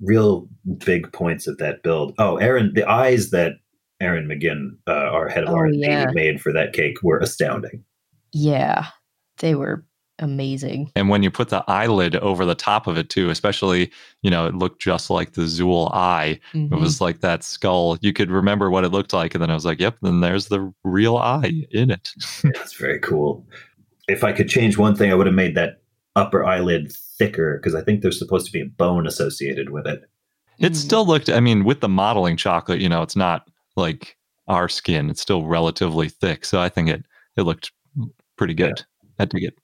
real 0.00 0.48
big 0.78 1.12
points 1.12 1.46
of 1.46 1.58
that 1.58 1.82
build. 1.82 2.14
Oh, 2.18 2.36
Erin, 2.36 2.72
the 2.74 2.88
eyes 2.88 3.30
that 3.30 3.52
Erin 4.00 4.26
McGinn, 4.26 4.70
uh, 4.86 5.10
our 5.10 5.28
head 5.28 5.44
of 5.44 5.50
Oh, 5.50 5.56
R&D, 5.56 5.78
yeah. 5.78 6.06
made 6.12 6.40
for 6.40 6.52
that 6.52 6.72
cake 6.72 7.02
were 7.02 7.18
astounding. 7.18 7.84
yeah. 8.32 8.86
They 9.38 9.54
were 9.54 9.84
amazing. 10.18 10.90
and 10.96 11.08
when 11.08 11.22
you 11.22 11.30
put 11.30 11.48
the 11.50 11.62
eyelid 11.68 12.16
over 12.16 12.44
the 12.44 12.54
top 12.54 12.86
of 12.86 12.96
it 12.96 13.10
too, 13.10 13.30
especially, 13.30 13.90
you 14.22 14.30
know, 14.30 14.46
it 14.46 14.54
looked 14.54 14.80
just 14.80 15.10
like 15.10 15.32
the 15.32 15.42
Zuul 15.42 15.90
eye. 15.94 16.38
Mhm. 16.54 16.72
It 16.72 16.76
was 16.80 17.00
like 17.00 17.20
that 17.20 17.44
skull. 17.44 17.98
You 18.00 18.12
could 18.12 18.30
remember 18.30 18.70
what 18.70 18.84
it 18.84 18.88
looked 18.90 19.12
like. 19.12 19.34
And 19.34 19.42
then 19.42 19.50
I 19.50 19.54
was 19.54 19.64
like, 19.64 19.80
yep, 19.80 19.96
then 20.02 20.20
there's 20.20 20.46
the 20.48 20.72
real 20.84 21.16
eye 21.16 21.64
in 21.70 21.90
it. 21.90 22.10
That's 22.44 22.74
very 22.74 22.98
cool. 23.00 23.46
If 24.08 24.24
I 24.24 24.32
could 24.32 24.48
change 24.48 24.78
one 24.78 24.94
thing, 24.94 25.10
I 25.10 25.14
would 25.14 25.26
have 25.26 25.34
made 25.34 25.54
that 25.56 25.82
upper 26.14 26.44
eyelid 26.44 26.92
thicker 27.18 27.58
because 27.58 27.74
I 27.74 27.82
think 27.82 28.00
there's 28.02 28.18
supposed 28.18 28.46
to 28.46 28.52
be 28.52 28.60
a 28.62 28.66
bone 28.66 29.06
associated 29.06 29.70
with 29.70 29.86
it. 29.86 30.02
It 30.58 30.72
Mhm. 30.72 30.76
still 30.76 31.06
looked, 31.06 31.28
I 31.28 31.40
mean, 31.40 31.64
with 31.64 31.80
the 31.80 31.88
modeling 31.88 32.36
chocolate, 32.36 32.80
you 32.80 32.88
know, 32.88 33.02
it's 33.02 33.16
not 33.16 33.48
like 33.76 34.16
our 34.48 34.68
skin. 34.68 35.10
It's 35.10 35.20
still 35.20 35.44
relatively 35.44 36.08
thick. 36.08 36.44
So 36.46 36.60
I 36.60 36.68
think 36.68 36.88
it 36.88 37.04
it 37.36 37.42
looked 37.42 37.72
pretty 38.38 38.54
good. 38.54 38.82
I 39.18 39.26
dig 39.26 39.42
it. 39.44 39.58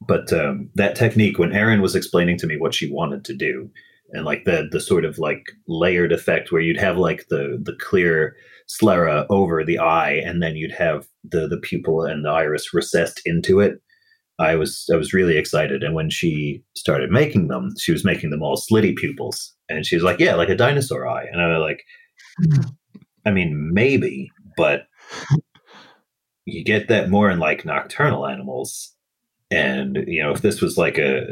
But 0.00 0.32
um, 0.32 0.70
that 0.74 0.94
technique, 0.94 1.38
when 1.38 1.52
Erin 1.52 1.80
was 1.80 1.96
explaining 1.96 2.38
to 2.38 2.46
me 2.46 2.56
what 2.56 2.74
she 2.74 2.92
wanted 2.92 3.24
to 3.24 3.34
do, 3.34 3.70
and 4.10 4.24
like 4.24 4.44
the 4.44 4.68
the 4.70 4.80
sort 4.80 5.04
of 5.04 5.18
like 5.18 5.52
layered 5.66 6.12
effect 6.12 6.52
where 6.52 6.60
you'd 6.60 6.80
have 6.80 6.98
like 6.98 7.26
the 7.28 7.58
the 7.60 7.76
clear 7.80 8.36
sclera 8.66 9.26
over 9.30 9.64
the 9.64 9.78
eye, 9.78 10.12
and 10.12 10.42
then 10.42 10.56
you'd 10.56 10.72
have 10.72 11.06
the 11.24 11.48
the 11.48 11.58
pupil 11.58 12.02
and 12.02 12.24
the 12.24 12.30
iris 12.30 12.74
recessed 12.74 13.20
into 13.24 13.60
it. 13.60 13.80
I 14.38 14.54
was 14.56 14.88
I 14.92 14.96
was 14.96 15.14
really 15.14 15.38
excited, 15.38 15.82
and 15.82 15.94
when 15.94 16.10
she 16.10 16.62
started 16.76 17.10
making 17.10 17.48
them, 17.48 17.70
she 17.78 17.92
was 17.92 18.04
making 18.04 18.30
them 18.30 18.42
all 18.42 18.56
slitty 18.56 18.94
pupils, 18.96 19.54
and 19.68 19.86
she 19.86 19.96
was 19.96 20.04
like, 20.04 20.20
"Yeah, 20.20 20.34
like 20.34 20.50
a 20.50 20.56
dinosaur 20.56 21.08
eye," 21.08 21.26
and 21.32 21.40
I 21.40 21.58
was 21.58 21.60
like, 21.60 21.82
"I 23.24 23.30
mean, 23.30 23.70
maybe, 23.72 24.30
but." 24.56 24.86
You 26.48 26.62
get 26.62 26.86
that 26.86 27.10
more 27.10 27.28
in 27.28 27.40
like 27.40 27.64
nocturnal 27.64 28.24
animals, 28.24 28.95
and 29.56 29.98
you 30.06 30.22
know 30.22 30.30
if 30.32 30.42
this 30.42 30.60
was 30.60 30.76
like 30.76 30.98
a 30.98 31.26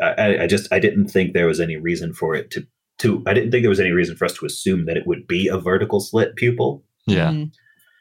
I, 0.00 0.44
I 0.44 0.46
just 0.46 0.72
i 0.72 0.78
didn't 0.78 1.08
think 1.08 1.32
there 1.32 1.46
was 1.46 1.60
any 1.60 1.76
reason 1.76 2.12
for 2.14 2.34
it 2.34 2.50
to 2.52 2.66
to 2.98 3.22
i 3.26 3.34
didn't 3.34 3.50
think 3.50 3.62
there 3.62 3.70
was 3.70 3.80
any 3.80 3.90
reason 3.90 4.16
for 4.16 4.24
us 4.24 4.34
to 4.38 4.46
assume 4.46 4.86
that 4.86 4.96
it 4.96 5.06
would 5.06 5.26
be 5.26 5.48
a 5.48 5.58
vertical 5.58 6.00
slit 6.00 6.36
pupil 6.36 6.84
Yeah. 7.06 7.30
Mhm. 7.30 7.50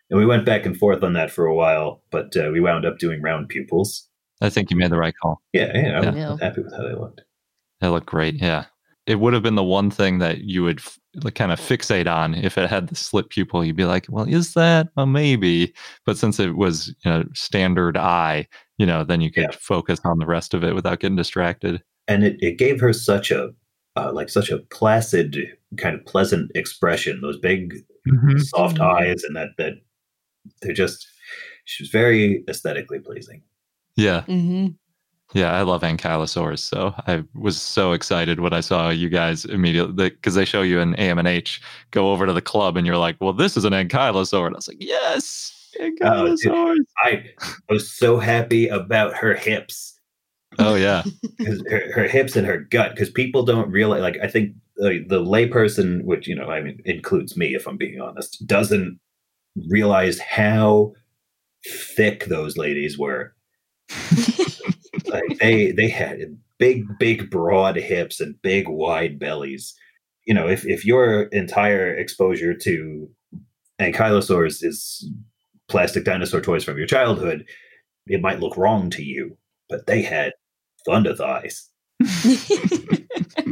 and 0.09 0.19
we 0.19 0.25
went 0.25 0.45
back 0.45 0.65
and 0.65 0.77
forth 0.77 1.03
on 1.03 1.13
that 1.13 1.31
for 1.31 1.45
a 1.45 1.55
while 1.55 2.03
but 2.11 2.35
uh, 2.37 2.49
we 2.53 2.59
wound 2.61 2.85
up 2.85 2.97
doing 2.99 3.21
round 3.21 3.49
pupils 3.49 4.07
I 4.41 4.49
think 4.49 4.69
you 4.71 4.77
made 4.77 4.91
the 4.91 4.97
right 4.97 5.13
call. 5.21 5.41
yeah 5.53 5.71
yeah, 5.77 5.99
i'm 5.99 6.17
Yeah. 6.17 6.37
happy 6.41 6.61
with 6.61 6.73
how 6.75 6.83
they 6.87 6.95
looked 6.95 7.21
they 7.81 7.89
looked 7.89 8.07
great. 8.07 8.35
Yeah. 8.35 8.65
It 9.05 9.19
would 9.19 9.33
have 9.33 9.43
been 9.43 9.55
the 9.55 9.63
one 9.79 9.91
thing 9.91 10.19
that 10.19 10.45
you 10.45 10.63
would 10.63 10.79
f- 10.79 10.97
kind 11.35 11.51
of 11.51 11.59
fixate 11.59 12.07
on 12.09 12.33
if 12.33 12.57
it 12.57 12.69
had 12.69 12.87
the 12.87 12.95
slit 12.95 13.27
pupil. 13.27 13.65
You'd 13.65 13.75
be 13.75 13.83
like, 13.83 14.05
well, 14.07 14.23
is 14.23 14.53
that? 14.53 14.87
Well, 14.95 15.05
maybe. 15.07 15.73
But 16.05 16.17
since 16.17 16.39
it 16.39 16.55
was 16.55 16.95
you 17.03 17.11
know, 17.11 17.25
standard 17.33 17.97
eye, 17.97 18.47
you 18.77 18.85
know, 18.85 19.03
then 19.03 19.21
you 19.21 19.31
could 19.31 19.43
Yeah. 19.43 19.51
focus 19.51 19.99
on 20.03 20.19
the 20.19 20.25
rest 20.25 20.53
of 20.53 20.63
it 20.63 20.73
without 20.75 20.99
getting 20.99 21.15
distracted. 21.17 21.81
and 22.09 22.23
it, 22.25 22.35
it 22.41 22.57
gave 22.57 22.79
her 22.81 22.91
such 22.93 23.31
a 23.31 23.49
uh, 23.95 24.11
like 24.11 24.27
such 24.27 24.49
a 24.49 24.57
placid 24.57 25.37
kind 25.77 25.95
of 25.95 26.03
pleasant 26.05 26.51
expression 26.55 27.21
those 27.21 27.37
big 27.39 27.75
soft 28.39 28.77
Mhm. 28.77 28.81
eyes 28.99 29.23
and 29.23 29.35
that 29.37 29.49
that 29.57 29.73
they're 30.61 30.73
just 30.73 31.07
she 31.65 31.83
was 31.83 31.89
very 31.89 32.43
aesthetically 32.49 32.99
pleasing 32.99 33.41
Yeah. 33.95 34.23
Mhm. 34.27 34.75
Yeah, 35.33 35.53
I 35.53 35.61
love 35.61 35.81
ankylosaurs, 35.83 36.59
so 36.59 36.93
I 37.07 37.23
was 37.33 37.59
so 37.61 37.93
excited 37.93 38.39
when 38.41 38.51
I 38.53 38.59
saw 38.59 38.89
you 38.89 39.07
guys 39.09 39.45
immediately 39.45 40.09
because 40.09 40.35
they 40.35 40.45
show 40.45 40.61
you 40.61 40.79
an 40.81 40.95
AMNH 40.97 41.59
go 41.91 42.11
over 42.11 42.25
to 42.27 42.33
the 42.33 42.41
club, 42.41 42.75
and 42.77 42.85
you're 42.85 42.97
like, 42.97 43.15
"Well, 43.21 43.33
this 43.33 43.55
is 43.57 43.63
an 43.65 43.73
ankylosaur," 43.73 44.45
and 44.45 44.55
I 44.55 44.57
was 44.57 44.67
like, 44.67 44.77
"Yes, 44.81 45.62
Oh, 45.79 45.85
dude. 45.89 45.99
ankylosaurs!" 45.99 46.77
i 47.03 47.23
was 47.69 47.91
so 47.91 48.17
happy 48.19 48.67
about 48.67 49.15
her 49.15 49.33
hips 49.35 49.99
Oh 50.59 50.75
yeah, 50.75 51.01
'Cause 51.43 51.63
her, 51.67 51.91
her 51.93 52.07
hips 52.07 52.35
and 52.35 52.45
her 52.45 52.59
gut 52.59 52.91
because 52.93 53.09
people 53.09 53.43
don't 53.43 53.71
realize 53.71 54.01
like 54.01 54.17
i 54.21 54.27
think 54.27 54.53
uh, 54.81 55.01
the 55.07 55.19
layperson 55.23 56.03
which 56.03 56.27
you 56.27 56.35
know 56.35 56.45
i 56.49 56.61
mean 56.61 56.79
includes 56.85 57.35
me 57.35 57.55
if 57.55 57.67
i'm 57.67 57.77
being 57.77 57.99
honest 57.99 58.45
doesn't 58.45 58.99
realize 59.69 60.19
how 60.19 60.93
thick 61.65 62.25
those 62.25 62.55
ladies 62.57 62.97
were 62.99 63.33
like 65.07 65.37
they 65.39 65.71
they 65.71 65.87
had 65.89 66.19
big 66.59 66.85
big 66.99 67.29
broad 67.31 67.75
hips 67.75 68.19
and 68.19 68.39
big 68.41 68.67
wide 68.67 69.17
bellies 69.17 69.73
you 70.25 70.33
know 70.33 70.47
if 70.47 70.65
if 70.67 70.85
your 70.85 71.23
entire 71.31 71.93
exposure 71.95 72.53
to 72.53 73.09
ankylosaurs 73.79 74.63
is 74.63 75.09
plastic 75.69 76.03
dinosaur 76.03 76.41
toys 76.41 76.63
from 76.63 76.77
your 76.77 76.87
childhood 76.87 77.45
it 78.07 78.21
might 78.21 78.39
look 78.39 78.57
wrong 78.57 78.89
to 78.89 79.03
you 79.03 79.37
but 79.69 79.85
they 79.87 80.01
had 80.01 80.33
thunder 80.85 81.15
thighs 81.15 81.69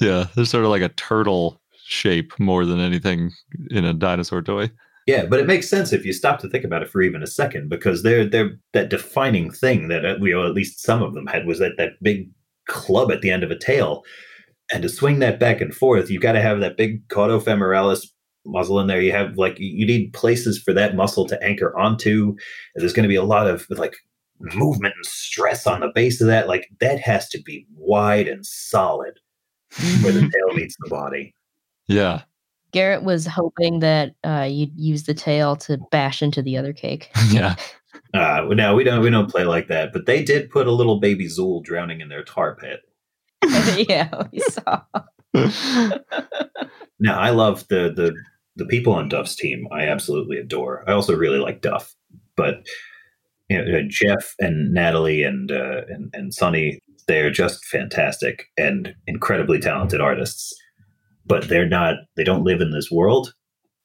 yeah. 0.00 0.26
They're 0.34 0.44
sort 0.44 0.64
of 0.64 0.70
like 0.70 0.82
a 0.82 0.88
turtle 0.90 1.60
shape 1.84 2.32
more 2.38 2.64
than 2.64 2.80
anything 2.80 3.32
in 3.70 3.84
a 3.84 3.94
dinosaur 3.94 4.42
toy. 4.42 4.70
Yeah, 5.06 5.26
but 5.26 5.40
it 5.40 5.46
makes 5.46 5.68
sense 5.68 5.92
if 5.92 6.04
you 6.04 6.12
stop 6.12 6.38
to 6.40 6.48
think 6.48 6.64
about 6.64 6.82
it 6.82 6.90
for 6.90 7.02
even 7.02 7.22
a 7.22 7.26
second, 7.26 7.68
because 7.68 8.02
they're 8.02 8.24
they're 8.26 8.58
that 8.74 8.90
defining 8.90 9.50
thing 9.50 9.88
that 9.88 10.04
uh, 10.04 10.16
we, 10.20 10.30
you 10.30 10.36
know 10.36 10.46
at 10.46 10.54
least 10.54 10.80
some 10.80 11.02
of 11.02 11.14
them 11.14 11.26
had 11.26 11.46
was 11.46 11.58
that 11.58 11.72
that 11.78 11.92
big 12.02 12.30
club 12.68 13.10
at 13.10 13.20
the 13.22 13.30
end 13.30 13.42
of 13.42 13.50
a 13.50 13.58
tail, 13.58 14.04
and 14.72 14.82
to 14.82 14.88
swing 14.88 15.18
that 15.18 15.40
back 15.40 15.60
and 15.60 15.74
forth, 15.74 16.10
you've 16.10 16.22
got 16.22 16.32
to 16.32 16.42
have 16.42 16.60
that 16.60 16.76
big 16.76 17.08
caudofemoralis 17.08 18.06
muscle 18.44 18.80
in 18.80 18.86
there. 18.86 19.00
You 19.00 19.12
have 19.12 19.36
like 19.36 19.58
you 19.58 19.86
need 19.86 20.12
places 20.12 20.58
for 20.58 20.72
that 20.72 20.94
muscle 20.94 21.26
to 21.26 21.42
anchor 21.42 21.76
onto. 21.78 22.36
There's 22.74 22.92
going 22.92 23.04
to 23.04 23.08
be 23.08 23.16
a 23.16 23.22
lot 23.22 23.46
of 23.46 23.66
like 23.70 23.96
movement 24.40 24.94
and 24.96 25.06
stress 25.06 25.66
on 25.66 25.80
the 25.80 25.92
base 25.94 26.20
of 26.20 26.26
that. 26.26 26.48
Like 26.48 26.68
that 26.80 27.00
has 27.00 27.28
to 27.30 27.42
be 27.42 27.66
wide 27.74 28.28
and 28.28 28.44
solid 28.44 29.14
where 30.02 30.12
the 30.12 30.20
tail 30.32 30.54
meets 30.54 30.76
the 30.80 30.88
body. 30.88 31.34
Yeah. 31.88 32.22
Garrett 32.72 33.02
was 33.02 33.26
hoping 33.26 33.80
that 33.80 34.14
uh, 34.24 34.46
you'd 34.48 34.76
use 34.76 35.04
the 35.04 35.14
tail 35.14 35.56
to 35.56 35.78
bash 35.90 36.22
into 36.22 36.42
the 36.42 36.56
other 36.56 36.72
cake. 36.72 37.10
Yeah. 37.30 37.56
Uh, 38.12 38.44
no, 38.50 38.74
we 38.74 38.82
don't. 38.82 39.02
We 39.02 39.10
don't 39.10 39.30
play 39.30 39.44
like 39.44 39.68
that. 39.68 39.92
But 39.92 40.06
they 40.06 40.24
did 40.24 40.50
put 40.50 40.66
a 40.66 40.72
little 40.72 40.98
baby 40.98 41.26
Zuul 41.26 41.62
drowning 41.62 42.00
in 42.00 42.08
their 42.08 42.24
tar 42.24 42.56
pit. 42.56 42.80
yeah, 43.88 44.24
we 44.32 44.40
saw. 44.40 44.82
Now, 47.00 47.18
I 47.18 47.30
love 47.30 47.66
the 47.68 47.92
the 47.94 48.14
the 48.56 48.66
people 48.66 48.92
on 48.92 49.08
Duff's 49.08 49.34
team. 49.34 49.66
I 49.72 49.86
absolutely 49.86 50.36
adore. 50.36 50.84
I 50.86 50.92
also 50.92 51.16
really 51.16 51.38
like 51.38 51.62
Duff, 51.62 51.94
but 52.36 52.66
you 53.48 53.58
know, 53.58 53.78
uh, 53.78 53.82
Jeff 53.88 54.34
and 54.38 54.72
Natalie 54.72 55.22
and 55.22 55.50
uh, 55.50 55.82
and 55.88 56.10
and 56.12 56.34
Sonny, 56.34 56.78
they're 57.08 57.30
just 57.30 57.64
fantastic 57.64 58.46
and 58.58 58.94
incredibly 59.06 59.58
talented 59.58 60.00
artists. 60.00 60.54
But 61.24 61.48
they're 61.48 61.68
not. 61.68 61.94
They 62.16 62.24
don't 62.24 62.44
live 62.44 62.60
in 62.60 62.72
this 62.72 62.90
world, 62.90 63.32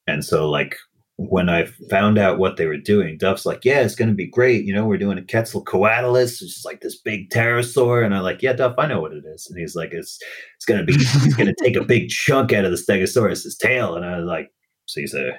and 0.07 0.23
so 0.25 0.49
like 0.49 0.75
when 1.17 1.47
I 1.49 1.65
found 1.89 2.17
out 2.17 2.39
what 2.39 2.57
they 2.57 2.65
were 2.65 2.77
doing, 2.77 3.17
Duff's 3.17 3.45
like, 3.45 3.63
"Yeah, 3.63 3.81
it's 3.81 3.95
going 3.95 4.09
to 4.09 4.15
be 4.15 4.27
great. 4.27 4.65
You 4.65 4.73
know, 4.73 4.85
we're 4.85 4.97
doing 4.97 5.17
a 5.17 5.21
Quetzalcoatlus, 5.21 6.41
which 6.41 6.57
is 6.57 6.63
like 6.65 6.81
this 6.81 6.97
big 6.97 7.29
pterosaur." 7.29 8.05
And 8.05 8.13
I'm 8.13 8.23
like, 8.23 8.41
"Yeah, 8.41 8.53
Duff, 8.53 8.75
I 8.77 8.87
know 8.87 8.99
what 9.01 9.13
it 9.13 9.23
is." 9.25 9.47
And 9.49 9.57
he's 9.59 9.75
like, 9.75 9.91
"It's 9.93 10.19
it's 10.55 10.65
going 10.65 10.79
to 10.79 10.85
be 10.85 10.93
he's 10.93 11.35
going 11.35 11.47
to 11.47 11.63
take 11.63 11.75
a 11.75 11.83
big 11.83 12.09
chunk 12.09 12.51
out 12.53 12.65
of 12.65 12.71
the 12.71 12.77
Stegosaurus's 12.77 13.57
tail." 13.57 13.95
And 13.95 14.05
I 14.05 14.17
was 14.17 14.27
like, 14.27 14.51
"So 14.85 15.01
he's 15.01 15.13
a 15.13 15.31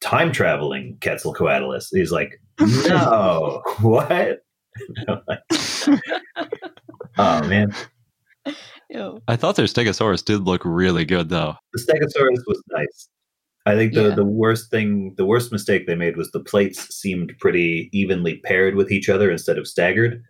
time 0.00 0.32
traveling 0.32 0.98
Quetzalcoatlus?" 1.00 1.88
He's 1.92 2.12
like, 2.12 2.40
"No, 2.60 3.62
what?" 3.80 4.42
Like, 5.26 6.02
oh 7.16 7.48
man, 7.48 7.74
Ew. 8.90 9.20
I 9.26 9.36
thought 9.36 9.56
their 9.56 9.66
Stegosaurus 9.66 10.24
did 10.24 10.42
look 10.42 10.62
really 10.64 11.04
good, 11.04 11.28
though. 11.28 11.54
the 11.72 11.80
Stegosaurus 11.80 12.42
was 12.46 12.62
nice. 12.70 13.08
I 13.66 13.74
think 13.74 13.94
the, 13.94 14.08
Yeah. 14.10 14.14
the 14.14 14.24
worst 14.24 14.70
thing, 14.70 15.14
the 15.16 15.26
worst 15.26 15.50
mistake 15.52 15.86
they 15.86 15.96
made 15.96 16.16
was 16.16 16.30
the 16.30 16.40
plates 16.40 16.94
seemed 16.94 17.34
pretty 17.40 17.90
evenly 17.92 18.36
paired 18.44 18.76
with 18.76 18.90
each 18.92 19.08
other 19.08 19.30
instead 19.30 19.58
of 19.58 19.66
staggered. 19.66 20.22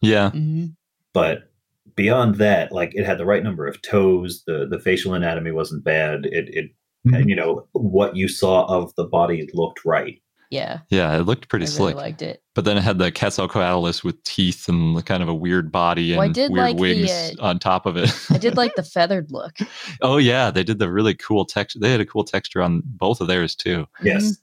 Yeah. 0.00 0.30
Mhm. 0.30 0.74
But 1.12 1.50
beyond 1.96 2.36
that, 2.36 2.70
like 2.72 2.94
it 2.94 3.04
had 3.04 3.18
the 3.18 3.24
right 3.26 3.42
number 3.42 3.66
of 3.66 3.82
toes. 3.82 4.42
The 4.46 4.66
the 4.70 4.78
facial 4.78 5.14
anatomy 5.14 5.50
wasn't 5.50 5.84
bad. 5.84 6.26
It 6.26 6.48
it 6.54 6.70
and 7.12 7.28
you 7.28 7.36
know 7.36 7.68
what 7.72 8.16
you 8.16 8.26
saw 8.28 8.64
of 8.66 8.92
the 8.96 9.04
body 9.04 9.48
looked 9.54 9.84
right. 9.84 10.20
Yeah, 10.50 10.78
Yeah, 10.90 11.16
it 11.18 11.22
looked 11.22 11.48
pretty 11.48 11.64
I 11.64 11.68
really 11.68 11.76
slick. 11.76 11.96
liked 11.96 12.22
it. 12.22 12.42
But 12.54 12.64
then 12.64 12.76
it 12.76 12.82
had 12.82 12.98
the 12.98 13.10
Quetzalcoatlus 13.10 14.04
with 14.04 14.22
teeth 14.24 14.68
and 14.68 15.04
kind 15.04 15.22
of 15.22 15.28
a 15.28 15.34
weird 15.34 15.72
body 15.72 16.12
and 16.12 16.18
Well, 16.18 16.28
I 16.28 16.32
did 16.32 16.50
weird 16.52 16.64
like 16.66 16.76
the, 16.76 16.80
wings 16.80 17.10
uh, 17.10 17.42
on 17.42 17.58
top 17.58 17.84
of 17.86 17.96
it. 17.96 18.14
I 18.30 18.38
did 18.38 18.56
like 18.56 18.74
the 18.76 18.82
feathered 18.94 19.30
look. 19.30 19.54
oh 20.02 20.16
yeah, 20.18 20.50
they 20.50 20.62
did 20.62 20.78
the 20.78 20.90
really 20.90 21.14
cool 21.14 21.44
texture. 21.44 21.78
They 21.80 21.90
had 21.90 22.00
a 22.00 22.06
cool 22.06 22.24
texture 22.24 22.62
on 22.62 22.82
both 22.84 23.20
of 23.20 23.26
theirs 23.28 23.54
too. 23.54 23.86
Yes. 24.02 24.36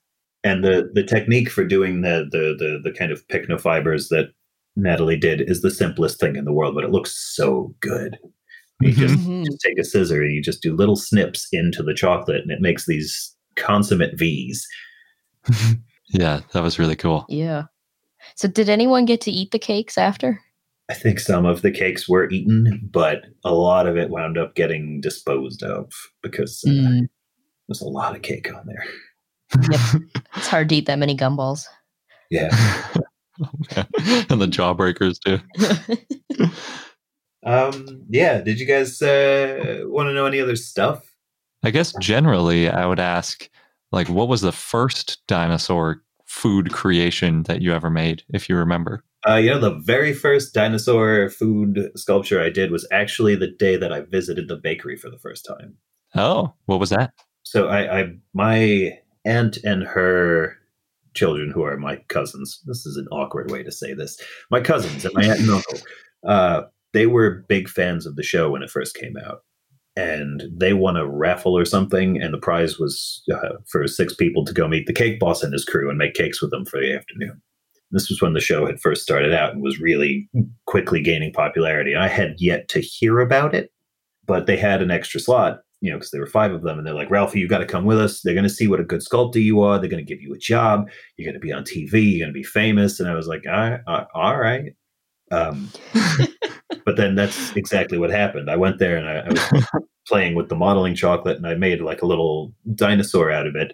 And 0.43 0.63
the 0.63 0.91
the 0.93 1.03
technique 1.03 1.49
for 1.49 1.63
doing 1.63 2.01
the 2.01 2.27
the 2.29 2.53
the 2.59 2.79
the 2.83 2.91
kind 2.97 3.11
of 3.13 3.25
pycnofibers 3.29 4.09
that 4.09 4.33
Natalie 4.75 5.15
did 5.17 5.39
is 5.49 5.61
the 5.61 5.71
simplest 5.71 6.19
thing 6.19 6.35
in 6.35 6.43
the 6.45 6.51
world, 6.51 6.75
but 6.75 6.83
it 6.83 6.91
looks 6.91 7.11
so 7.35 7.73
good. 7.79 8.17
You 8.81 8.91
just, 8.91 9.15
Mhm. 9.15 9.45
just 9.45 9.61
take 9.61 9.77
a 9.79 9.83
scissor 9.85 10.21
and 10.21 10.33
you 10.33 10.41
just 10.41 10.61
do 10.61 10.75
little 10.75 10.95
snips 10.97 11.47
into 11.53 11.81
the 11.81 11.93
chocolate, 11.93 12.41
and 12.41 12.51
it 12.51 12.59
makes 12.59 12.85
these 12.87 13.33
consummate 13.55 14.17
V's. 14.19 14.67
yeah, 16.13 16.39
that 16.53 16.63
was 16.63 16.79
really 16.79 16.95
cool. 16.95 17.25
Yeah. 17.27 17.63
So, 18.35 18.47
did 18.47 18.69
anyone 18.69 19.03
get 19.05 19.19
to 19.21 19.31
eat 19.31 19.51
the 19.51 19.59
cakes 19.59 19.97
after? 19.97 20.39
I 20.89 20.93
think 20.93 21.19
some 21.19 21.45
of 21.45 21.61
the 21.61 21.71
cakes 21.71 22.07
were 22.09 22.29
eaten, 22.29 22.87
but 22.91 23.23
a 23.43 23.53
lot 23.53 23.87
of 23.87 23.97
it 23.97 24.09
wound 24.09 24.37
up 24.37 24.55
getting 24.55 25.01
disposed 25.01 25.63
of 25.63 25.91
because 26.21 26.63
uh, 26.67 26.71
Mm. 26.71 27.09
there's 27.67 27.81
a 27.81 27.85
lot 27.87 28.15
of 28.15 28.21
cake 28.21 28.49
on 28.53 28.65
there. 28.65 28.85
It's 30.35 30.47
hard 30.47 30.69
to 30.69 30.75
eat 30.75 30.87
that 30.87 30.99
many 30.99 31.15
gumballs. 31.15 31.65
Yeah. 32.29 32.49
Oh, 33.41 33.49
and 34.29 34.41
the 34.41 34.47
jawbreakers 34.47 35.19
too. 35.19 35.39
Um. 37.45 38.05
Yeah. 38.09 38.39
Did 38.39 38.57
you 38.59 38.65
guys 38.65 39.01
uh, 39.01 39.81
want 39.85 40.07
to 40.07 40.13
know 40.13 40.25
any 40.25 40.39
other 40.39 40.55
stuff? 40.55 41.03
I 41.61 41.71
guess 41.71 41.93
generally 41.99 42.69
I 42.69 42.85
would 42.85 42.99
ask, 43.01 43.49
like, 43.93 44.09
what 44.09 44.27
was 44.27 44.41
the 44.41 44.51
first 44.51 45.25
dinosaur 45.27 46.01
food 46.25 46.73
creation 46.73 47.43
that 47.43 47.61
you 47.61 47.71
ever 47.71 47.89
made, 47.89 48.23
if 48.33 48.49
you 48.49 48.57
remember? 48.57 49.03
Uh, 49.27 49.35
you 49.35 49.49
know, 49.49 49.59
the 49.59 49.75
very 49.75 50.11
first 50.11 50.53
dinosaur 50.53 51.29
food 51.29 51.91
sculpture 51.95 52.41
I 52.41 52.49
did 52.49 52.71
was 52.71 52.87
actually 52.91 53.35
the 53.35 53.51
day 53.51 53.77
that 53.77 53.93
I 53.93 54.01
visited 54.01 54.47
the 54.49 54.57
bakery 54.57 54.97
for 54.97 55.09
the 55.09 55.19
first 55.19 55.45
time. 55.45 55.77
Oh, 56.15 56.53
what 56.65 56.79
was 56.79 56.89
that? 56.89 57.13
So 57.43 57.67
I, 57.67 58.01
I 58.01 58.13
my 58.33 58.97
aunt 59.25 59.57
and 59.63 59.83
her 59.83 60.57
children, 61.13 61.51
who 61.51 61.63
are 61.63 61.77
my 61.77 61.97
cousins. 62.07 62.61
This 62.65 62.85
is 62.85 62.97
an 62.97 63.07
awkward 63.11 63.51
way 63.51 63.63
to 63.63 63.71
say 63.71 63.93
this. 63.93 64.19
My 64.49 64.59
cousins 64.59 65.05
and 65.05 65.13
my 65.13 65.23
aunt 65.25 65.39
and 65.39 65.49
uncle. 65.49 65.79
Uh, 66.25 66.63
they 66.93 67.05
were 67.05 67.43
big 67.49 67.67
fans 67.67 68.05
of 68.05 68.15
the 68.15 68.23
show 68.23 68.49
when 68.49 68.63
it 68.63 68.69
first 68.69 68.95
came 68.95 69.17
out, 69.25 69.39
and 69.95 70.43
they 70.51 70.73
won 70.73 70.97
a 70.97 71.07
raffle 71.07 71.57
or 71.57 71.65
something, 71.65 72.21
and 72.21 72.33
the 72.33 72.39
prize 72.39 72.79
was 72.79 73.21
uh, 73.31 73.57
for 73.67 73.87
six 73.87 74.13
people 74.13 74.43
to 74.45 74.53
go 74.53 74.67
meet 74.67 74.87
the 74.87 74.93
cake 74.93 75.19
boss 75.19 75.43
and 75.43 75.53
his 75.53 75.65
crew 75.65 75.89
and 75.89 75.97
make 75.97 76.15
cakes 76.15 76.41
with 76.41 76.51
them 76.51 76.65
for 76.65 76.79
the 76.79 76.93
afternoon. 76.93 77.41
This 77.91 78.09
was 78.09 78.21
when 78.21 78.33
the 78.33 78.39
show 78.39 78.65
had 78.65 78.81
first 78.81 79.03
started 79.03 79.33
out 79.33 79.53
and 79.53 79.61
was 79.61 79.79
really 79.79 80.27
quickly 80.65 80.99
gaining 80.99 81.31
popularity. 81.31 81.95
I 81.95 82.07
had 82.07 82.33
yet 82.39 82.67
to 82.69 82.81
hear 82.81 83.19
about 83.19 83.53
it, 83.53 83.71
but 84.25 84.47
they 84.47 84.57
had 84.57 84.81
an 84.81 84.89
extra 84.89 85.19
slot, 85.19 85.59
you 85.79 85.91
know, 85.91 85.97
because 85.97 86.09
there 86.09 86.21
were 86.21 86.27
five 86.27 86.51
of 86.51 86.63
them, 86.63 86.79
and 86.79 86.87
they're 86.87 86.95
like, 86.95 87.11
Ralphie, 87.11 87.39
you 87.39 87.47
got 87.47 87.59
to 87.59 87.67
come 87.67 87.85
with 87.85 87.99
us. 87.99 88.21
They're 88.21 88.33
going 88.33 88.43
to 88.45 88.49
see 88.49 88.67
what 88.67 88.79
a 88.79 88.83
good 88.83 89.03
sculptor 89.03 89.39
you 89.39 89.61
are. 89.61 89.77
They're 89.77 89.91
going 89.91 90.03
to 90.03 90.11
give 90.11 90.23
you 90.23 90.33
a 90.33 90.39
job. 90.39 90.89
You're 91.17 91.31
going 91.31 91.39
to 91.39 91.45
be 91.45 91.53
on 91.53 91.65
TV. 91.65 91.91
You're 91.93 92.25
going 92.25 92.33
to 92.33 92.39
be 92.39 92.43
famous. 92.43 92.99
And 92.99 93.07
I 93.07 93.13
was 93.13 93.27
like, 93.27 93.43
all 93.47 93.53
right. 93.69 94.07
all 94.15 94.39
right. 94.39 94.73
Um, 95.33 95.69
but 96.85 96.97
then 96.97 97.15
that's 97.15 97.55
exactly 97.55 97.97
what 97.97 98.11
happened. 98.11 98.49
I 98.49 98.55
went 98.55 98.79
there 98.79 98.97
and 98.97 99.09
I, 99.09 99.19
I 99.19 99.29
was 99.29 99.83
playing 100.07 100.35
with 100.35 100.49
the 100.49 100.55
modeling 100.55 100.95
chocolate, 100.95 101.37
and 101.37 101.47
I 101.47 101.55
made 101.55 101.81
like 101.81 102.01
a 102.01 102.07
little 102.07 102.53
dinosaur 102.75 103.31
out 103.31 103.47
of 103.47 103.55
it. 103.55 103.73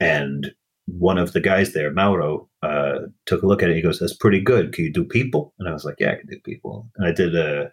And 0.00 0.52
one 0.86 1.18
of 1.18 1.32
the 1.32 1.40
guys 1.40 1.72
there, 1.72 1.92
Mauro, 1.92 2.48
uh, 2.62 3.00
took 3.26 3.42
a 3.42 3.46
look 3.46 3.62
at 3.62 3.70
it. 3.70 3.76
He 3.76 3.82
goes, 3.82 3.98
"That's 3.98 4.16
pretty 4.16 4.40
good. 4.40 4.72
Can 4.72 4.84
you 4.84 4.92
do 4.92 5.04
people?" 5.04 5.54
And 5.58 5.68
I 5.68 5.72
was 5.72 5.84
like, 5.84 5.96
"Yeah, 5.98 6.12
I 6.12 6.16
can 6.16 6.28
do 6.28 6.38
people." 6.44 6.88
And 6.96 7.08
I 7.08 7.12
did 7.12 7.34
a 7.34 7.70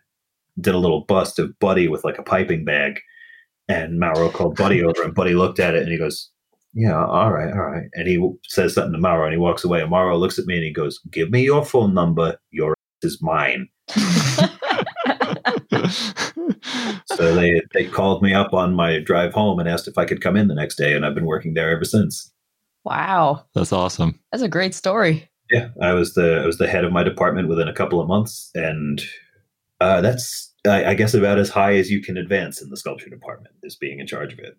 did 0.59 0.75
a 0.75 0.79
little 0.79 1.05
bust 1.05 1.37
of 1.39 1.57
Buddy 1.59 1.87
with 1.87 2.03
like 2.03 2.17
a 2.17 2.23
piping 2.23 2.65
bag, 2.65 2.99
and 3.67 3.99
Mauro 3.99 4.29
called 4.29 4.55
Buddy 4.57 4.83
over, 4.83 5.03
and 5.03 5.13
Buddy 5.13 5.35
looked 5.35 5.59
at 5.59 5.75
it 5.75 5.83
and 5.83 5.91
he 5.91 5.97
goes, 5.97 6.31
"Yeah, 6.73 7.05
all 7.05 7.31
right, 7.31 7.53
all 7.53 7.65
right." 7.65 7.89
And 7.93 8.07
he 8.07 8.17
says 8.47 8.73
something 8.73 8.93
to 8.93 8.99
Mauro, 8.99 9.25
and 9.25 9.33
he 9.33 9.39
walks 9.39 9.63
away. 9.63 9.81
And 9.81 9.89
Mauro 9.89 10.17
looks 10.17 10.39
at 10.39 10.45
me 10.45 10.55
and 10.55 10.63
he 10.63 10.73
goes, 10.73 10.99
"Give 11.11 11.29
me 11.31 11.43
your 11.43 11.65
phone 11.65 11.93
number. 11.93 12.37
Your 12.51 12.74
is 13.01 13.19
mine." 13.21 13.67
So 17.07 17.33
they 17.35 17.61
they 17.73 17.85
called 17.85 18.21
me 18.21 18.33
up 18.33 18.53
on 18.53 18.73
my 18.73 18.99
drive 18.99 19.33
home 19.33 19.59
and 19.59 19.69
asked 19.69 19.87
if 19.87 19.97
I 19.97 20.05
could 20.05 20.21
come 20.21 20.35
in 20.35 20.47
the 20.47 20.55
next 20.55 20.75
day, 20.75 20.93
and 20.95 21.05
I've 21.05 21.15
been 21.15 21.25
working 21.25 21.53
there 21.53 21.69
ever 21.69 21.85
since. 21.85 22.31
wow, 22.83 23.45
That's 23.53 23.71
awesome. 23.71 24.19
that's 24.31 24.43
a 24.43 24.49
great 24.49 24.73
story. 24.75 25.29
Yeah, 25.51 25.69
I 25.81 25.93
was 25.93 26.13
the 26.13 26.41
I 26.41 26.45
was 26.45 26.57
the 26.57 26.67
head 26.67 26.83
of 26.83 26.91
my 26.91 27.03
department 27.03 27.47
within 27.47 27.67
a 27.67 27.73
couple 27.73 28.01
of 28.01 28.07
months, 28.07 28.49
and 28.55 29.01
uh, 29.79 30.01
that's 30.01 30.53
I, 30.67 30.85
I 30.85 30.93
guess 30.95 31.13
about 31.13 31.37
as 31.37 31.49
high 31.49 31.75
as 31.75 31.89
you 31.91 32.01
can 32.01 32.17
advance 32.17 32.61
in 32.61 32.69
the 32.69 32.77
sculpture 32.77 33.09
department 33.09 33.55
is 33.63 33.75
being 33.75 33.99
in 33.99 34.07
charge 34.07 34.33
of 34.33 34.39
it. 34.39 34.57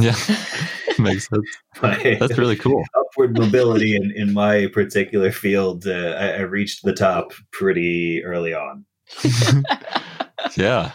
Yeah, 0.00 0.16
makes 0.98 1.28
sense. 1.28 1.46
My 1.82 2.16
That's 2.20 2.38
really 2.38 2.56
cool. 2.56 2.84
upward 2.98 3.36
mobility 3.36 3.96
in, 3.96 4.12
in 4.16 4.32
my 4.32 4.68
particular 4.72 5.32
field, 5.32 5.86
uh, 5.86 6.16
I, 6.18 6.28
I 6.30 6.40
reached 6.40 6.84
the 6.84 6.92
top 6.92 7.32
pretty 7.52 8.22
early 8.24 8.54
on. 8.54 8.84
Yeah. 10.56 10.92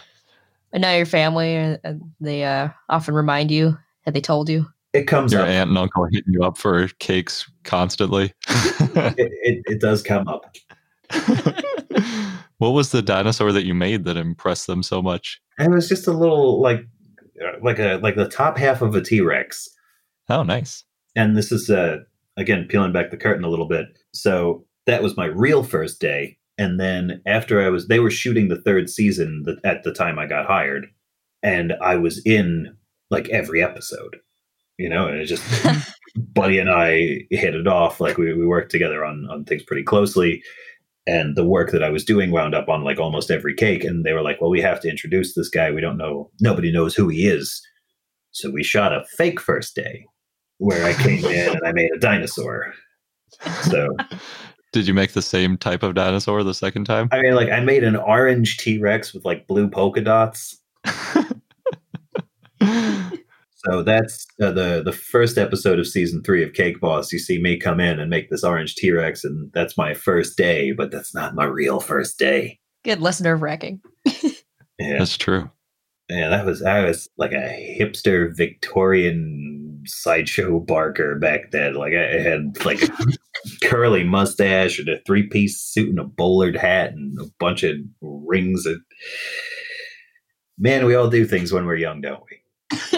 And 0.72 0.82
now 0.82 0.94
your 0.94 1.06
family, 1.06 1.56
uh, 1.56 1.78
uh, 1.84 1.94
they 2.20 2.44
uh, 2.44 2.68
often 2.88 3.14
remind 3.14 3.50
you. 3.50 3.78
Had 4.02 4.14
they 4.14 4.20
told 4.20 4.48
you? 4.48 4.66
It 4.92 5.04
comes 5.04 5.32
Your 5.32 5.42
up. 5.42 5.48
aunt 5.48 5.68
and 5.70 5.78
uncle 5.78 6.06
hitting 6.10 6.32
you 6.32 6.42
up 6.42 6.58
for 6.58 6.88
cakes 6.98 7.50
constantly. 7.64 8.32
It, 8.98 9.32
it, 9.42 9.62
it 9.66 9.80
does 9.80 10.02
come 10.02 10.26
up. 10.28 10.54
what 12.58 12.70
was 12.70 12.90
the 12.92 13.02
dinosaur 13.02 13.52
that 13.52 13.64
you 13.64 13.74
made 13.74 14.04
that 14.04 14.16
impressed 14.16 14.66
them 14.66 14.82
so 14.82 15.02
much? 15.02 15.40
It 15.58 15.70
was 15.70 15.88
just 15.88 16.06
a 16.06 16.12
little 16.12 16.60
like 16.62 16.86
like 17.62 17.78
a 17.78 17.98
like 18.02 18.16
the 18.16 18.28
top 18.28 18.58
half 18.58 18.82
of 18.82 18.94
a 18.94 19.00
T 19.00 19.20
Rex. 19.20 19.68
Oh, 20.28 20.42
nice. 20.42 20.84
And 21.14 21.36
this 21.36 21.52
is 21.52 21.70
uh 21.70 21.98
again 22.36 22.66
peeling 22.68 22.92
back 22.92 23.10
the 23.10 23.16
curtain 23.16 23.44
a 23.44 23.48
little 23.48 23.68
bit. 23.68 23.86
So 24.12 24.64
that 24.86 25.02
was 25.02 25.16
my 25.16 25.26
real 25.26 25.62
first 25.62 26.00
day, 26.00 26.38
and 26.58 26.78
then 26.78 27.22
after 27.26 27.60
I 27.60 27.68
was, 27.68 27.88
they 27.88 27.98
were 27.98 28.10
shooting 28.10 28.48
the 28.48 28.60
third 28.60 28.88
season 28.88 29.44
at 29.64 29.82
the 29.82 29.92
time 29.92 30.18
I 30.18 30.26
got 30.26 30.46
hired, 30.46 30.86
and 31.42 31.74
I 31.82 31.96
was 31.96 32.24
in 32.24 32.76
like 33.10 33.28
every 33.30 33.62
episode. 33.62 34.16
You 34.78 34.90
know, 34.90 35.06
and 35.06 35.18
it 35.18 35.26
just 35.26 35.42
Buddy 36.16 36.58
and 36.58 36.70
I 36.70 37.26
hit 37.30 37.54
it 37.54 37.66
off. 37.66 38.00
Like 38.00 38.16
we, 38.18 38.32
we 38.34 38.46
worked 38.46 38.70
together 38.70 39.04
on 39.04 39.26
on 39.30 39.44
things 39.44 39.62
pretty 39.62 39.82
closely. 39.82 40.42
And 41.06 41.36
the 41.36 41.44
work 41.44 41.70
that 41.70 41.84
I 41.84 41.90
was 41.90 42.04
doing 42.04 42.32
wound 42.32 42.54
up 42.54 42.68
on 42.68 42.82
like 42.82 42.98
almost 42.98 43.30
every 43.30 43.54
cake. 43.54 43.84
And 43.84 44.04
they 44.04 44.12
were 44.12 44.22
like, 44.22 44.40
well, 44.40 44.50
we 44.50 44.60
have 44.60 44.80
to 44.80 44.90
introduce 44.90 45.34
this 45.34 45.48
guy. 45.48 45.70
We 45.70 45.80
don't 45.80 45.96
know, 45.96 46.30
nobody 46.40 46.72
knows 46.72 46.94
who 46.94 47.08
he 47.08 47.26
is. 47.28 47.62
So 48.32 48.50
we 48.50 48.64
shot 48.64 48.92
a 48.92 49.04
fake 49.16 49.40
first 49.40 49.76
day 49.76 50.04
where 50.58 50.84
I 50.84 50.94
came 50.94 51.24
in 51.24 51.50
and 51.50 51.60
I 51.64 51.72
made 51.72 51.90
a 51.94 51.98
dinosaur. 51.98 52.72
So 53.62 53.88
Did 54.72 54.86
you 54.86 54.92
make 54.92 55.12
the 55.12 55.22
same 55.22 55.56
type 55.56 55.82
of 55.82 55.94
dinosaur 55.94 56.42
the 56.42 56.52
second 56.52 56.84
time? 56.84 57.08
I 57.10 57.22
mean, 57.22 57.34
like 57.34 57.48
I 57.50 57.60
made 57.60 57.82
an 57.82 57.96
orange 57.96 58.58
T 58.58 58.78
Rex 58.78 59.14
with 59.14 59.24
like 59.24 59.46
blue 59.46 59.70
polka 59.70 60.02
dots. 60.02 60.60
So 63.68 63.82
that's 63.82 64.26
uh, 64.40 64.52
the 64.52 64.82
the 64.84 64.92
first 64.92 65.38
episode 65.38 65.78
of 65.78 65.86
season 65.86 66.22
three 66.22 66.42
of 66.44 66.52
Cake 66.52 66.80
Boss. 66.80 67.12
You 67.12 67.18
see 67.18 67.40
me 67.40 67.58
come 67.58 67.80
in 67.80 67.98
and 67.98 68.08
make 68.10 68.30
this 68.30 68.44
orange 68.44 68.74
T 68.76 68.90
Rex, 68.92 69.24
and 69.24 69.50
that's 69.52 69.76
my 69.76 69.92
first 69.94 70.36
day, 70.36 70.72
but 70.72 70.90
that's 70.90 71.14
not 71.14 71.34
my 71.34 71.44
real 71.44 71.80
first 71.80 72.18
day. 72.18 72.58
Good, 72.84 73.00
less 73.00 73.20
nerve 73.20 73.42
wracking. 73.42 73.80
Yeah, 74.78 74.98
That's 74.98 75.16
true. 75.16 75.50
yeah, 76.10 76.28
that 76.28 76.44
was 76.44 76.62
I 76.62 76.84
was 76.84 77.08
like 77.16 77.32
a 77.32 77.76
hipster 77.80 78.36
Victorian 78.36 79.82
sideshow 79.86 80.60
barker 80.60 81.18
back 81.18 81.50
then. 81.50 81.72
Like 81.74 81.94
I 81.94 82.20
had 82.20 82.62
like 82.62 82.82
a 82.82 82.90
curly 83.64 84.04
mustache 84.04 84.78
and 84.78 84.90
a 84.90 85.00
three 85.06 85.28
piece 85.28 85.58
suit 85.62 85.88
and 85.88 85.98
a 85.98 86.04
bowlered 86.04 86.58
hat 86.58 86.92
and 86.92 87.18
a 87.18 87.24
bunch 87.40 87.62
of 87.62 87.76
rings. 88.02 88.66
And 88.66 88.82
man, 90.58 90.84
we 90.84 90.94
all 90.94 91.08
do 91.08 91.24
things 91.24 91.52
when 91.52 91.64
we're 91.64 91.76
young, 91.76 92.02
don't 92.02 92.22
we? 92.30 92.42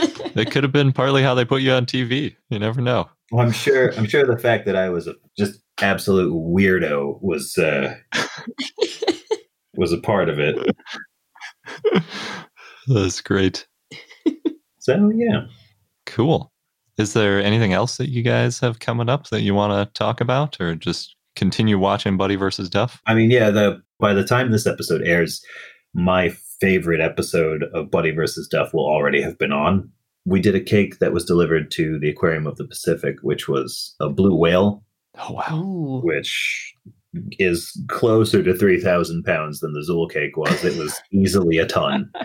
It 0.35 0.51
could 0.51 0.63
have 0.63 0.73
been 0.73 0.93
partly 0.93 1.23
how 1.23 1.35
they 1.35 1.45
put 1.45 1.63
you 1.63 1.73
on 1.73 1.87
TV. 1.87 2.37
You 2.51 2.59
never 2.59 2.81
know. 2.81 3.09
Well, 3.31 3.45
I'm 3.45 3.53
sure. 3.53 3.93
I'm 3.95 4.07
sure 4.07 4.27
the 4.27 4.39
fact 4.39 4.67
that 4.67 4.77
I 4.77 4.89
was 4.89 5.07
a 5.07 5.15
just 5.37 5.61
absolute 5.81 6.33
weirdo 6.33 7.21
was 7.23 7.57
uh, 7.59 7.95
was 9.77 9.93
a 9.93 9.99
part 9.99 10.29
of 10.29 10.39
it. 10.39 10.57
That's 12.87 13.21
great. 13.21 13.67
So 14.79 15.13
yeah, 15.15 15.43
Cool. 16.09 16.51
Is 16.97 17.13
there 17.13 17.41
anything 17.41 17.75
else 17.75 17.99
that 17.99 18.09
you 18.09 18.23
guys 18.23 18.59
have 18.61 18.81
coming 18.81 19.09
up 19.09 19.29
that 19.29 19.43
you 19.43 19.55
want 19.55 19.73
to 19.73 19.93
talk 19.99 20.21
about 20.21 20.59
or 20.61 20.75
just 20.75 21.15
continue 21.37 21.79
watching 21.79 22.17
Buddy 22.17 22.35
versus 22.35 22.71
Duff? 22.71 23.01
I 23.07 23.15
mean, 23.15 23.31
yeah. 23.31 23.51
The 23.51 23.81
by 24.01 24.15
the 24.15 24.25
time 24.25 24.51
this 24.51 24.67
episode 24.67 25.03
airs, 25.03 25.45
my 25.95 26.31
favorite 26.61 27.01
episode 27.01 27.65
of 27.75 27.91
Buddy 27.91 28.11
versus 28.11 28.49
Duff 28.49 28.73
will 28.73 28.87
already 28.87 29.21
have 29.21 29.39
been 29.39 29.53
on. 29.53 29.91
We 30.29 30.41
did 30.41 30.55
a 30.55 30.61
cake 30.61 30.99
that 30.99 31.13
was 31.13 31.25
delivered 31.25 31.71
to 31.73 31.99
the 31.99 32.11
Aquarium 32.11 32.47
of 32.47 32.57
the 32.57 32.67
Pacific, 32.67 33.17
which 33.23 33.49
was 33.49 33.95
a 34.01 34.09
blue 34.09 34.35
whale, 34.37 34.85
Oh, 35.21 35.33
wow. 35.33 36.01
Which 36.05 36.75
is 37.39 37.77
closer 37.89 38.43
to 38.43 38.55
three 38.55 38.81
thousand 38.81 39.25
pounds 39.25 39.61
than 39.61 39.73
the 39.73 39.81
Zuul 39.89 40.11
cake 40.11 40.37
was. 40.37 40.63
It 40.65 40.77
was 40.79 41.01
easily 41.13 41.59
a 41.59 41.67
ton. 41.67 42.11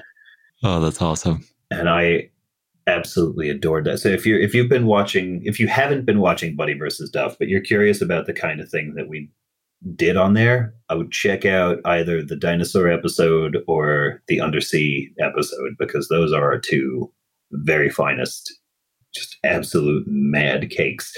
Oh, 0.66 0.80
that's 0.80 1.02
awesome. 1.02 1.44
and 1.72 1.90
I 1.90 2.30
absolutely 2.88 3.50
adored 3.50 3.84
that. 3.86 3.98
So 4.00 4.08
if 4.08 4.26
you're 4.26 4.40
if 4.40 4.54
you've 4.56 4.70
been 4.70 4.86
watching, 4.86 5.42
if 5.44 5.60
you 5.60 5.68
haven't 5.68 6.06
been 6.06 6.20
watching 6.22 6.56
Buddy 6.56 6.74
versus 6.74 7.10
Duff, 7.10 7.38
but 7.38 7.50
you're 7.50 7.60
curious 7.60 8.02
about 8.02 8.28
the 8.28 8.34
kind 8.34 8.62
of 8.62 8.70
thing 8.70 8.94
that 8.96 9.10
we 9.10 9.30
did 9.96 10.16
on 10.16 10.36
there, 10.36 10.74
I 10.88 10.96
would 10.96 11.12
check 11.12 11.44
out 11.46 11.80
either 11.84 12.24
the 12.24 12.38
dinosaur 12.38 12.88
episode 12.90 13.58
or 13.68 14.22
the 14.30 14.40
undersea 14.40 15.12
episode 15.20 15.76
because 15.78 16.08
those 16.08 16.32
are 16.32 16.44
our 16.54 16.60
two 16.60 17.12
very 17.56 17.90
finest, 17.90 18.52
just 19.14 19.38
absolute 19.44 20.04
mad 20.08 20.70
cakes. 20.70 21.14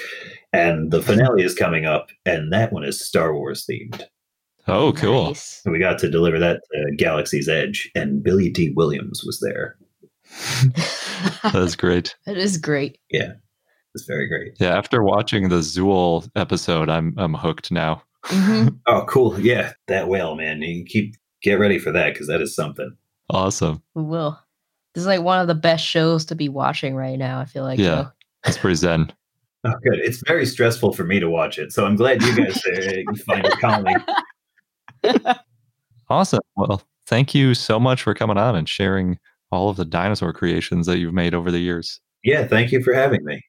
And 0.53 0.91
the 0.91 1.01
finale 1.01 1.43
is 1.43 1.55
coming 1.55 1.85
up, 1.85 2.09
and 2.25 2.51
that 2.53 2.71
one 2.71 2.83
is 2.83 3.05
Star 3.05 3.33
Wars 3.33 3.65
themed. 3.69 4.03
Oh, 4.67 4.93
cool. 4.93 5.27
Nice. 5.27 5.61
So 5.63 5.71
we 5.71 5.79
got 5.79 5.99
to 5.99 6.09
deliver 6.09 6.39
that 6.39 6.61
to 6.73 6.95
Galaxy's 6.97 7.47
Edge, 7.47 7.89
and 7.95 8.23
Billy 8.23 8.49
Dee 8.49 8.71
Williams 8.75 9.23
was 9.25 9.39
there. 9.39 9.77
That's 11.53 11.75
great. 11.75 12.15
That 12.25 12.37
is 12.37 12.57
great. 12.57 12.97
Yeah. 13.09 13.33
It's 13.93 14.05
very 14.05 14.27
great. 14.27 14.57
Yeah, 14.59 14.77
after 14.77 15.03
watching 15.03 15.47
the 15.49 15.59
Zuul 15.59 16.29
episode, 16.35 16.89
I'm 16.89 17.13
I'm 17.17 17.33
hooked 17.33 17.71
now. 17.71 18.03
Mhm. 18.25 18.77
Oh, 18.87 19.05
cool. 19.07 19.39
Yeah, 19.39 19.71
that 19.87 20.09
whale, 20.09 20.35
man. 20.35 20.61
You 20.61 20.83
keep 20.83 21.15
get 21.41 21.59
ready 21.59 21.79
for 21.79 21.91
that 21.91 22.13
because 22.13 22.27
that 22.27 22.41
is 22.41 22.53
something. 22.55 22.95
Awesome. 23.29 23.81
We 23.93 24.03
will. 24.03 24.37
This 24.95 25.01
is 25.01 25.07
like 25.07 25.21
one 25.21 25.39
of 25.39 25.47
the 25.47 25.53
best 25.55 25.85
shows 25.85 26.25
to 26.25 26.35
be 26.35 26.49
watching 26.49 26.95
right 26.95 27.19
now. 27.19 27.39
I 27.39 27.45
feel 27.45 27.63
like. 27.63 27.77
Yeah. 27.77 28.05
so. 28.05 28.11
That's 28.45 28.57
pretty 28.57 28.75
zen. 28.75 29.11
Oh, 29.65 29.73
good. 29.83 29.99
It's 29.99 30.23
very 30.27 30.45
stressful 30.45 30.93
for 30.93 31.03
me 31.03 31.19
to 31.19 31.29
watch 31.29 31.59
it, 31.59 31.71
so 31.73 31.85
I'm 31.85 31.95
glad 31.95 32.21
you 32.21 32.35
guys 32.35 32.57
uh, 32.65 33.13
find 33.25 33.45
it 33.45 33.53
calming. 33.59 33.97
Awesome. 36.09 36.39
Well, 36.55 36.83
thank 37.07 37.33
you 37.33 37.53
so 37.55 37.79
much 37.79 38.03
for 38.03 38.13
coming 38.13 38.37
on 38.37 38.55
and 38.55 38.69
sharing 38.69 39.17
all 39.51 39.69
of 39.69 39.77
the 39.77 39.85
dinosaur 39.85 40.33
creations 40.33 40.85
that 40.85 40.99
you've 40.99 41.13
made 41.13 41.33
over 41.33 41.49
the 41.51 41.59
years. 41.59 41.99
Yeah, 42.23 42.45
thank 42.47 42.71
you 42.71 42.83
for 42.83 42.93
having 42.93 43.23
me. 43.25 43.41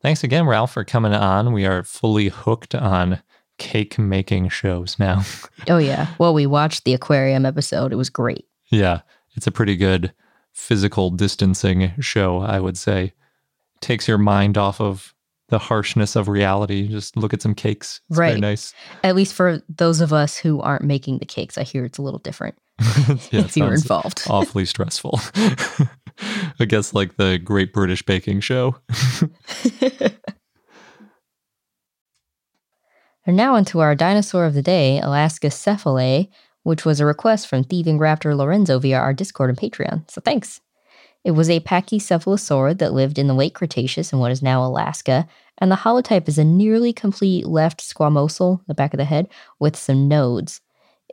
Thanks 0.00 0.24
again, 0.24 0.46
Ralph, 0.46 0.72
for 0.72 0.84
coming 0.84 1.12
on. 1.12 1.52
We 1.52 1.66
are 1.66 1.82
fully 1.82 2.28
hooked 2.28 2.74
on 2.74 3.20
cake 3.58 3.98
making 3.98 4.48
shows 4.48 4.98
now. 4.98 5.22
Oh 5.68 5.78
yeah. 5.78 6.06
Well, 6.18 6.32
we 6.32 6.46
watched 6.46 6.84
the 6.84 6.94
aquarium 6.94 7.44
episode. 7.44 7.92
It 7.92 7.96
was 7.96 8.08
great. 8.08 8.46
yeah, 8.70 9.00
it's 9.36 9.46
a 9.46 9.52
pretty 9.52 9.76
good 9.76 10.14
physical 10.58 11.10
distancing 11.10 11.92
show, 12.00 12.38
I 12.40 12.58
would 12.58 12.76
say. 12.76 13.12
Takes 13.80 14.08
your 14.08 14.18
mind 14.18 14.58
off 14.58 14.80
of 14.80 15.14
the 15.50 15.58
harshness 15.58 16.16
of 16.16 16.28
reality. 16.28 16.88
Just 16.88 17.16
look 17.16 17.32
at 17.32 17.40
some 17.40 17.54
cakes. 17.54 18.00
It's 18.10 18.16
very 18.18 18.32
Right. 18.32 18.40
nice. 18.40 18.74
At 19.04 19.14
least 19.14 19.34
for 19.34 19.62
those 19.68 20.00
of 20.00 20.12
us 20.12 20.36
who 20.36 20.60
aren't 20.60 20.82
making 20.84 21.18
the 21.20 21.24
cakes, 21.26 21.56
I 21.56 21.62
hear 21.62 21.84
it's 21.84 21.96
a 21.98 22.02
little 22.02 22.18
different 22.18 22.56
yeah, 23.30 23.44
if 23.44 23.56
you're 23.56 23.72
involved. 23.72 24.22
awfully 24.28 24.64
stressful. 24.66 25.20
I 26.60 26.64
guess 26.66 26.92
like 26.92 27.16
the 27.16 27.38
Great 27.38 27.72
British 27.72 28.02
Baking 28.04 28.40
Show. 28.40 28.76
And 33.26 33.36
now 33.36 33.54
onto 33.56 33.78
our 33.80 33.94
dinosaur 33.94 34.44
of 34.46 34.54
the 34.54 34.62
day, 34.62 35.00
Alaskacephale, 35.02 36.28
which 36.68 36.84
was 36.84 37.00
a 37.00 37.06
request 37.06 37.48
from 37.48 37.64
thieving 37.64 37.98
raptor 37.98 38.36
Lorenzo 38.36 38.78
via 38.78 38.98
our 38.98 39.14
Discord 39.14 39.48
and 39.48 39.58
Patreon. 39.58 40.08
So 40.10 40.20
thanks. 40.20 40.60
It 41.24 41.30
was 41.30 41.48
a 41.48 41.60
pachycephalosaurid 41.60 42.76
that 42.76 42.92
lived 42.92 43.18
in 43.18 43.26
the 43.26 43.34
late 43.34 43.54
Cretaceous 43.54 44.12
in 44.12 44.18
what 44.18 44.32
is 44.32 44.42
now 44.42 44.62
Alaska, 44.62 45.26
and 45.56 45.72
the 45.72 45.76
holotype 45.76 46.28
is 46.28 46.36
a 46.36 46.44
nearly 46.44 46.92
complete 46.92 47.46
left 47.46 47.80
squamosal, 47.80 48.60
the 48.66 48.74
back 48.74 48.92
of 48.92 48.98
the 48.98 49.06
head, 49.06 49.28
with 49.58 49.76
some 49.76 50.08
nodes. 50.08 50.60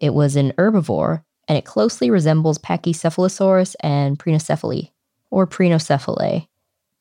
It 0.01 0.13
was 0.13 0.35
an 0.35 0.51
herbivore, 0.57 1.23
and 1.47 1.57
it 1.57 1.63
closely 1.63 2.09
resembles 2.09 2.57
Pachycephalosaurus 2.57 3.75
and 3.79 4.19
Prenocephale, 4.19 4.91
or 5.31 5.47
Prenocephalae. 5.47 6.49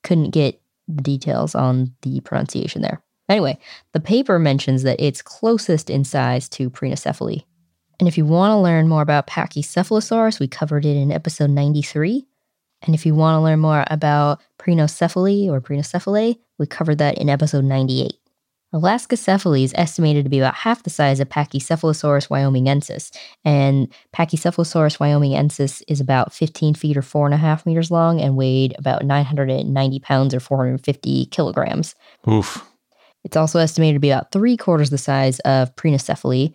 Couldn't 0.05 0.31
get 0.31 0.61
the 0.87 1.03
details 1.03 1.57
on 1.57 1.93
the 2.03 2.21
pronunciation 2.21 2.83
there. 2.83 3.03
Anyway, 3.29 3.59
the 3.91 4.01
paper 4.01 4.39
mentions 4.39 4.85
that 4.85 5.01
it's 5.01 5.23
closest 5.23 5.91
in 5.91 6.05
size 6.05 6.49
to 6.51 6.71
Prenocephale. 6.71 7.45
And 7.99 8.09
if 8.09 8.19
you 8.19 8.25
want 8.25 8.53
to 8.53 8.59
learn 8.59 8.89
more 8.89 9.03
about 9.03 9.27
Pachycephalosaurus, 9.27 10.41
we 10.41 10.49
covered 10.49 10.85
it 10.85 10.97
in 10.97 11.13
episode 11.13 11.51
93. 11.51 12.27
And 12.83 12.95
if 12.95 13.07
you 13.07 13.15
want 13.15 13.37
to 13.37 13.41
learn 13.41 13.61
more 13.61 13.85
about 13.89 14.41
Prenocephale 14.59 15.49
or 15.49 15.61
Prenocephalae, 15.61 16.39
we 16.59 16.67
covered 16.67 16.99
that 16.99 17.19
in 17.19 17.29
episode 17.29 17.65
98. 17.65 18.15
Alaskacephale 18.75 19.63
is 19.63 19.73
estimated 19.77 20.25
to 20.25 20.29
be 20.29 20.41
about 20.41 20.55
half 20.55 20.83
the 20.83 20.91
size 20.91 21.21
of 21.21 21.29
Pachycephalosaurus 21.29 22.29
wyomingensis, 22.29 23.17
and 23.45 23.89
Pachycephalosaurus 24.13 24.99
wyomingensis 24.99 25.81
is 25.87 26.01
about 26.01 26.33
15 26.33 26.75
feet 26.75 26.97
or 26.97 27.03
4.5 27.03 27.67
meters 27.67 27.93
long 27.93 28.21
and 28.21 28.37
weighed 28.37 28.75
about 28.77 29.05
990 29.05 30.01
pounds 30.01 30.35
or 30.35 30.41
450 30.41 31.27
kilograms. 31.27 31.95
Oof. 32.29 32.69
It's 33.23 33.37
also 33.37 33.61
estimated 33.61 33.95
to 33.95 34.01
be 34.01 34.11
about 34.11 34.33
three 34.33 34.57
quarters 34.57 34.91
the 34.91 34.99
size 34.99 35.39
of 35.41 35.75
Prenocephale, 35.77 36.55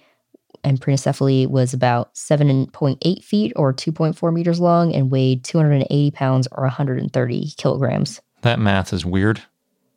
and 0.64 0.80
Prenocephale 0.80 1.48
was 1.48 1.74
about 1.74 2.14
7.8 2.16 3.24
feet 3.24 3.54
or 3.56 3.74
2.4 3.74 4.34
meters 4.34 4.60
long 4.60 4.94
and 4.94 5.12
weighed 5.12 5.44
280 5.44 6.12
pounds 6.12 6.48
or 6.52 6.64
130 6.64 7.54
kilograms. 7.58 8.22
That 8.42 8.60
math 8.60 8.94
is 8.94 9.06
weird. 9.06 9.42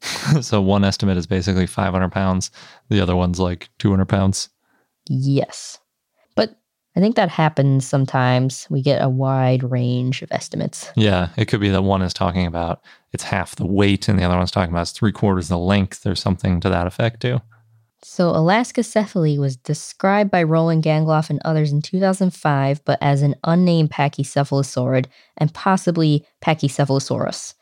so 0.41 0.61
one 0.61 0.85
estimate 0.85 1.17
is 1.17 1.27
basically 1.27 1.67
500 1.67 2.11
pounds. 2.11 2.51
The 2.89 3.01
other 3.01 3.17
one's 3.17 3.39
like 3.39 3.69
200 3.79 4.07
pounds. 4.07 4.49
Yes. 5.09 5.79
But 6.35 6.57
I 6.97 7.01
think 7.01 7.17
that 7.17 7.29
happens 7.29 7.87
sometimes. 7.87 8.67
We 8.69 8.83
get 8.83 9.03
a 9.03 9.09
wide 9.09 9.63
range 9.63 10.23
of 10.23 10.33
estimates. 10.33 10.91
Yeah, 10.97 11.29
it 11.37 11.47
could 11.47 11.61
be 11.61 11.71
that 11.71 11.83
one 11.83 12.03
is 12.03 12.15
talking 12.15 12.47
about 12.47 12.83
it's 13.13 13.25
half 13.25 13.57
the 13.57 13.67
weight 13.67 14.09
and 14.09 14.19
the 14.19 14.25
other 14.25 14.37
one's 14.37 14.51
talking 14.51 14.73
about 14.73 14.83
it's 14.83 14.93
three 14.93 15.13
quarters 15.13 15.49
the 15.49 15.59
length 15.59 16.07
or 16.07 16.15
something 16.15 16.61
to 16.61 16.69
that 16.69 16.87
effect 16.87 17.21
too. 17.21 17.41
So, 18.05 18.33
Alaskacephale 18.33 19.39
was 19.39 19.57
described 19.57 20.31
by 20.31 20.43
Roland 20.43 20.83
Gangloff 20.83 21.31
and 21.31 21.41
others 21.45 21.71
in 21.71 21.83
2005, 21.83 22.85
but 22.85 22.99
as 23.01 23.23
an 23.23 23.37
unnamed 23.45 23.91
pachycephalosaurid 23.91 25.07
and 25.37 25.55
possibly 25.55 26.27
Pachycephalosaurus. 26.43 27.55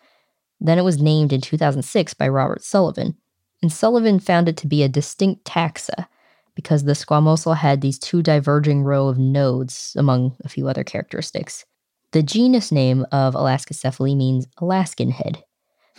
Then 0.59 0.78
it 0.78 0.84
was 0.84 1.01
named 1.01 1.32
in 1.32 1.41
2006 1.41 2.14
by 2.14 2.28
Robert 2.28 2.62
Sullivan. 2.62 3.16
And 3.62 3.70
Sullivan 3.70 4.18
found 4.18 4.49
it 4.49 4.57
to 4.59 4.66
be 4.66 4.82
a 4.82 4.88
distinct 4.88 5.45
taxa 5.45 6.07
because 6.55 6.84
the 6.84 6.93
squamosal 6.93 7.57
had 7.57 7.80
these 7.80 7.99
two 7.99 8.22
diverging 8.22 8.82
row 8.82 9.09
of 9.09 9.18
nodes, 9.18 9.95
among 9.97 10.36
a 10.45 10.49
few 10.49 10.68
other 10.68 10.84
characteristics. 10.84 11.64
The 12.12 12.22
genus 12.22 12.72
name 12.72 13.07
of 13.12 13.34
Alaskacephale 13.34 14.16
means 14.16 14.47
Alaskan 14.59 15.11
head. 15.11 15.45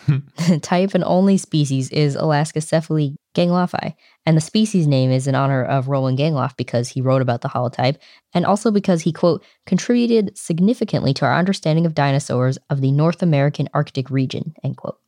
Hmm. 0.05 0.17
the 0.47 0.59
type 0.59 0.93
and 0.93 1.03
only 1.03 1.37
species 1.37 1.89
is 1.89 2.15
Alaskacephale 2.15 3.15
gangloffi, 3.35 3.95
and 4.25 4.37
the 4.37 4.41
species 4.41 4.87
name 4.87 5.11
is 5.11 5.27
in 5.27 5.35
honor 5.35 5.63
of 5.63 5.87
Roland 5.87 6.17
Gangloff 6.17 6.55
because 6.55 6.89
he 6.89 7.01
wrote 7.01 7.21
about 7.21 7.41
the 7.41 7.49
holotype, 7.49 7.97
and 8.33 8.45
also 8.45 8.71
because 8.71 9.01
he, 9.01 9.11
quote, 9.11 9.43
contributed 9.65 10.37
significantly 10.37 11.13
to 11.15 11.25
our 11.25 11.35
understanding 11.35 11.85
of 11.85 11.95
dinosaurs 11.95 12.57
of 12.69 12.81
the 12.81 12.91
North 12.91 13.23
American 13.23 13.67
Arctic 13.73 14.09
region, 14.09 14.53
end 14.63 14.77
quote. 14.77 14.99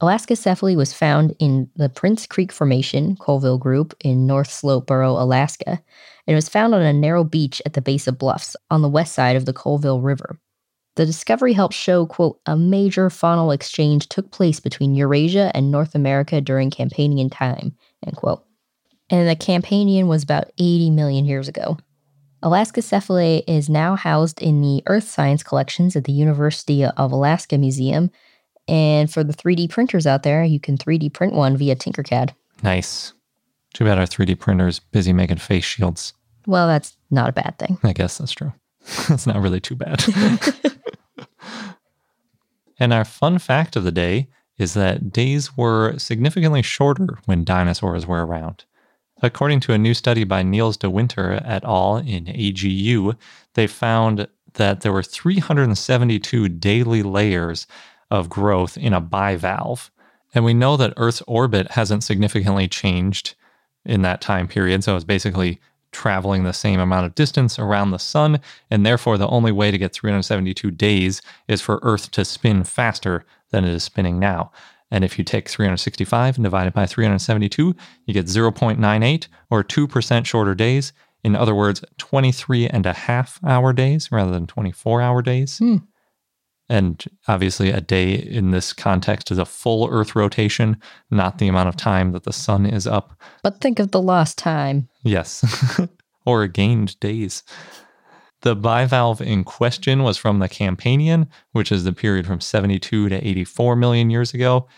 Alaskacephale 0.00 0.76
was 0.76 0.92
found 0.92 1.34
in 1.40 1.68
the 1.74 1.88
Prince 1.88 2.26
Creek 2.26 2.52
Formation, 2.52 3.16
Colville 3.16 3.58
Group, 3.58 3.94
in 4.00 4.26
North 4.26 4.50
Slope 4.50 4.86
Borough, 4.86 5.20
Alaska, 5.20 5.70
and 5.70 5.80
it 6.32 6.34
was 6.34 6.48
found 6.48 6.74
on 6.74 6.82
a 6.82 6.92
narrow 6.92 7.24
beach 7.24 7.60
at 7.66 7.72
the 7.72 7.82
base 7.82 8.06
of 8.06 8.18
bluffs 8.18 8.54
on 8.70 8.82
the 8.82 8.88
west 8.88 9.14
side 9.14 9.34
of 9.34 9.44
the 9.44 9.52
Colville 9.52 10.00
River. 10.00 10.38
The 10.94 11.06
discovery 11.06 11.52
helped 11.52 11.74
show, 11.74 12.06
quote, 12.06 12.40
a 12.46 12.56
major 12.56 13.08
faunal 13.08 13.54
exchange 13.54 14.08
took 14.08 14.30
place 14.30 14.60
between 14.60 14.94
Eurasia 14.94 15.50
and 15.54 15.70
North 15.70 15.94
America 15.94 16.40
during 16.40 16.70
Campanian 16.70 17.30
time, 17.30 17.76
end 18.06 18.16
quote. 18.16 18.44
And 19.10 19.28
the 19.28 19.36
Campanian 19.36 20.06
was 20.06 20.22
about 20.22 20.50
80 20.58 20.90
million 20.90 21.24
years 21.24 21.48
ago. 21.48 21.78
Alaskacephale 22.42 23.42
is 23.48 23.68
now 23.68 23.96
housed 23.96 24.40
in 24.40 24.60
the 24.60 24.82
Earth 24.86 25.08
Science 25.08 25.42
collections 25.42 25.96
at 25.96 26.04
the 26.04 26.12
University 26.12 26.84
of 26.84 27.12
Alaska 27.12 27.58
Museum 27.58 28.10
and 28.68 29.10
for 29.10 29.24
the 29.24 29.32
3D 29.32 29.70
printers 29.70 30.06
out 30.06 30.22
there, 30.22 30.44
you 30.44 30.60
can 30.60 30.76
3D 30.76 31.12
print 31.12 31.32
one 31.32 31.56
via 31.56 31.74
Tinkercad. 31.74 32.34
Nice. 32.62 33.14
Too 33.72 33.84
bad 33.84 33.98
our 33.98 34.04
3D 34.04 34.38
printer's 34.38 34.78
busy 34.78 35.12
making 35.12 35.38
face 35.38 35.64
shields. 35.64 36.12
Well, 36.46 36.66
that's 36.68 36.96
not 37.10 37.30
a 37.30 37.32
bad 37.32 37.58
thing. 37.58 37.78
I 37.82 37.92
guess 37.92 38.18
that's 38.18 38.32
true. 38.32 38.52
that's 39.08 39.26
not 39.26 39.40
really 39.40 39.60
too 39.60 39.74
bad. 39.74 40.04
and 42.78 42.92
our 42.92 43.04
fun 43.04 43.38
fact 43.38 43.74
of 43.74 43.84
the 43.84 43.92
day 43.92 44.28
is 44.58 44.74
that 44.74 45.12
days 45.12 45.56
were 45.56 45.96
significantly 45.98 46.62
shorter 46.62 47.18
when 47.24 47.44
dinosaurs 47.44 48.06
were 48.06 48.26
around. 48.26 48.64
According 49.20 49.60
to 49.60 49.72
a 49.72 49.78
new 49.78 49.94
study 49.94 50.24
by 50.24 50.42
Niels 50.42 50.76
de 50.76 50.88
Winter 50.88 51.40
et 51.44 51.64
al. 51.64 51.96
in 51.96 52.26
AGU, 52.26 53.16
they 53.54 53.66
found 53.66 54.28
that 54.54 54.82
there 54.82 54.92
were 54.92 55.02
372 55.02 56.48
daily 56.48 57.02
layers 57.02 57.66
of 58.10 58.28
growth 58.28 58.76
in 58.76 58.92
a 58.92 59.00
bivalve. 59.00 59.90
And 60.34 60.44
we 60.44 60.54
know 60.54 60.76
that 60.76 60.94
Earth's 60.96 61.22
orbit 61.26 61.72
hasn't 61.72 62.04
significantly 62.04 62.68
changed 62.68 63.34
in 63.84 64.02
that 64.02 64.20
time 64.20 64.46
period. 64.46 64.84
So 64.84 64.94
it's 64.94 65.04
basically 65.04 65.60
traveling 65.90 66.44
the 66.44 66.52
same 66.52 66.80
amount 66.80 67.06
of 67.06 67.14
distance 67.14 67.58
around 67.58 67.90
the 67.90 67.98
sun. 67.98 68.40
And 68.70 68.84
therefore, 68.84 69.18
the 69.18 69.28
only 69.28 69.52
way 69.52 69.70
to 69.70 69.78
get 69.78 69.92
372 69.92 70.70
days 70.70 71.22
is 71.48 71.60
for 71.60 71.80
Earth 71.82 72.10
to 72.12 72.24
spin 72.24 72.64
faster 72.64 73.24
than 73.50 73.64
it 73.64 73.72
is 73.72 73.82
spinning 73.82 74.18
now. 74.18 74.52
And 74.90 75.04
if 75.04 75.18
you 75.18 75.24
take 75.24 75.48
365 75.48 76.36
and 76.36 76.44
divide 76.44 76.66
it 76.66 76.74
by 76.74 76.86
372, 76.86 77.74
you 78.06 78.14
get 78.14 78.26
0.98 78.26 79.28
or 79.50 79.62
2% 79.62 80.26
shorter 80.26 80.54
days. 80.54 80.92
In 81.24 81.36
other 81.36 81.54
words, 81.54 81.84
23 81.98 82.68
and 82.68 82.86
a 82.86 82.92
half 82.92 83.38
hour 83.44 83.72
days 83.72 84.10
rather 84.10 84.30
than 84.30 84.46
24 84.46 85.02
hour 85.02 85.22
days. 85.22 85.58
Hmm. 85.58 85.76
And 86.70 87.02
obviously, 87.26 87.70
a 87.70 87.80
day 87.80 88.12
in 88.12 88.50
this 88.50 88.74
context 88.74 89.30
is 89.30 89.38
a 89.38 89.46
full 89.46 89.88
Earth 89.90 90.14
rotation, 90.14 90.76
not 91.10 91.38
the 91.38 91.48
amount 91.48 91.70
of 91.70 91.76
time 91.76 92.12
that 92.12 92.24
the 92.24 92.32
sun 92.32 92.66
is 92.66 92.86
up. 92.86 93.18
But 93.42 93.62
think 93.62 93.78
of 93.78 93.90
the 93.90 94.02
lost 94.02 94.36
time. 94.36 94.88
Yes, 95.02 95.78
or 96.26 96.46
gained 96.46 97.00
days. 97.00 97.42
The 98.42 98.54
bivalve 98.54 99.20
in 99.20 99.44
question 99.44 100.02
was 100.02 100.16
from 100.16 100.38
the 100.38 100.48
Campanian, 100.48 101.28
which 101.52 101.72
is 101.72 101.84
the 101.84 101.92
period 101.92 102.26
from 102.26 102.40
72 102.40 103.08
to 103.08 103.28
84 103.28 103.76
million 103.76 104.10
years 104.10 104.32
ago. 104.32 104.68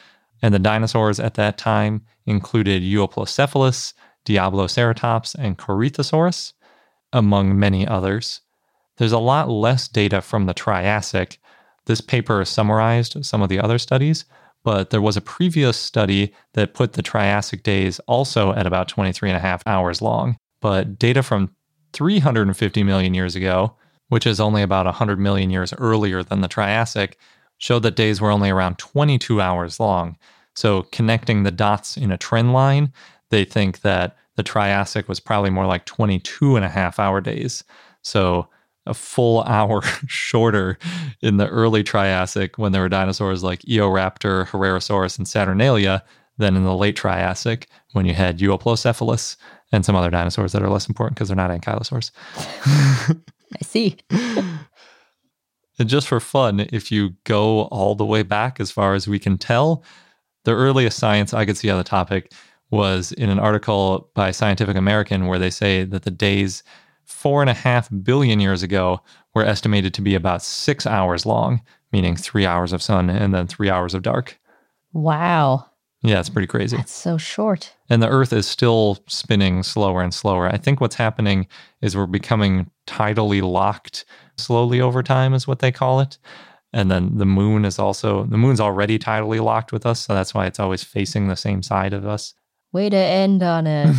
And 0.42 0.54
the 0.54 0.58
dinosaurs 0.58 1.20
at 1.20 1.34
that 1.34 1.58
time 1.58 2.02
included 2.24 2.82
Euoplocephalus, 2.82 3.92
Diabloceratops, 4.24 5.34
and 5.38 5.58
Corythosaurus, 5.58 6.54
among 7.12 7.58
many 7.58 7.86
others. 7.86 8.40
There's 8.96 9.12
a 9.12 9.18
lot 9.18 9.50
less 9.50 9.88
data 9.88 10.22
from 10.22 10.46
the 10.46 10.54
Triassic, 10.54 11.38
this 11.86 12.00
paper 12.00 12.44
summarized 12.44 13.24
some 13.24 13.42
of 13.42 13.48
the 13.48 13.58
other 13.58 13.78
studies, 13.78 14.24
but 14.62 14.90
there 14.90 15.00
was 15.00 15.16
a 15.16 15.22
previous 15.22 15.76
study 15.76 16.32
that 16.52 16.74
put 16.74 16.92
the 16.92 17.02
Triassic 17.02 17.62
days 17.62 17.98
also 18.00 18.52
at 18.52 18.66
about 18.66 18.88
23 18.88 19.30
and 19.30 19.36
a 19.36 19.40
half 19.40 19.62
hours 19.66 20.02
long. 20.02 20.36
But 20.60 20.98
data 20.98 21.22
from 21.22 21.54
350 21.92 22.82
million 22.82 23.14
years 23.14 23.34
ago, 23.36 23.74
which 24.08 24.26
is 24.26 24.40
only 24.40 24.62
about 24.62 24.86
100 24.86 25.18
million 25.18 25.50
years 25.50 25.72
earlier 25.78 26.22
than 26.22 26.40
the 26.40 26.48
Triassic, 26.48 27.18
showed 27.58 27.82
that 27.82 27.96
days 27.96 28.20
were 28.20 28.30
only 28.30 28.50
around 28.50 28.78
22 28.78 29.40
hours 29.40 29.78
long. 29.78 30.16
So, 30.54 30.82
connecting 30.92 31.42
the 31.42 31.50
dots 31.50 31.96
in 31.96 32.10
a 32.10 32.18
trend 32.18 32.52
line, 32.52 32.92
they 33.30 33.44
think 33.44 33.82
that 33.82 34.16
the 34.36 34.42
Triassic 34.42 35.08
was 35.08 35.20
probably 35.20 35.50
more 35.50 35.66
like 35.66 35.84
22 35.84 36.56
and 36.56 36.64
a 36.64 36.68
half 36.68 36.98
hour 36.98 37.20
days. 37.20 37.62
So, 38.02 38.48
a 38.86 38.94
full 38.94 39.42
hour 39.46 39.82
shorter 40.06 40.78
in 41.20 41.36
the 41.36 41.48
early 41.48 41.82
Triassic 41.82 42.58
when 42.58 42.72
there 42.72 42.82
were 42.82 42.88
dinosaurs 42.88 43.42
like 43.42 43.60
Eoraptor, 43.62 44.48
Herrerasaurus, 44.48 45.18
and 45.18 45.28
Saturnalia 45.28 46.02
than 46.38 46.56
in 46.56 46.64
the 46.64 46.74
late 46.74 46.96
Triassic 46.96 47.68
when 47.92 48.06
you 48.06 48.14
had 48.14 48.38
Euoplocephalus 48.38 49.36
and 49.72 49.84
some 49.84 49.96
other 49.96 50.10
dinosaurs 50.10 50.52
that 50.52 50.62
are 50.62 50.68
less 50.68 50.88
important 50.88 51.16
because 51.16 51.28
they're 51.28 51.36
not 51.36 51.50
ankylosaurs. 51.50 52.10
I 52.36 53.64
see. 53.64 53.96
and 55.78 55.88
just 55.88 56.08
for 56.08 56.20
fun, 56.20 56.66
if 56.72 56.90
you 56.90 57.10
go 57.24 57.62
all 57.62 57.94
the 57.94 58.06
way 58.06 58.22
back 58.22 58.60
as 58.60 58.70
far 58.70 58.94
as 58.94 59.08
we 59.08 59.18
can 59.18 59.38
tell, 59.38 59.84
the 60.44 60.54
earliest 60.54 60.98
science 60.98 61.34
I 61.34 61.44
could 61.44 61.56
see 61.56 61.70
on 61.70 61.78
the 61.78 61.84
topic 61.84 62.32
was 62.70 63.12
in 63.12 63.28
an 63.30 63.38
article 63.38 64.10
by 64.14 64.30
Scientific 64.30 64.76
American 64.76 65.26
where 65.26 65.38
they 65.38 65.50
say 65.50 65.84
that 65.84 66.02
the 66.02 66.10
days 66.10 66.62
four 67.04 67.40
and 67.40 67.50
a 67.50 67.54
half 67.54 67.88
billion 68.02 68.40
years 68.40 68.62
ago 68.62 69.00
were 69.34 69.44
estimated 69.44 69.92
to 69.94 70.02
be 70.02 70.14
about 70.14 70.42
six 70.42 70.86
hours 70.86 71.26
long, 71.26 71.60
meaning 71.92 72.16
three 72.16 72.46
hours 72.46 72.72
of 72.72 72.82
sun 72.82 73.10
and 73.10 73.34
then 73.34 73.46
three 73.46 73.68
hours 73.68 73.94
of 73.94 74.02
dark. 74.02 74.38
Wow. 74.92 75.66
Yeah, 76.02 76.18
it's 76.18 76.30
pretty 76.30 76.46
crazy. 76.46 76.78
That's 76.78 76.92
so 76.92 77.18
short. 77.18 77.74
And 77.90 78.02
the 78.02 78.08
Earth 78.08 78.32
is 78.32 78.46
still 78.46 78.98
spinning 79.06 79.62
slower 79.62 80.02
and 80.02 80.14
slower. 80.14 80.48
I 80.48 80.56
think 80.56 80.80
what's 80.80 80.94
happening 80.94 81.46
is 81.82 81.96
we're 81.96 82.06
becoming 82.06 82.70
tidally 82.86 83.42
locked 83.42 84.06
slowly 84.38 84.80
over 84.80 85.02
time, 85.02 85.34
is 85.34 85.46
what 85.46 85.58
they 85.58 85.70
call 85.70 86.00
it. 86.00 86.16
And 86.72 86.90
then 86.90 87.18
the 87.18 87.26
moon 87.26 87.64
is 87.64 87.78
also, 87.78 88.24
the 88.24 88.38
moon's 88.38 88.60
already 88.60 88.98
tidally 88.98 89.42
locked 89.42 89.72
with 89.72 89.84
us. 89.84 90.00
So 90.00 90.14
that's 90.14 90.32
why 90.32 90.46
it's 90.46 90.60
always 90.60 90.82
facing 90.82 91.28
the 91.28 91.36
same 91.36 91.62
side 91.62 91.92
of 91.92 92.06
us. 92.06 92.34
Way 92.72 92.88
to 92.88 92.96
end 92.96 93.42
on 93.42 93.66
a 93.66 93.94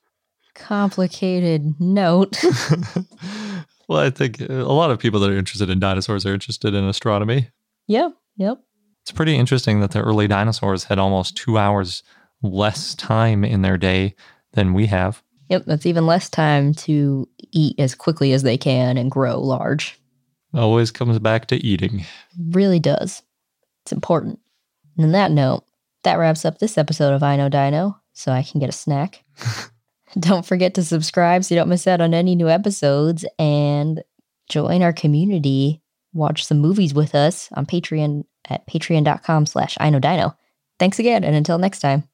complicated 0.54 1.74
note. 1.80 2.42
well, 3.88 3.98
I 3.98 4.10
think 4.10 4.40
a 4.40 4.52
lot 4.52 4.90
of 4.90 4.98
people 4.98 5.20
that 5.20 5.30
are 5.30 5.36
interested 5.36 5.68
in 5.68 5.80
dinosaurs 5.80 6.24
are 6.24 6.32
interested 6.32 6.72
in 6.72 6.84
astronomy. 6.84 7.50
Yep, 7.88 8.12
yep. 8.36 8.60
It's 9.08 9.16
pretty 9.16 9.36
interesting 9.36 9.80
that 9.80 9.92
the 9.92 10.02
early 10.02 10.28
dinosaurs 10.28 10.84
had 10.84 10.98
almost 10.98 11.34
two 11.34 11.56
hours 11.56 12.02
less 12.42 12.94
time 12.94 13.42
in 13.42 13.62
their 13.62 13.78
day 13.78 14.14
than 14.52 14.74
we 14.74 14.84
have. 14.84 15.22
Yep, 15.48 15.64
that's 15.64 15.86
even 15.86 16.04
less 16.04 16.28
time 16.28 16.74
to 16.74 17.26
eat 17.50 17.80
as 17.80 17.94
quickly 17.94 18.34
as 18.34 18.42
they 18.42 18.58
can 18.58 18.98
and 18.98 19.10
grow 19.10 19.40
large. 19.40 19.98
Always 20.52 20.90
comes 20.90 21.18
back 21.20 21.46
to 21.46 21.56
eating. 21.56 22.04
Really 22.50 22.78
does. 22.78 23.22
It's 23.82 23.92
important. 23.92 24.40
And 24.98 25.06
on 25.06 25.12
that 25.12 25.30
note, 25.30 25.64
that 26.02 26.18
wraps 26.18 26.44
up 26.44 26.58
this 26.58 26.76
episode 26.76 27.14
of 27.14 27.22
I 27.22 27.36
Know 27.36 27.48
Dino, 27.48 27.98
so 28.12 28.30
I 28.30 28.42
can 28.42 28.60
get 28.60 28.68
a 28.68 28.72
snack. 28.72 29.24
Don't 30.20 30.44
forget 30.44 30.74
to 30.74 30.84
subscribe 30.84 31.44
so 31.44 31.54
you 31.54 31.60
don't 31.60 31.68
miss 31.70 31.86
out 31.86 32.02
on 32.02 32.12
any 32.12 32.34
new 32.34 32.50
episodes 32.50 33.24
and 33.38 34.02
join 34.50 34.82
our 34.82 34.92
community. 34.92 35.80
Watch 36.12 36.44
some 36.44 36.58
movies 36.58 36.92
with 36.92 37.14
us 37.14 37.48
on 37.54 37.64
Patreon 37.64 38.24
at 38.50 38.66
patreon.com 38.66 39.46
slash 39.46 39.76
I 39.80 39.90
know 39.90 39.98
dino. 39.98 40.36
Thanks 40.78 40.98
again, 40.98 41.24
and 41.24 41.34
until 41.34 41.58
next 41.58 41.80
time. 41.80 42.04